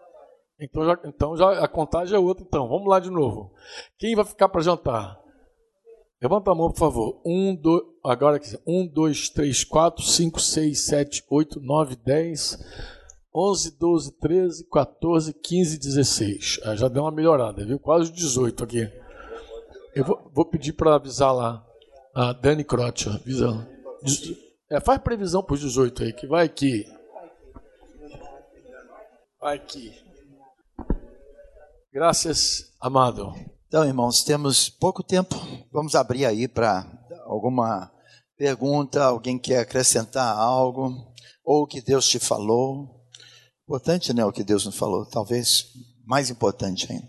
Então, 0.61 0.85
já, 0.85 0.99
então 1.07 1.37
já, 1.39 1.65
a 1.65 1.67
contagem 1.67 2.15
é 2.15 2.19
outra. 2.19 2.45
Então, 2.47 2.69
vamos 2.69 2.87
lá 2.87 3.01
de 3.01 3.09
novo. 3.09 3.51
Quem 3.99 4.15
vai 4.15 4.27
ficar 4.27 4.51
para 4.51 4.61
jantar? 4.61 5.19
Levanta 6.21 6.51
a 6.51 6.55
mão, 6.55 6.71
por 6.71 6.79
favor. 6.79 7.19
Um, 7.25 7.57
dois, 7.57 7.83
agora 8.05 8.37
aqui. 8.37 8.59
Um, 8.67 8.87
dois, 8.87 9.31
três, 9.31 9.65
quatro, 9.65 10.05
cinco, 10.05 10.39
seis, 10.39 10.85
sete, 10.85 11.25
oito, 11.31 11.59
nove, 11.61 11.97
dez, 11.97 12.59
onze, 13.35 13.71
doze, 13.71 14.13
treze, 14.19 14.69
14, 14.71 15.33
15, 15.33 15.79
16. 15.79 16.61
Ah, 16.63 16.77
já 16.77 16.89
deu 16.89 17.05
uma 17.05 17.11
melhorada, 17.11 17.65
viu? 17.65 17.79
Quase 17.79 18.13
18 18.13 18.65
aqui. 18.65 18.87
Eu 19.95 20.05
vou, 20.05 20.31
vou 20.35 20.45
pedir 20.45 20.75
para 20.75 20.95
avisar 20.95 21.35
lá 21.35 21.67
a 22.15 22.35
Dani 22.35 22.65
Croce, 22.65 23.09
avisa. 23.09 23.67
É, 24.71 24.79
faz 24.79 25.01
previsão 25.01 25.43
para 25.43 25.55
os 25.55 25.61
18 25.61 26.03
aí, 26.03 26.13
que 26.13 26.27
vai 26.27 26.45
aqui. 26.45 26.85
Vai 29.41 29.57
aqui. 29.57 29.95
Graças, 31.91 32.75
amado. 32.79 33.35
Então, 33.67 33.87
irmãos, 33.87 34.23
temos 34.23 34.69
pouco 34.69 35.03
tempo. 35.03 35.35
Vamos 35.73 35.95
abrir 35.95 36.27
aí 36.27 36.47
para 36.47 36.87
alguma 37.25 37.91
pergunta, 38.37 39.03
alguém 39.03 39.39
quer 39.39 39.61
acrescentar 39.61 40.37
algo, 40.37 41.15
ou 41.43 41.63
o 41.63 41.67
que 41.67 41.81
Deus 41.81 42.07
te 42.07 42.19
falou. 42.19 43.03
Importante, 43.65 44.13
né, 44.13 44.23
o 44.27 44.33
que 44.33 44.45
Deus 44.45 44.67
nos 44.67 44.77
falou, 44.77 45.07
talvez 45.07 45.69
mais 46.05 46.29
importante 46.29 46.93
ainda. 46.93 47.09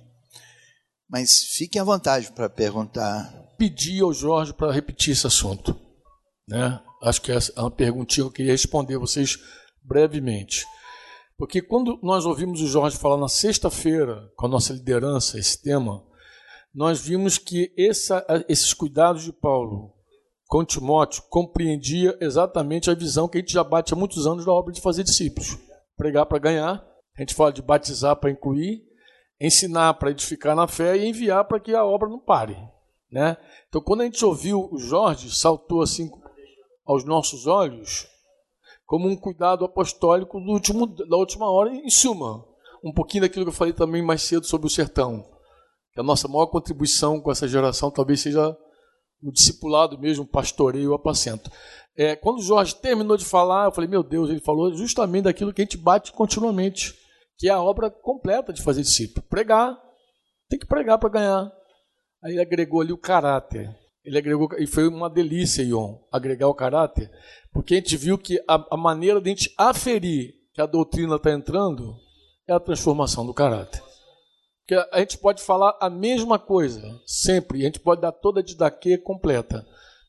Mas 1.09 1.43
fiquem 1.55 1.81
à 1.81 1.83
vontade 1.83 2.31
para 2.31 2.49
perguntar. 2.49 3.29
Pedi 3.57 3.99
ao 3.99 4.13
Jorge 4.13 4.53
para 4.53 4.71
repetir 4.71 5.11
esse 5.11 5.27
assunto. 5.27 5.77
Né? 6.47 6.79
Acho 7.03 7.21
que 7.21 7.31
é 7.33 7.37
uma 7.57 7.69
perguntinha 7.69 8.23
que 8.23 8.29
eu 8.29 8.33
queria 8.33 8.51
responder 8.53 8.95
a 8.95 8.99
vocês 8.99 9.37
brevemente. 9.83 10.65
Porque 11.41 11.59
quando 11.59 11.97
nós 12.03 12.23
ouvimos 12.23 12.61
o 12.61 12.67
Jorge 12.67 12.99
falar 12.99 13.17
na 13.17 13.27
sexta-feira, 13.27 14.31
com 14.35 14.45
a 14.45 14.49
nossa 14.49 14.73
liderança, 14.73 15.39
esse 15.39 15.59
tema, 15.59 16.05
nós 16.71 17.01
vimos 17.01 17.39
que 17.39 17.73
essa, 17.75 18.23
esses 18.47 18.75
cuidados 18.75 19.23
de 19.23 19.33
Paulo 19.33 19.91
com 20.45 20.63
Timóteo 20.63 21.23
compreendia 21.31 22.15
exatamente 22.21 22.91
a 22.91 22.93
visão 22.93 23.27
que 23.27 23.39
a 23.39 23.41
gente 23.41 23.53
já 23.53 23.63
bate 23.63 23.91
há 23.91 23.97
muitos 23.97 24.27
anos 24.27 24.45
da 24.45 24.51
obra 24.51 24.71
de 24.71 24.81
fazer 24.81 25.03
discípulos. 25.03 25.57
Pregar 25.97 26.27
para 26.27 26.37
ganhar, 26.37 26.87
a 27.17 27.21
gente 27.21 27.33
fala 27.33 27.51
de 27.51 27.63
batizar 27.63 28.15
para 28.17 28.29
incluir, 28.29 28.83
ensinar 29.39 29.95
para 29.95 30.11
edificar 30.11 30.55
na 30.55 30.67
fé 30.67 30.95
e 30.95 31.07
enviar 31.07 31.45
para 31.45 31.59
que 31.59 31.73
a 31.73 31.83
obra 31.83 32.07
não 32.07 32.19
pare. 32.19 32.55
Né? 33.11 33.35
Então, 33.67 33.81
quando 33.81 34.01
a 34.01 34.05
gente 34.05 34.23
ouviu 34.23 34.69
o 34.71 34.77
Jorge, 34.77 35.35
saltou 35.35 35.81
assim 35.81 36.07
aos 36.85 37.03
nossos 37.03 37.47
olhos 37.47 38.10
como 38.91 39.07
um 39.07 39.15
cuidado 39.15 39.63
apostólico 39.63 40.37
do 40.41 40.51
último, 40.51 40.85
da 40.85 41.15
última 41.15 41.49
hora, 41.49 41.73
em 41.73 41.89
suma. 41.89 42.45
Um 42.83 42.91
pouquinho 42.91 43.21
daquilo 43.21 43.45
que 43.45 43.49
eu 43.49 43.55
falei 43.55 43.71
também 43.71 44.01
mais 44.01 44.21
cedo 44.21 44.45
sobre 44.45 44.67
o 44.67 44.69
sertão. 44.69 45.23
Que 45.93 46.01
a 46.01 46.03
nossa 46.03 46.27
maior 46.27 46.47
contribuição 46.47 47.21
com 47.21 47.31
essa 47.31 47.47
geração 47.47 47.89
talvez 47.89 48.19
seja 48.19 48.53
o 49.23 49.31
discipulado 49.31 49.97
mesmo, 49.97 50.25
o 50.25 50.27
pastoreio, 50.27 50.91
o 50.91 50.93
apacento. 50.93 51.49
É, 51.95 52.17
quando 52.17 52.39
o 52.39 52.43
Jorge 52.43 52.75
terminou 52.75 53.15
de 53.15 53.23
falar, 53.23 53.67
eu 53.67 53.71
falei, 53.71 53.89
meu 53.89 54.03
Deus, 54.03 54.29
ele 54.29 54.41
falou 54.41 54.75
justamente 54.75 55.23
daquilo 55.23 55.53
que 55.53 55.61
a 55.61 55.63
gente 55.63 55.77
bate 55.77 56.11
continuamente, 56.11 56.93
que 57.37 57.47
é 57.47 57.51
a 57.53 57.61
obra 57.61 57.89
completa 57.89 58.51
de 58.51 58.61
fazer 58.61 58.81
discípulo. 58.81 59.25
Pregar. 59.29 59.81
Tem 60.49 60.59
que 60.59 60.67
pregar 60.67 60.99
para 60.99 61.09
ganhar. 61.09 61.51
Aí 62.21 62.33
ele 62.33 62.41
agregou 62.41 62.81
ali 62.81 62.91
o 62.91 62.97
caráter. 62.97 63.73
Ele 64.03 64.17
agregou, 64.17 64.49
e 64.57 64.65
foi 64.65 64.87
uma 64.87 65.09
delícia, 65.09 65.61
Ion, 65.61 65.97
agregar 66.11 66.47
o 66.47 66.55
caráter, 66.55 67.09
porque 67.53 67.75
a 67.75 67.77
gente 67.77 67.95
viu 67.97 68.17
que 68.17 68.43
a, 68.47 68.65
a 68.71 68.77
maneira 68.77 69.21
de 69.21 69.29
a 69.29 69.33
gente 69.33 69.53
aferir 69.57 70.33
que 70.53 70.61
a 70.61 70.65
doutrina 70.65 71.15
está 71.15 71.31
entrando 71.31 71.95
é 72.47 72.53
a 72.53 72.59
transformação 72.59 73.25
do 73.25 73.33
caráter. 73.33 73.81
Porque 74.61 74.89
a 74.91 74.99
gente 74.99 75.17
pode 75.17 75.41
falar 75.41 75.77
a 75.79 75.89
mesma 75.89 76.39
coisa, 76.39 76.81
sempre, 77.05 77.61
a 77.61 77.65
gente 77.65 77.79
pode 77.79 78.01
dar 78.01 78.11
toda 78.11 78.39
a 78.39 78.43
didaquê 78.43 78.97
completa, 78.97 79.65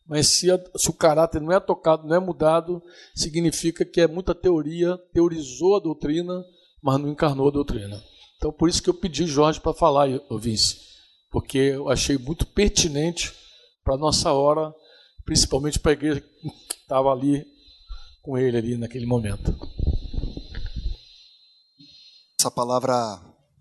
mas 0.07 0.29
se, 0.29 0.51
a, 0.51 0.59
se, 0.77 0.91
o 0.91 0.95
caráter 0.95 1.41
não 1.41 1.53
é 1.53 1.61
tocado, 1.61 2.07
não 2.07 2.17
é 2.17 2.19
mudado, 2.19 2.83
significa 3.15 3.85
que 3.85 4.01
é 4.01 4.07
muita 4.07 4.35
teoria, 4.35 4.99
teorizou 5.13 5.77
a 5.77 5.81
doutrina, 5.81 6.45
mas 6.83 6.99
não 7.01 7.09
encarnou 7.09 7.49
a 7.49 7.53
doutrina. 7.53 8.03
Então, 8.37 8.53
por 8.53 8.69
isso 8.69 8.83
que 8.83 8.91
eu 8.91 8.95
pedi 8.95 9.27
Jorge 9.27 9.61
para 9.61 9.73
falar, 9.73 10.09
Vince, 10.39 10.77
porque 11.31 11.59
eu 11.59 11.89
achei 11.89 12.19
muito 12.19 12.45
pertinente 12.45 13.33
para 13.85 13.95
a 13.95 13.99
nossa 13.99 14.33
hora, 14.33 14.73
principalmente 15.25 15.79
para 15.79 15.93
a 15.93 15.95
igreja 15.95 16.21
que 16.21 16.77
estava 16.81 17.11
ali 17.11 17.45
com 18.23 18.39
ele 18.39 18.57
ali 18.57 18.77
naquele 18.77 19.07
momento. 19.07 19.57
Essa 22.39 22.51
palavra 22.51 22.95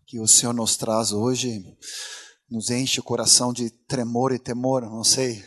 que 0.05 0.19
o 0.19 0.27
Senhor 0.27 0.53
nos 0.53 0.77
traz 0.77 1.11
hoje 1.11 1.63
nos 2.49 2.69
enche 2.69 2.99
o 2.99 3.03
coração 3.03 3.53
de 3.53 3.69
tremor 3.69 4.33
e 4.33 4.39
temor, 4.39 4.81
não 4.81 5.03
sei 5.03 5.43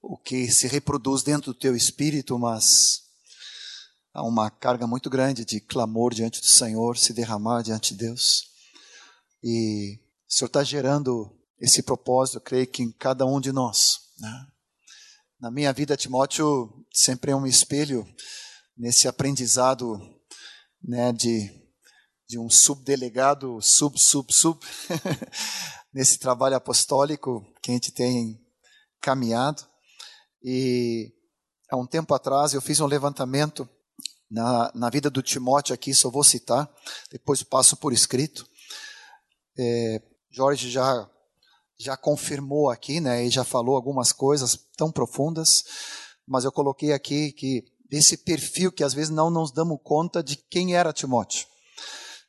o 0.00 0.16
que 0.16 0.50
se 0.50 0.66
reproduz 0.66 1.22
dentro 1.22 1.52
do 1.52 1.58
teu 1.58 1.76
espírito, 1.76 2.38
mas 2.38 3.02
há 4.12 4.22
uma 4.22 4.50
carga 4.50 4.86
muito 4.86 5.10
grande 5.10 5.44
de 5.44 5.60
clamor 5.60 6.14
diante 6.14 6.40
do 6.40 6.46
Senhor, 6.46 6.96
se 6.96 7.12
derramar 7.12 7.62
diante 7.62 7.94
de 7.94 8.06
Deus. 8.06 8.50
E 9.44 10.00
o 10.28 10.32
Senhor 10.32 10.48
está 10.48 10.64
gerando 10.64 11.38
esse 11.62 11.80
propósito, 11.80 12.38
eu 12.38 12.40
creio 12.40 12.66
que 12.66 12.82
em 12.82 12.90
cada 12.90 13.24
um 13.24 13.40
de 13.40 13.52
nós. 13.52 14.00
Né? 14.18 14.46
Na 15.38 15.48
minha 15.48 15.72
vida, 15.72 15.96
Timóteo 15.96 16.84
sempre 16.92 17.30
é 17.30 17.36
um 17.36 17.46
espelho 17.46 18.04
nesse 18.76 19.06
aprendizado 19.06 19.96
né, 20.82 21.12
de, 21.12 21.48
de 22.28 22.36
um 22.36 22.50
subdelegado, 22.50 23.60
sub, 23.62 23.96
sub, 23.96 24.34
sub, 24.34 24.58
nesse 25.94 26.18
trabalho 26.18 26.56
apostólico 26.56 27.46
que 27.62 27.70
a 27.70 27.74
gente 27.74 27.92
tem 27.92 28.44
caminhado. 29.00 29.64
E 30.42 31.14
há 31.70 31.76
um 31.76 31.86
tempo 31.86 32.12
atrás 32.12 32.54
eu 32.54 32.60
fiz 32.60 32.80
um 32.80 32.86
levantamento 32.86 33.68
na, 34.28 34.72
na 34.74 34.90
vida 34.90 35.08
do 35.08 35.22
Timóteo 35.22 35.74
aqui, 35.74 35.94
só 35.94 36.10
vou 36.10 36.24
citar, 36.24 36.68
depois 37.08 37.44
passo 37.44 37.76
por 37.76 37.92
escrito. 37.92 38.44
É, 39.56 40.02
Jorge 40.28 40.68
já 40.68 41.08
já 41.82 41.96
confirmou 41.96 42.70
aqui, 42.70 43.00
né, 43.00 43.24
e 43.24 43.30
já 43.30 43.44
falou 43.44 43.74
algumas 43.74 44.12
coisas 44.12 44.58
tão 44.76 44.90
profundas, 44.90 45.64
mas 46.26 46.44
eu 46.44 46.52
coloquei 46.52 46.92
aqui 46.92 47.32
que 47.32 47.64
esse 47.90 48.16
perfil 48.16 48.72
que 48.72 48.84
às 48.84 48.94
vezes 48.94 49.10
não 49.10 49.28
nos 49.28 49.50
damos 49.50 49.78
conta 49.82 50.22
de 50.22 50.36
quem 50.36 50.74
era 50.74 50.92
Timóteo. 50.92 51.46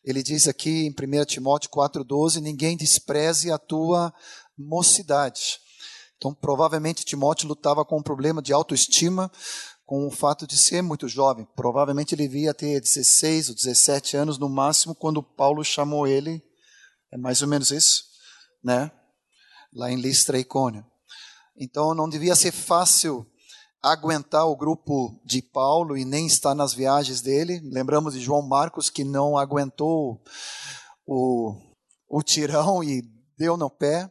Ele 0.04 0.22
diz 0.22 0.48
aqui 0.48 0.88
em 0.88 0.90
1 0.90 1.26
Timóteo 1.26 1.70
4,12: 1.70 2.42
ninguém 2.42 2.76
despreze 2.76 3.52
a 3.52 3.58
tua 3.58 4.14
mocidade. 4.58 5.60
Então, 6.18 6.34
provavelmente, 6.34 7.06
Timóteo 7.06 7.48
lutava 7.48 7.86
com 7.86 8.00
um 8.00 8.04
problema 8.04 8.42
de 8.42 8.52
autoestima, 8.52 9.32
com 9.86 10.08
o 10.08 10.12
fato 10.12 10.46
de 10.48 10.58
ser 10.58 10.82
muito 10.82 11.08
jovem. 11.08 11.48
Provavelmente 11.56 12.16
ele 12.16 12.28
devia 12.28 12.54
ter 12.54 12.82
16 12.82 13.50
ou 13.50 13.56
17 13.56 14.18
anos 14.18 14.38
no 14.38 14.50
máximo 14.50 14.96
quando 14.96 15.24
Paulo 15.24 15.64
chamou 15.64 16.08
ele. 16.08 16.44
É 17.12 17.18
mais 17.18 17.42
ou 17.42 17.48
menos 17.48 17.72
isso, 17.72 18.06
né? 18.64 18.92
Lá 19.76 19.92
em 19.92 20.00
Listra 20.00 20.40
e 20.40 20.44
Cônio. 20.44 20.86
Então 21.58 21.94
não 21.94 22.10
devia 22.10 22.36
ser 22.36 22.52
fácil 22.52 23.26
aguentar 23.82 24.48
o 24.48 24.56
grupo 24.56 25.20
de 25.26 25.42
Paulo 25.42 25.98
e 25.98 26.06
nem 26.06 26.26
estar 26.26 26.56
nas 26.56 26.74
viagens 26.74 27.22
dele. 27.22 27.60
Lembramos 27.64 28.14
de 28.14 28.22
João 28.22 28.42
Marcos 28.42 28.90
que 28.90 29.04
não 29.04 29.38
aguentou 29.38 30.22
o, 31.06 31.54
o 32.08 32.24
tirão 32.24 32.84
e 32.84 33.04
deu 33.38 33.58
no 33.58 33.70
pé, 33.70 34.10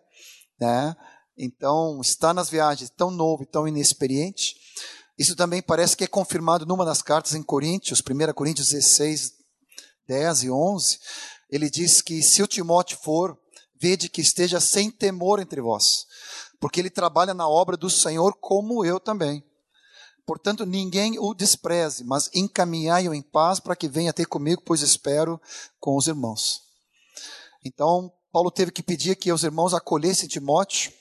né? 0.60 0.94
Então, 1.36 2.00
está 2.02 2.34
nas 2.34 2.50
viagens 2.50 2.90
tão 2.90 3.10
novo 3.10 3.42
e 3.42 3.46
tão 3.46 3.66
inexperiente. 3.66 4.54
Isso 5.18 5.34
também 5.34 5.62
parece 5.62 5.96
que 5.96 6.04
é 6.04 6.06
confirmado 6.06 6.66
numa 6.66 6.84
das 6.84 7.00
cartas 7.00 7.34
em 7.34 7.42
Coríntios, 7.42 8.00
1 8.00 8.32
Coríntios 8.34 8.68
16, 8.68 9.32
10 10.06 10.42
e 10.42 10.50
11. 10.50 10.98
Ele 11.50 11.70
diz 11.70 12.02
que 12.02 12.22
se 12.22 12.42
o 12.42 12.46
Timóteo 12.46 12.98
for, 12.98 13.38
vede 13.82 14.08
que 14.08 14.20
esteja 14.20 14.60
sem 14.60 14.92
temor 14.92 15.40
entre 15.40 15.60
vós, 15.60 16.06
porque 16.60 16.78
ele 16.78 16.88
trabalha 16.88 17.34
na 17.34 17.48
obra 17.48 17.76
do 17.76 17.90
Senhor 17.90 18.32
como 18.40 18.84
eu 18.84 19.00
também. 19.00 19.44
Portanto, 20.24 20.64
ninguém 20.64 21.18
o 21.18 21.34
despreze, 21.34 22.04
mas 22.04 22.30
encaminhai-o 22.32 23.12
em 23.12 23.20
paz 23.20 23.58
para 23.58 23.74
que 23.74 23.88
venha 23.88 24.12
ter 24.12 24.26
comigo, 24.26 24.62
pois 24.64 24.80
espero 24.80 25.40
com 25.80 25.96
os 25.96 26.06
irmãos. 26.06 26.62
Então, 27.64 28.12
Paulo 28.32 28.52
teve 28.52 28.70
que 28.70 28.84
pedir 28.84 29.16
que 29.16 29.32
os 29.32 29.42
irmãos 29.42 29.74
acolhessem 29.74 30.28
Timóteo, 30.28 30.92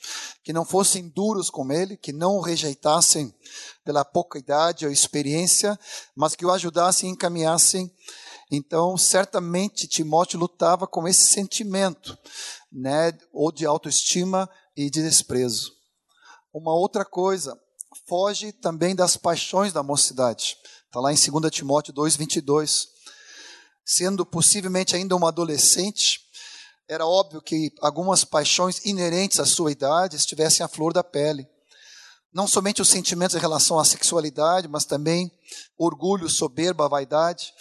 que 0.44 0.52
não 0.52 0.66
fossem 0.66 1.08
duros 1.08 1.52
com 1.52 1.72
ele, 1.72 1.96
que 1.96 2.12
não 2.12 2.38
o 2.38 2.42
rejeitassem 2.42 3.32
pela 3.86 4.04
pouca 4.04 4.40
idade 4.40 4.88
ou 4.88 4.92
experiência, 4.92 5.80
mas 6.16 6.36
que 6.36 6.46
o 6.46 6.52
ajudassem 6.52 7.10
e 7.10 7.14
encaminhassem. 7.14 7.94
Então, 8.52 8.98
certamente 8.98 9.88
Timóteo 9.88 10.38
lutava 10.38 10.86
com 10.86 11.08
esse 11.08 11.22
sentimento 11.22 12.18
né, 12.70 13.18
ou 13.32 13.50
de 13.50 13.66
autoestima 13.66 14.50
e 14.76 14.90
de 14.90 15.02
desprezo. 15.02 15.72
Uma 16.54 16.74
outra 16.74 17.06
coisa, 17.06 17.58
foge 18.08 18.52
também 18.52 18.94
das 18.94 19.16
paixões 19.16 19.72
da 19.72 19.82
mocidade. 19.82 20.58
Está 20.86 21.00
lá 21.00 21.14
em 21.14 21.16
2 21.16 21.50
Timóteo 21.50 21.94
2,22. 21.94 22.88
Sendo 23.86 24.26
possivelmente 24.26 24.98
ainda 24.98 25.16
uma 25.16 25.30
adolescente, 25.30 26.20
era 26.90 27.06
óbvio 27.06 27.42
que 27.42 27.74
algumas 27.80 28.26
paixões 28.26 28.86
inerentes 28.86 29.40
à 29.40 29.46
sua 29.46 29.72
idade 29.72 30.18
estivessem 30.18 30.66
à 30.66 30.68
flor 30.68 30.92
da 30.92 31.04
pele. 31.04 31.48
Não 32.34 32.48
somente 32.48 32.82
os 32.82 32.90
sentimentos 32.90 33.36
em 33.36 33.40
relação 33.40 33.80
à 33.80 33.86
sexualidade, 33.86 34.68
mas 34.68 34.84
também 34.84 35.32
orgulho, 35.78 36.30
soberba, 36.30 36.90
vaidade. 36.90 37.54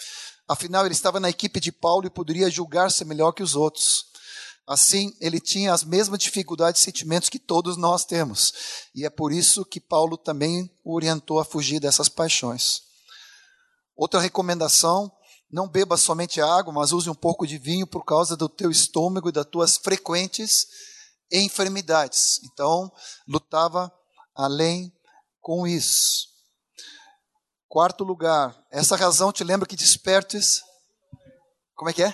Afinal, 0.51 0.85
ele 0.85 0.93
estava 0.93 1.17
na 1.17 1.29
equipe 1.29 1.61
de 1.61 1.71
Paulo 1.71 2.05
e 2.05 2.09
poderia 2.09 2.49
julgar-se 2.49 3.05
melhor 3.05 3.31
que 3.31 3.41
os 3.41 3.55
outros. 3.55 4.03
Assim, 4.67 5.15
ele 5.21 5.39
tinha 5.39 5.73
as 5.73 5.81
mesmas 5.81 6.19
dificuldades 6.19 6.81
e 6.81 6.83
sentimentos 6.83 7.29
que 7.29 7.39
todos 7.39 7.77
nós 7.77 8.03
temos. 8.03 8.51
E 8.93 9.05
é 9.05 9.09
por 9.09 9.31
isso 9.31 9.63
que 9.63 9.79
Paulo 9.79 10.17
também 10.17 10.69
o 10.83 10.93
orientou 10.93 11.39
a 11.39 11.45
fugir 11.45 11.79
dessas 11.79 12.09
paixões. 12.09 12.81
Outra 13.95 14.19
recomendação: 14.19 15.09
Não 15.49 15.69
beba 15.69 15.95
somente 15.95 16.41
água, 16.41 16.73
mas 16.73 16.91
use 16.91 17.09
um 17.09 17.15
pouco 17.15 17.47
de 17.47 17.57
vinho 17.57 17.87
por 17.87 18.03
causa 18.03 18.35
do 18.35 18.49
teu 18.49 18.69
estômago 18.69 19.29
e 19.29 19.31
das 19.31 19.45
tuas 19.45 19.77
frequentes 19.77 20.67
enfermidades. 21.31 22.41
Então, 22.43 22.91
lutava 23.25 23.89
além 24.35 24.91
com 25.39 25.65
isso. 25.65 26.30
Quarto 27.71 28.03
lugar, 28.03 28.53
essa 28.69 28.97
razão 28.97 29.31
te 29.31 29.45
lembra 29.45 29.65
que 29.65 29.77
despertes. 29.77 30.61
Como 31.73 31.89
é 31.89 31.93
que 31.93 32.03
é? 32.03 32.13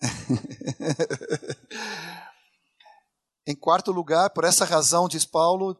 em 3.46 3.54
quarto 3.54 3.92
lugar, 3.92 4.30
por 4.30 4.44
essa 4.44 4.64
razão, 4.64 5.06
diz 5.06 5.26
Paulo, 5.26 5.76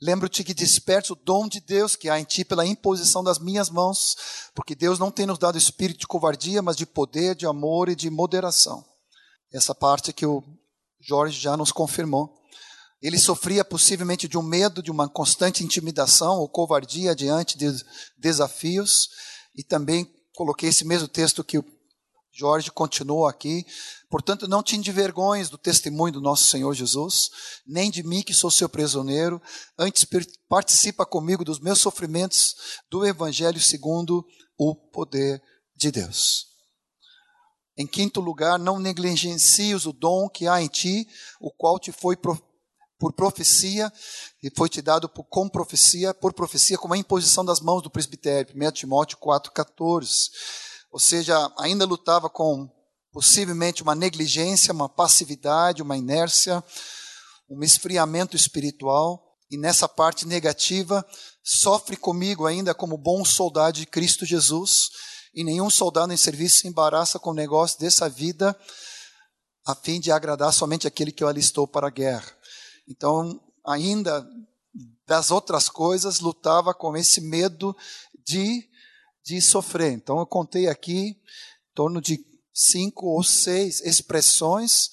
lembro-te 0.00 0.44
que 0.44 0.54
desperte 0.54 1.12
o 1.12 1.16
dom 1.16 1.48
de 1.48 1.58
Deus 1.58 1.96
que 1.96 2.08
há 2.08 2.16
em 2.16 2.22
ti 2.22 2.44
pela 2.44 2.64
imposição 2.64 3.24
das 3.24 3.40
minhas 3.40 3.68
mãos, 3.68 4.16
porque 4.54 4.76
Deus 4.76 5.00
não 5.00 5.10
tem 5.10 5.26
nos 5.26 5.40
dado 5.40 5.58
espírito 5.58 5.98
de 5.98 6.06
covardia, 6.06 6.62
mas 6.62 6.76
de 6.76 6.86
poder, 6.86 7.34
de 7.34 7.44
amor 7.44 7.88
e 7.88 7.96
de 7.96 8.08
moderação. 8.08 8.84
Essa 9.52 9.74
parte 9.74 10.12
que 10.12 10.24
o 10.24 10.44
Jorge 11.00 11.40
já 11.40 11.56
nos 11.56 11.72
confirmou. 11.72 12.40
Ele 13.04 13.18
sofria 13.18 13.62
possivelmente 13.62 14.26
de 14.26 14.38
um 14.38 14.42
medo, 14.42 14.82
de 14.82 14.90
uma 14.90 15.06
constante 15.06 15.62
intimidação 15.62 16.38
ou 16.38 16.48
covardia 16.48 17.14
diante 17.14 17.58
de 17.58 17.70
desafios, 18.16 19.10
e 19.54 19.62
também 19.62 20.10
coloquei 20.34 20.70
esse 20.70 20.86
mesmo 20.86 21.06
texto 21.06 21.44
que 21.44 21.58
o 21.58 21.64
Jorge 22.32 22.70
continuou 22.70 23.26
aqui. 23.26 23.62
Portanto, 24.08 24.48
não 24.48 24.62
te 24.62 24.74
envergonhes 24.74 25.50
do 25.50 25.58
testemunho 25.58 26.14
do 26.14 26.20
nosso 26.22 26.46
Senhor 26.46 26.72
Jesus, 26.72 27.28
nem 27.66 27.90
de 27.90 28.02
mim 28.02 28.22
que 28.22 28.32
sou 28.32 28.50
seu 28.50 28.70
prisioneiro, 28.70 29.38
antes 29.78 30.06
participa 30.48 31.04
comigo 31.04 31.44
dos 31.44 31.60
meus 31.60 31.80
sofrimentos 31.80 32.54
do 32.88 33.04
Evangelho 33.04 33.60
segundo 33.60 34.24
o 34.56 34.74
poder 34.74 35.42
de 35.76 35.90
Deus. 35.90 36.46
Em 37.76 37.86
quinto 37.86 38.18
lugar, 38.18 38.58
não 38.58 38.78
negligencies 38.78 39.84
o 39.84 39.92
dom 39.92 40.26
que 40.26 40.46
há 40.46 40.62
em 40.62 40.68
ti, 40.68 41.06
o 41.38 41.50
qual 41.50 41.78
te 41.78 41.92
foi 41.92 42.16
por 43.04 43.12
profecia, 43.12 43.92
e 44.42 44.50
foi 44.56 44.70
te 44.70 44.80
dado 44.80 45.10
por, 45.10 45.24
com 45.24 45.46
profecia, 45.46 46.14
por 46.14 46.32
profecia, 46.32 46.78
como 46.78 46.94
a 46.94 46.96
imposição 46.96 47.44
das 47.44 47.60
mãos 47.60 47.82
do 47.82 47.90
presbitério. 47.90 48.54
1 48.56 48.72
Timóteo 48.72 49.18
4,14 49.18 50.30
ou 50.94 51.00
seja, 51.00 51.52
ainda 51.58 51.84
lutava 51.84 52.30
com 52.30 52.70
possivelmente 53.12 53.82
uma 53.82 53.96
negligência, 53.96 54.72
uma 54.72 54.88
passividade, 54.88 55.82
uma 55.82 55.96
inércia, 55.96 56.62
um 57.50 57.64
esfriamento 57.64 58.36
espiritual, 58.36 59.20
e 59.50 59.58
nessa 59.58 59.88
parte 59.88 60.24
negativa, 60.24 61.04
sofre 61.42 61.96
comigo 61.96 62.46
ainda 62.46 62.72
como 62.72 62.96
bom 62.96 63.24
soldado 63.24 63.76
de 63.76 63.86
Cristo 63.86 64.24
Jesus, 64.24 64.88
e 65.34 65.42
nenhum 65.42 65.68
soldado 65.68 66.12
em 66.12 66.16
serviço 66.16 66.60
se 66.60 66.68
embaraça 66.68 67.18
com 67.18 67.30
o 67.30 67.34
negócio 67.34 67.76
dessa 67.80 68.08
vida, 68.08 68.56
a 69.66 69.74
fim 69.74 69.98
de 69.98 70.12
agradar 70.12 70.52
somente 70.52 70.86
aquele 70.86 71.10
que 71.10 71.24
o 71.24 71.28
alistou 71.28 71.66
para 71.66 71.88
a 71.88 71.90
guerra. 71.90 72.32
Então, 72.88 73.40
ainda 73.64 74.26
das 75.06 75.30
outras 75.30 75.68
coisas, 75.68 76.20
lutava 76.20 76.74
com 76.74 76.96
esse 76.96 77.20
medo 77.20 77.76
de 78.26 78.68
de 79.24 79.40
sofrer. 79.40 79.92
Então 79.92 80.18
eu 80.18 80.26
contei 80.26 80.68
aqui 80.68 81.08
em 81.08 81.16
torno 81.74 82.00
de 82.00 82.24
cinco 82.52 83.06
ou 83.06 83.24
seis 83.24 83.80
expressões 83.80 84.90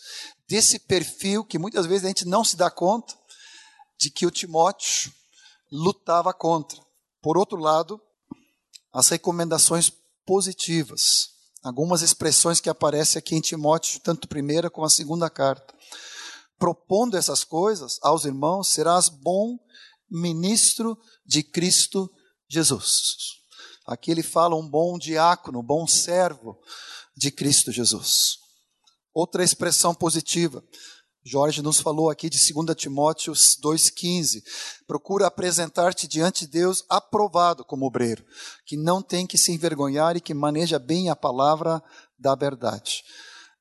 desse 0.48 0.80
perfil 0.80 1.44
que 1.44 1.60
muitas 1.60 1.86
vezes 1.86 2.06
a 2.06 2.08
gente 2.08 2.26
não 2.26 2.44
se 2.44 2.56
dá 2.56 2.72
conta 2.72 3.14
de 4.00 4.10
que 4.10 4.26
o 4.26 4.32
Timóteo 4.32 5.12
lutava 5.72 6.34
contra. 6.34 6.82
Por 7.22 7.38
outro 7.38 7.58
lado, 7.58 8.02
as 8.92 9.10
recomendações 9.10 9.92
positivas, 10.26 11.30
algumas 11.62 12.02
expressões 12.02 12.60
que 12.60 12.70
aparecem 12.70 13.20
aqui 13.20 13.36
em 13.36 13.42
Timóteo, 13.42 14.00
tanto 14.00 14.26
a 14.26 14.30
primeira 14.30 14.70
como 14.70 14.88
a 14.88 14.90
segunda 14.90 15.30
carta. 15.30 15.74
Propondo 16.62 17.18
essas 17.18 17.44
coisas 17.44 17.98
aos 18.04 18.24
irmãos, 18.24 18.68
serás 18.68 19.10
bom 19.10 19.58
ministro 20.08 20.96
de 21.26 21.42
Cristo 21.42 22.08
Jesus. 22.48 23.16
Aqui 23.88 24.12
ele 24.12 24.22
fala 24.22 24.56
um 24.56 24.70
bom 24.70 24.96
diácono, 25.00 25.64
bom 25.64 25.88
servo 25.88 26.62
de 27.18 27.32
Cristo 27.32 27.72
Jesus. 27.72 28.38
Outra 29.12 29.44
expressão 29.44 29.96
positiva. 29.96 30.64
Jorge 31.26 31.64
nos 31.64 31.80
falou 31.80 32.12
aqui 32.12 32.30
de 32.30 32.38
2 32.54 32.76
Timóteo 32.76 33.34
2,15. 33.34 34.44
Procura 34.86 35.26
apresentar-te 35.26 36.08
diante 36.08 36.46
de 36.46 36.52
Deus 36.52 36.86
aprovado 36.88 37.66
como 37.66 37.88
obreiro, 37.88 38.24
que 38.68 38.78
não 38.78 39.02
tem 39.02 39.26
que 39.26 39.36
se 39.38 39.52
envergonhar 39.52 40.16
e 40.16 40.22
que 40.22 40.36
maneja 40.36 40.78
bem 40.78 41.10
a 41.10 41.16
palavra 41.16 41.82
da 42.20 42.36
verdade. 42.36 43.04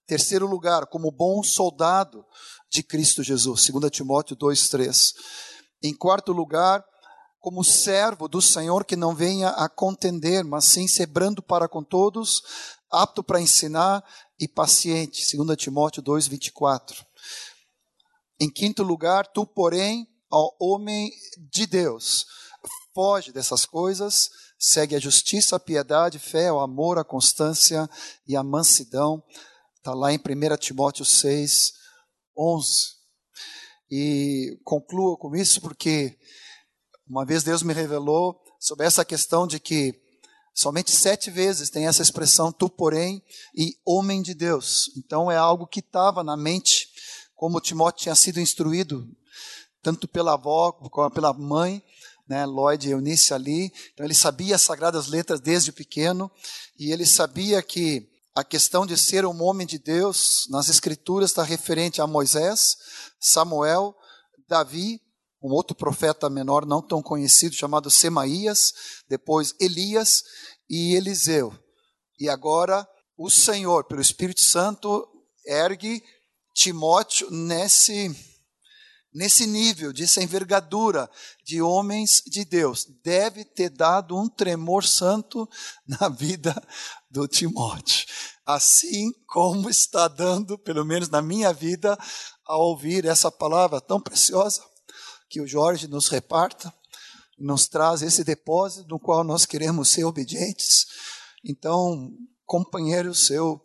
Terceiro 0.06 0.44
lugar, 0.44 0.86
como 0.86 1.10
bom 1.10 1.40
soldado 1.40 2.26
de 2.70 2.82
Cristo 2.82 3.22
Jesus, 3.22 3.68
2 3.68 3.90
Timóteo 3.90 4.36
2,3. 4.36 5.12
Em 5.82 5.94
quarto 5.94 6.32
lugar, 6.32 6.84
como 7.40 7.64
servo 7.64 8.28
do 8.28 8.40
Senhor 8.40 8.84
que 8.84 8.94
não 8.94 9.14
venha 9.14 9.48
a 9.48 9.68
contender, 9.68 10.44
mas 10.44 10.66
sim 10.66 10.86
ser 10.86 11.06
brando 11.06 11.42
para 11.42 11.66
com 11.66 11.82
todos, 11.82 12.42
apto 12.90 13.24
para 13.24 13.40
ensinar 13.40 14.04
e 14.38 14.46
paciente. 14.46 15.36
2 15.36 15.56
Timóteo 15.56 16.02
2:24. 16.02 17.04
Em 18.38 18.50
quinto 18.50 18.82
lugar, 18.82 19.26
tu, 19.26 19.46
porém, 19.46 20.06
ó 20.30 20.50
homem 20.60 21.10
de 21.50 21.66
Deus, 21.66 22.24
foge 22.94 23.32
dessas 23.32 23.66
coisas, 23.66 24.30
segue 24.58 24.94
a 24.94 25.00
justiça, 25.00 25.56
a 25.56 25.60
piedade, 25.60 26.18
a 26.18 26.20
fé, 26.20 26.52
o 26.52 26.60
amor, 26.60 26.98
a 26.98 27.04
constância 27.04 27.88
e 28.26 28.36
a 28.36 28.42
mansidão. 28.42 29.22
Está 29.76 29.94
lá 29.94 30.12
em 30.12 30.18
1 30.18 30.56
Timóteo 30.58 31.04
6, 31.04 31.79
11. 32.36 33.00
E 33.90 34.58
concluo 34.64 35.16
com 35.16 35.34
isso 35.34 35.60
porque 35.60 36.16
uma 37.08 37.24
vez 37.24 37.42
Deus 37.42 37.62
me 37.62 37.74
revelou 37.74 38.40
sobre 38.58 38.86
essa 38.86 39.04
questão 39.04 39.46
de 39.46 39.58
que 39.58 40.00
somente 40.54 40.92
sete 40.92 41.30
vezes 41.30 41.70
tem 41.70 41.86
essa 41.86 42.02
expressão 42.02 42.52
tu, 42.52 42.68
porém, 42.68 43.22
e 43.54 43.76
homem 43.84 44.22
de 44.22 44.34
Deus. 44.34 44.90
Então 44.96 45.30
é 45.30 45.36
algo 45.36 45.66
que 45.66 45.80
estava 45.80 46.22
na 46.22 46.36
mente, 46.36 46.88
como 47.34 47.60
Timóteo 47.60 48.02
tinha 48.02 48.14
sido 48.14 48.40
instruído, 48.40 49.08
tanto 49.82 50.06
pela 50.06 50.34
avó 50.34 50.72
como 50.72 51.10
pela 51.10 51.32
mãe, 51.32 51.82
né, 52.28 52.44
Lloyd 52.46 52.86
e 52.86 52.92
Eunice 52.92 53.32
ali. 53.32 53.72
Então 53.92 54.04
ele 54.04 54.14
sabia 54.14 54.54
as 54.54 54.62
sagradas 54.62 55.06
letras 55.08 55.40
desde 55.40 55.72
pequeno 55.72 56.30
e 56.78 56.92
ele 56.92 57.06
sabia 57.06 57.62
que 57.62 58.09
a 58.34 58.44
questão 58.44 58.86
de 58.86 58.96
ser 58.96 59.26
um 59.26 59.42
homem 59.42 59.66
de 59.66 59.78
Deus 59.78 60.46
nas 60.50 60.68
escrituras 60.68 61.30
está 61.30 61.42
referente 61.42 62.00
a 62.00 62.06
Moisés, 62.06 62.76
Samuel, 63.20 63.94
Davi 64.48 65.00
um 65.42 65.52
outro 65.52 65.74
profeta 65.74 66.28
menor 66.28 66.66
não 66.66 66.82
tão 66.82 67.02
conhecido 67.02 67.54
chamado 67.54 67.90
Semaías, 67.90 68.72
depois 69.08 69.54
Elias 69.58 70.22
e 70.68 70.94
Eliseu. 70.94 71.52
E 72.18 72.28
agora 72.28 72.86
o 73.16 73.30
Senhor, 73.30 73.84
pelo 73.84 74.02
Espírito 74.02 74.42
Santo, 74.42 75.06
ergue 75.46 76.02
Timóteo 76.54 77.30
nesse 77.30 78.14
nesse 79.12 79.46
nível, 79.46 79.92
dessa 79.92 80.22
envergadura 80.22 81.10
de 81.44 81.60
homens 81.60 82.22
de 82.26 82.44
Deus. 82.44 82.86
Deve 83.02 83.44
ter 83.44 83.70
dado 83.70 84.16
um 84.16 84.28
tremor 84.28 84.84
santo 84.84 85.48
na 85.86 86.08
vida 86.08 86.54
do 87.10 87.26
Timóteo. 87.26 88.06
Assim 88.46 89.12
como 89.26 89.68
está 89.68 90.08
dando, 90.08 90.58
pelo 90.58 90.84
menos 90.84 91.08
na 91.08 91.22
minha 91.22 91.52
vida, 91.52 91.98
ao 92.46 92.60
ouvir 92.60 93.04
essa 93.04 93.30
palavra 93.30 93.80
tão 93.80 94.00
preciosa 94.00 94.62
que 95.28 95.40
o 95.40 95.46
Jorge 95.46 95.86
nos 95.86 96.08
reparta, 96.08 96.74
nos 97.38 97.68
traz 97.68 98.02
esse 98.02 98.24
depósito 98.24 98.88
no 98.88 98.98
qual 98.98 99.24
nós 99.24 99.46
queremos 99.46 99.88
ser 99.88 100.04
obedientes. 100.04 100.86
Então, 101.44 102.10
companheiros, 102.44 103.30
eu, 103.30 103.60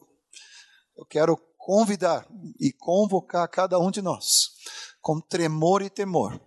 eu 0.95 1.05
quero 1.05 1.35
convidar 1.57 2.27
e 2.59 2.71
convocar 2.71 3.49
cada 3.49 3.79
um 3.79 3.89
de 3.89 4.01
nós, 4.01 4.51
com 5.05 5.21
tremor 5.21 5.83
e 5.83 5.89
temor, 5.89 6.41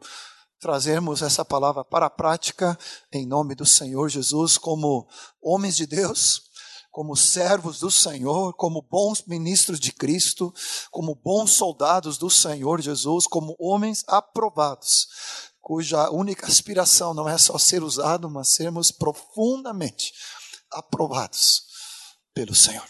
trazermos 0.58 1.22
essa 1.22 1.44
palavra 1.44 1.84
para 1.84 2.06
a 2.06 2.10
prática, 2.10 2.76
em 3.12 3.24
nome 3.24 3.54
do 3.54 3.64
Senhor 3.64 4.08
Jesus, 4.08 4.58
como 4.58 5.06
homens 5.40 5.76
de 5.76 5.86
Deus, 5.86 6.42
como 6.90 7.14
servos 7.14 7.78
do 7.78 7.88
Senhor, 7.88 8.52
como 8.54 8.82
bons 8.82 9.22
ministros 9.28 9.78
de 9.78 9.92
Cristo, 9.92 10.52
como 10.90 11.14
bons 11.14 11.52
soldados 11.52 12.18
do 12.18 12.28
Senhor 12.28 12.80
Jesus, 12.80 13.28
como 13.28 13.54
homens 13.60 14.02
aprovados, 14.08 15.06
cuja 15.60 16.10
única 16.10 16.48
aspiração 16.48 17.14
não 17.14 17.28
é 17.28 17.38
só 17.38 17.56
ser 17.58 17.84
usado, 17.84 18.28
mas 18.28 18.48
sermos 18.48 18.90
profundamente 18.90 20.12
aprovados 20.72 21.62
pelo 22.34 22.56
Senhor. 22.56 22.88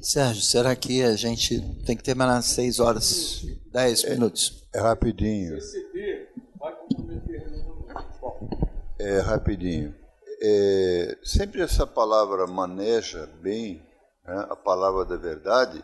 Sérgio, 0.00 0.42
será 0.42 0.76
que 0.76 1.02
a 1.02 1.16
gente 1.16 1.60
tem 1.84 1.96
que 1.96 2.02
terminar 2.02 2.36
às 2.36 2.46
seis 2.46 2.78
horas, 2.78 3.44
dez 3.72 4.04
minutos? 4.04 4.64
É 4.72 4.80
rapidinho. 4.80 5.58
É 8.98 9.18
rapidinho 9.20 9.94
é, 10.46 11.16
sempre 11.22 11.62
essa 11.62 11.86
palavra 11.86 12.46
maneja 12.46 13.26
bem 13.40 13.82
né, 14.26 14.46
a 14.50 14.54
palavra 14.54 15.04
da 15.06 15.16
verdade. 15.16 15.82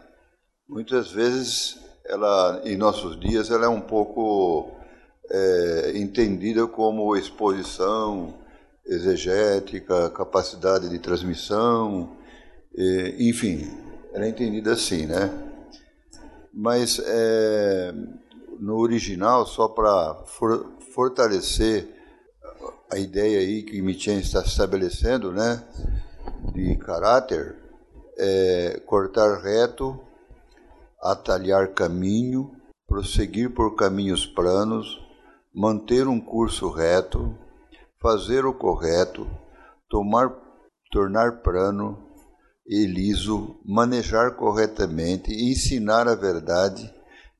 Muitas 0.68 1.10
vezes, 1.10 1.78
ela, 2.04 2.60
em 2.64 2.76
nossos 2.76 3.18
dias, 3.18 3.50
ela 3.50 3.64
é 3.64 3.68
um 3.68 3.80
pouco 3.80 4.70
é, 5.30 5.92
entendida 5.94 6.66
como 6.66 7.16
exposição 7.16 8.34
exegética, 8.84 10.10
capacidade 10.10 10.90
de 10.90 10.98
transmissão, 10.98 12.16
é, 12.76 13.16
enfim, 13.18 13.70
ela 14.12 14.24
é 14.24 14.28
entendida 14.28 14.72
assim, 14.72 15.06
né? 15.06 15.30
Mas 16.52 17.00
é, 17.04 17.92
no 18.58 18.76
original, 18.78 19.46
só 19.46 19.68
para 19.68 20.24
for, 20.26 20.72
fortalecer 20.94 21.88
a 22.92 22.98
ideia 22.98 23.38
aí 23.38 23.62
que 23.62 23.80
Michen 23.80 24.18
está 24.18 24.40
estabelecendo, 24.40 25.32
né, 25.32 25.62
de 26.52 26.76
caráter, 26.76 27.56
é, 28.18 28.82
cortar 28.84 29.40
reto, 29.40 29.98
atalhar 31.00 31.72
caminho, 31.72 32.50
prosseguir 32.86 33.54
por 33.54 33.76
caminhos 33.76 34.26
planos, 34.26 35.00
manter 35.54 36.08
um 36.08 36.20
curso 36.20 36.68
reto, 36.68 37.34
fazer 38.00 38.44
o 38.44 38.52
correto, 38.52 39.28
tomar, 39.88 40.36
tornar 40.90 41.42
plano 41.42 42.09
e 42.70 42.86
liso, 42.86 43.56
manejar 43.64 44.36
corretamente, 44.36 45.32
ensinar 45.32 46.06
a 46.06 46.14
verdade 46.14 46.88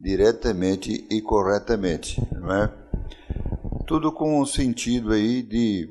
diretamente 0.00 1.06
e 1.08 1.22
corretamente, 1.22 2.20
não 2.32 2.52
é? 2.52 2.74
Tudo 3.86 4.10
com 4.10 4.40
um 4.40 4.44
sentido 4.44 5.12
aí 5.12 5.40
de 5.40 5.88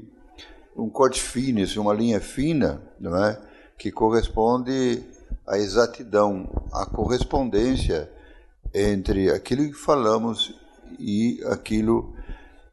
um 0.76 0.90
corte 0.90 1.22
finis, 1.22 1.78
uma 1.78 1.94
linha 1.94 2.20
fina, 2.20 2.82
não 3.00 3.16
é? 3.16 3.42
Que 3.78 3.94
corresponde 3.94 5.02
à 5.48 5.58
exatidão, 5.58 6.50
à 6.74 6.86
correspondência 6.86 8.12
entre 8.74 9.32
aquilo 9.32 9.68
que 9.68 9.74
falamos 9.74 10.54
e 11.00 11.42
aquilo 11.46 12.14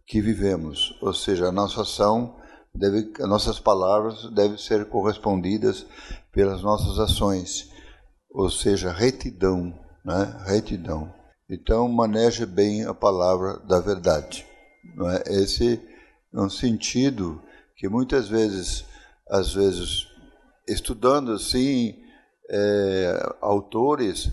que 0.04 0.20
vivemos, 0.20 0.98
ou 1.00 1.14
seja, 1.14 1.46
a 1.46 1.52
nossa 1.52 1.82
ação 1.82 2.35
deve, 2.76 3.12
as 3.20 3.28
nossas 3.28 3.58
palavras 3.58 4.30
devem 4.32 4.56
ser 4.58 4.86
correspondidas 4.88 5.86
pelas 6.32 6.62
nossas 6.62 6.98
ações, 6.98 7.70
ou 8.30 8.50
seja, 8.50 8.92
retidão, 8.92 9.78
né? 10.04 10.44
Retidão. 10.46 11.12
Então 11.48 11.88
maneje 11.88 12.44
bem 12.44 12.84
a 12.84 12.92
palavra 12.92 13.58
da 13.60 13.80
verdade. 13.80 14.46
Não 14.94 15.10
é? 15.10 15.22
Esse 15.26 15.80
é 16.32 16.40
um 16.40 16.50
sentido 16.50 17.42
que 17.76 17.88
muitas 17.88 18.28
vezes, 18.28 18.84
às 19.28 19.54
vezes, 19.54 20.06
estudando 20.66 21.32
assim 21.32 21.96
é, 22.50 23.36
autores 23.40 24.30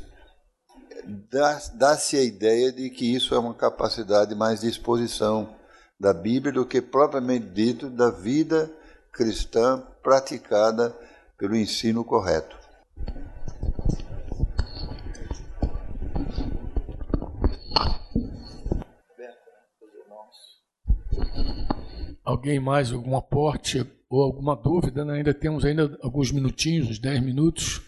dá-se 1.74 2.18
a 2.18 2.24
ideia 2.24 2.72
de 2.72 2.90
que 2.90 3.14
isso 3.14 3.36
é 3.36 3.40
uma 3.40 3.54
capacidade 3.54 4.34
mais 4.36 4.62
de 4.62 4.70
exposição 4.70 5.56
da 6.04 6.14
Bíblia 6.14 6.52
do 6.52 6.66
que 6.66 6.82
propriamente 6.82 7.46
dito 7.46 7.90
da 7.90 8.12
vida 8.12 8.70
cristã 9.10 9.82
praticada 10.04 10.94
pelo 11.38 11.56
ensino 11.56 12.04
correto. 12.04 12.58
Alguém 22.26 22.60
mais, 22.60 22.92
algum 22.92 23.16
aporte 23.16 23.90
ou 24.10 24.22
alguma 24.22 24.58
dúvida? 24.58 25.06
Né? 25.06 25.20
Ainda 25.20 25.34
temos 25.34 25.64
ainda 25.64 25.98
alguns 26.02 26.34
minutinhos, 26.34 26.90
uns 26.90 27.00
10 27.00 27.24
minutos. 27.24 27.82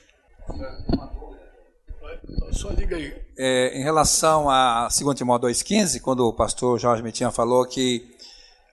Só 2.55 2.71
diga 2.71 2.95
aí. 2.95 3.13
É, 3.37 3.77
em 3.77 3.83
relação 3.83 4.49
a 4.49 4.87
2 4.87 5.17
Timóteo 5.17 5.49
2,15, 5.49 6.01
quando 6.01 6.25
o 6.25 6.33
pastor 6.33 6.79
Jorge 6.79 7.03
Metinha 7.03 7.29
falou 7.29 7.65
que 7.65 8.15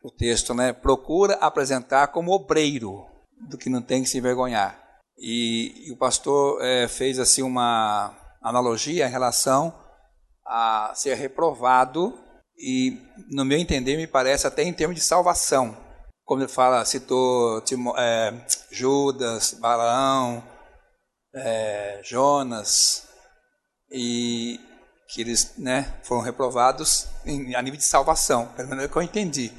o 0.03 0.11
texto 0.11 0.55
né, 0.55 0.73
procura 0.73 1.35
apresentar 1.35 2.09
como 2.09 2.33
obreiro 2.33 3.05
do 3.49 3.59
que 3.59 3.69
não 3.69 3.83
tem 3.83 4.03
que 4.03 4.09
se 4.09 4.19
envergonhar. 4.19 4.81
E, 5.19 5.89
e 5.89 5.93
o 5.93 5.97
pastor 5.97 6.63
é, 6.63 6.87
fez 6.87 7.19
assim 7.19 7.43
uma 7.43 8.17
analogia 8.41 9.07
em 9.07 9.11
relação 9.11 9.75
a 10.47 10.93
ser 10.95 11.15
reprovado 11.15 12.19
e, 12.57 13.01
no 13.31 13.45
meu 13.45 13.59
entender, 13.59 13.97
me 13.97 14.07
parece 14.07 14.47
até 14.47 14.63
em 14.63 14.73
termos 14.73 14.97
de 14.97 15.03
salvação. 15.03 15.77
Como 16.25 16.41
ele 16.41 16.49
fala, 16.49 16.85
citou 16.85 17.61
Timo, 17.63 17.95
é, 17.97 18.33
Judas, 18.71 19.55
Balaão, 19.55 20.43
é, 21.35 22.01
Jonas, 22.05 23.12
e 23.93 24.59
que 25.09 25.21
eles 25.21 25.55
né, 25.59 25.95
foram 26.03 26.23
reprovados 26.23 27.07
em, 27.27 27.55
a 27.55 27.61
nível 27.61 27.79
de 27.79 27.85
salvação, 27.85 28.47
pelo 28.57 28.69
menos 28.69 28.85
é 28.85 28.87
o 28.87 28.91
que 28.91 28.97
eu 28.97 29.03
entendi. 29.03 29.53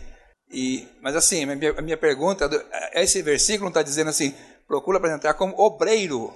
E, 0.52 0.88
mas 1.02 1.16
assim, 1.16 1.44
a 1.44 1.56
minha, 1.56 1.72
a 1.78 1.82
minha 1.82 1.98
pergunta, 1.98 2.50
esse 2.94 3.22
versículo 3.22 3.70
está 3.70 3.84
dizendo 3.84 4.10
assim, 4.10 4.36
procura 4.68 4.98
apresentar 4.98 5.36
como 5.36 5.58
obreiro, 5.60 6.34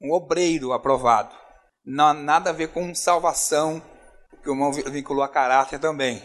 um 0.00 0.12
obreiro 0.12 0.72
aprovado. 0.72 1.34
Não 1.84 2.14
nada 2.14 2.50
a 2.50 2.52
ver 2.52 2.68
com 2.68 2.94
salvação, 2.94 3.82
porque 4.30 4.48
o 4.48 4.52
irmão 4.52 4.72
vinculou 4.72 5.22
a 5.22 5.28
caráter 5.28 5.78
também. 5.78 6.22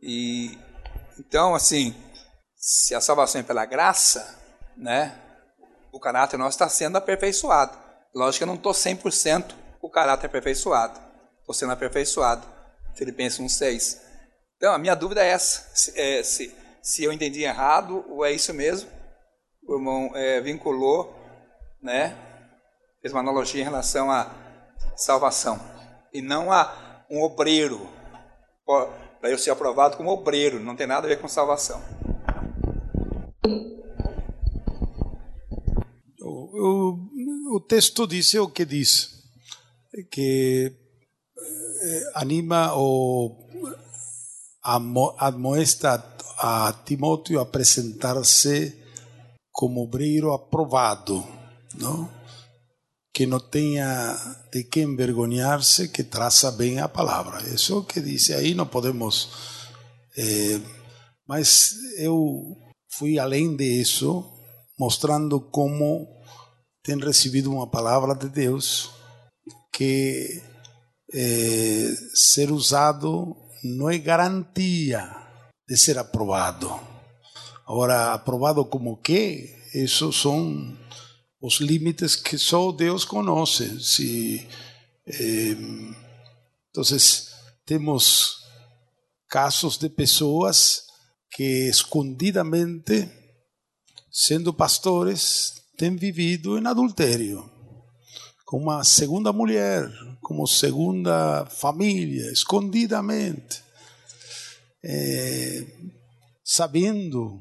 E 0.00 0.56
então, 1.18 1.54
assim, 1.54 1.94
se 2.56 2.94
a 2.94 3.00
salvação 3.00 3.40
é 3.40 3.44
pela 3.44 3.66
graça, 3.66 4.38
né, 4.76 5.18
o 5.92 5.98
caráter 5.98 6.36
nosso 6.38 6.50
está 6.50 6.68
sendo 6.68 6.96
aperfeiçoado. 6.96 7.76
Lógico 8.14 8.38
que 8.38 8.42
eu 8.44 8.46
não 8.46 8.54
estou 8.54 8.72
100% 8.72 9.54
o 9.90 9.92
caráter 9.92 10.26
aperfeiçoado. 10.26 10.98
Estou 11.40 11.52
sendo 11.52 11.72
aperfeiçoado. 11.72 12.46
Filipenses 12.94 13.40
1,6. 13.40 14.00
Então, 14.56 14.72
a 14.72 14.78
minha 14.78 14.94
dúvida 14.94 15.22
é 15.22 15.30
essa: 15.30 15.68
se, 15.74 15.98
é, 16.00 16.22
se, 16.22 16.54
se, 16.80 17.04
eu 17.04 17.12
entendi 17.12 17.42
errado 17.42 18.04
ou 18.08 18.24
é 18.24 18.32
isso 18.32 18.54
mesmo. 18.54 18.88
O 19.66 19.74
irmão 19.74 20.10
é, 20.14 20.40
vinculou, 20.40 21.14
né, 21.82 22.16
fez 23.00 23.12
uma 23.12 23.20
analogia 23.20 23.60
em 23.60 23.64
relação 23.64 24.10
à 24.10 24.30
salvação 24.96 25.60
e 26.12 26.22
não 26.22 26.52
a 26.52 27.04
um 27.10 27.22
obreiro. 27.22 27.88
Para 29.20 29.30
eu 29.30 29.38
ser 29.38 29.50
aprovado 29.50 29.96
como 29.96 30.10
obreiro, 30.10 30.60
não 30.60 30.76
tem 30.76 30.86
nada 30.86 31.06
a 31.06 31.08
ver 31.08 31.20
com 31.20 31.28
salvação. 31.28 31.82
O, 36.22 37.56
o, 37.56 37.60
texto 37.60 38.06
diz 38.06 38.34
o 38.34 38.48
que 38.48 38.64
diz 38.64 39.19
que 40.10 40.72
eh, 41.82 42.10
anima 42.14 42.74
o 42.76 43.48
admoesta 45.18 46.04
a 46.38 46.72
Timóteo 46.84 47.38
a 47.38 47.42
apresentar-se 47.42 48.78
como 49.50 49.82
obreiro 49.82 50.32
aprovado, 50.32 51.26
não? 51.74 52.08
que 53.12 53.26
não 53.26 53.40
tenha 53.40 54.16
de 54.52 54.64
que 54.64 54.80
envergonhar-se, 54.80 55.88
que 55.88 56.04
traça 56.04 56.52
bem 56.52 56.78
a 56.78 56.88
palavra. 56.88 57.42
Isso 57.48 57.72
é 57.72 57.76
o 57.76 57.84
que 57.84 58.00
diz 58.00 58.30
aí, 58.30 58.54
não 58.54 58.66
podemos. 58.66 59.28
Eh, 60.16 60.60
mas 61.26 61.74
eu 61.98 62.56
fui 62.88 63.18
além 63.18 63.56
disso, 63.56 64.24
mostrando 64.78 65.40
como 65.40 66.06
tem 66.82 66.98
recebido 66.98 67.50
uma 67.50 67.66
palavra 67.66 68.14
de 68.14 68.28
Deus 68.28 68.99
que 69.72 70.42
eh, 71.12 71.94
ser 72.14 72.52
usado 72.52 73.36
não 73.64 73.90
é 73.90 73.98
garantia 73.98 75.10
de 75.68 75.76
ser 75.76 75.98
aprovado. 75.98 76.68
Agora, 77.66 78.14
aprovado 78.14 78.64
como 78.64 78.96
que? 78.96 79.56
Esses 79.74 80.16
são 80.16 80.76
os 81.40 81.60
limites 81.60 82.16
que 82.16 82.36
só 82.36 82.72
Deus 82.72 83.04
conhece. 83.04 83.80
Se, 83.80 84.46
eh, 85.06 85.56
então, 86.70 86.84
temos 87.64 88.44
casos 89.28 89.78
de 89.78 89.88
pessoas 89.88 90.84
que 91.30 91.68
escondidamente, 91.68 93.08
sendo 94.10 94.52
pastores, 94.52 95.54
têm 95.76 95.96
vivido 95.96 96.58
em 96.58 96.66
adultério 96.66 97.49
como 98.50 98.64
uma 98.64 98.82
segunda 98.82 99.32
mulher, 99.32 99.88
como 100.20 100.44
segunda 100.44 101.46
família, 101.46 102.32
escondidamente, 102.32 103.62
é, 104.82 105.64
sabendo 106.44 107.40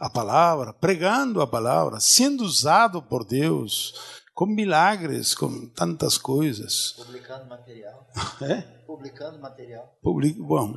a 0.00 0.08
palavra, 0.08 0.72
pregando 0.72 1.42
a 1.42 1.46
palavra, 1.46 2.00
sendo 2.00 2.42
usado 2.42 3.02
por 3.02 3.22
Deus, 3.22 3.92
com 4.34 4.46
milagres, 4.46 5.34
com 5.34 5.68
tantas 5.74 6.16
coisas. 6.16 6.92
Publicando 6.92 7.44
material. 7.44 8.08
É? 8.40 8.62
Publicando 8.86 9.38
material. 9.38 9.94
Public, 10.02 10.40
bom, 10.40 10.72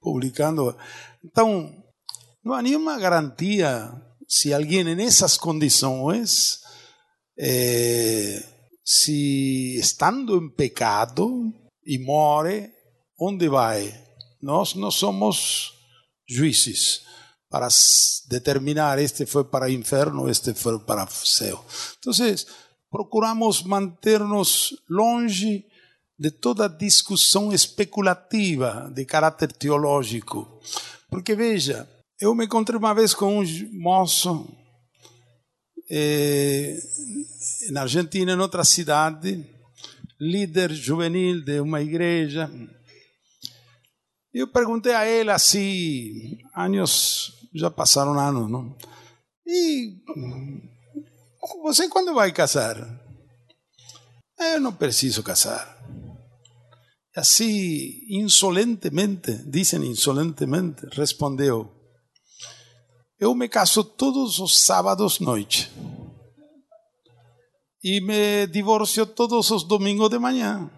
publicando. 0.00 0.74
Então, 1.22 1.70
não 2.42 2.54
há 2.54 2.62
nenhuma 2.62 2.98
garantia 2.98 3.92
se 4.26 4.54
alguém 4.54 4.82
nessas 4.84 5.36
condições, 5.36 6.60
eh, 7.38 8.53
se 8.84 9.76
estando 9.78 10.36
em 10.36 10.48
pecado 10.50 11.52
e 11.86 11.98
morre, 11.98 12.70
onde 13.18 13.48
vai? 13.48 13.94
Nós 14.42 14.74
não 14.74 14.90
somos 14.90 15.72
juízes 16.28 17.02
para 17.48 17.68
determinar 18.28 18.98
este 18.98 19.24
foi 19.26 19.44
para 19.44 19.66
o 19.66 19.70
inferno, 19.70 20.28
este 20.28 20.52
foi 20.54 20.78
para 20.80 21.04
o 21.04 21.26
céu. 21.26 21.64
Então, 21.98 22.12
procuramos 22.90 23.62
manter-nos 23.62 24.74
longe 24.90 25.64
de 26.18 26.30
toda 26.30 26.68
discussão 26.68 27.52
especulativa 27.52 28.90
de 28.94 29.04
caráter 29.04 29.52
teológico. 29.52 30.60
Porque 31.08 31.34
veja, 31.34 31.88
eu 32.20 32.34
me 32.34 32.44
encontrei 32.44 32.78
uma 32.78 32.94
vez 32.94 33.14
com 33.14 33.40
um 33.40 33.44
moço 33.72 34.48
eh, 35.90 36.78
na 37.70 37.82
Argentina, 37.82 38.32
em 38.32 38.38
outra 38.38 38.64
cidade, 38.64 39.44
líder 40.20 40.72
juvenil 40.72 41.44
de 41.44 41.60
uma 41.60 41.80
igreja. 41.82 42.50
Eu 44.32 44.48
perguntei 44.48 44.94
a 44.94 45.06
ele 45.06 45.30
assim, 45.30 46.38
anos, 46.56 47.32
já 47.54 47.70
passaram 47.70 48.18
anos, 48.18 48.50
não? 48.50 48.76
E 49.46 50.00
você 51.62 51.88
quando 51.88 52.14
vai 52.14 52.32
casar? 52.32 52.76
Eu 54.38 54.60
não 54.60 54.72
preciso 54.72 55.22
casar. 55.22 55.74
Assim, 57.14 58.00
insolentemente, 58.08 59.32
dizem 59.46 59.86
insolentemente, 59.86 60.86
respondeu: 60.92 61.73
Eu 63.18 63.34
me 63.34 63.48
caso 63.48 63.84
todos 63.84 64.38
os 64.38 64.64
sábados 64.64 65.20
noite 65.20 65.70
e 67.82 68.00
me 68.00 68.46
divorcio 68.46 69.06
todos 69.06 69.50
os 69.50 69.62
domingos 69.62 70.08
de 70.08 70.18
manhã. 70.18 70.70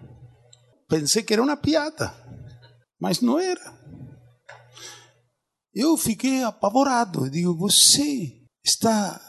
Pensei 0.89 1.23
que 1.23 1.33
era 1.33 1.43
uma 1.43 1.57
piada, 1.57 2.13
mas 3.01 3.21
não 3.21 3.39
era. 3.39 3.75
Eu 5.73 5.97
fiquei 5.97 6.43
apavorado. 6.43 7.31
Digo, 7.31 7.57
você 7.57 8.33
está 8.65 9.21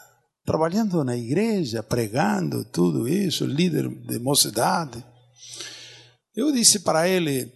trabalhando 0.44 1.04
na 1.04 1.16
igreja, 1.16 1.82
pregando 1.82 2.64
tudo 2.64 3.06
isso, 3.06 3.46
líder 3.46 3.88
de 3.88 4.18
mocidade. 4.18 5.04
Eu 6.34 6.50
disse 6.52 6.80
para 6.80 7.08
ele: 7.08 7.52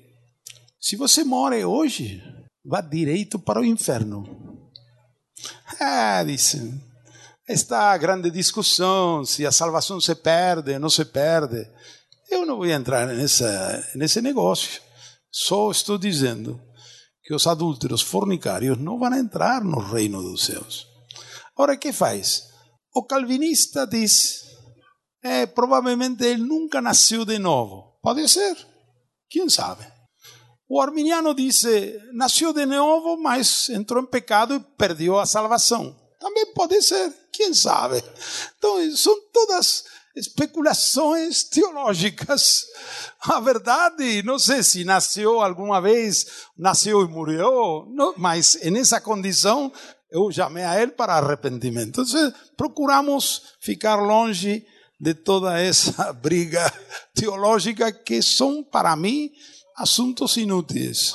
se 0.81 0.97
você 0.97 1.25
morre 1.25 1.65
hoje, 1.65 2.23
vá 2.65 2.81
direito 2.81 3.39
para 3.39 3.61
o 3.61 3.65
inferno. 3.65 4.42
Ah, 5.81 6.23
disse, 6.25 6.73
está 7.49 7.93
a 7.93 7.99
grande 7.99 8.31
discussão 8.31 9.25
se 9.25 9.47
a 9.47 9.53
salvação 9.53 10.01
se 10.01 10.15
perde, 10.15 10.79
não 10.79 10.91
se 10.91 11.05
perde. 11.05 11.69
Eu 12.31 12.47
não 12.47 12.57
vou 12.57 12.67
entrar 12.67 13.07
nessa, 13.09 13.91
nesse 13.95 14.21
negócio. 14.21 14.81
Só 15.31 15.71
estou 15.71 15.99
dizendo 15.99 16.61
que 17.23 17.35
os 17.35 17.47
adúlteros 17.47 18.03
fornicários 18.03 18.79
não 18.79 18.99
vão 18.99 19.15
entrar 19.15 19.63
no 19.63 19.79
reino 19.79 20.23
dos 20.23 20.45
céus. 20.45 20.87
Ora, 21.57 21.77
que 21.77 21.93
faz? 21.93 22.51
O 22.95 23.05
calvinista 23.05 23.87
diz: 23.87 24.45
é, 25.23 25.47
provavelmente 25.47 26.25
ele 26.25 26.43
nunca 26.43 26.81
nasceu 26.81 27.25
de 27.25 27.39
novo. 27.39 27.99
Pode 28.03 28.29
ser, 28.29 28.57
quem 29.29 29.49
sabe? 29.49 29.92
O 30.73 30.81
arminiano 30.81 31.35
diz: 31.35 31.65
nasceu 32.15 32.51
de 32.51 32.65
novo, 32.65 33.19
mas 33.19 33.69
entrou 33.69 34.03
em 34.03 34.07
pecado 34.07 34.55
e 34.55 34.61
perdeu 34.79 35.19
a 35.19 35.27
salvação. 35.27 35.95
Também 36.19 36.47
pode 36.55 36.81
ser, 36.81 37.13
quem 37.31 37.53
sabe? 37.53 38.03
Então, 38.57 38.97
são 38.97 39.15
todas 39.31 39.85
especulações 40.17 41.45
teológicas. 41.53 42.65
A 43.21 43.39
verdade, 43.39 44.23
não 44.23 44.39
sei 44.39 44.63
se 44.63 44.83
nasceu 44.83 45.43
alguma 45.43 45.79
vez, 45.79 46.27
nasceu 46.57 47.03
e 47.03 47.07
morreu, 47.07 47.87
não, 47.91 48.15
mas 48.17 48.59
nessa 48.63 48.99
condição 48.99 49.71
eu 50.11 50.33
chamei 50.33 50.65
a 50.65 50.81
ele 50.81 50.93
para 50.93 51.19
arrependimento. 51.19 52.01
Então, 52.01 52.33
procuramos 52.57 53.43
ficar 53.61 53.97
longe 53.97 54.67
de 54.99 55.13
toda 55.13 55.61
essa 55.61 56.11
briga 56.17 56.73
teológica 57.15 57.93
que 57.93 58.23
são, 58.23 58.65
para 58.65 58.97
mim, 58.97 59.31
assuntos 59.77 60.37
inúteis. 60.37 61.15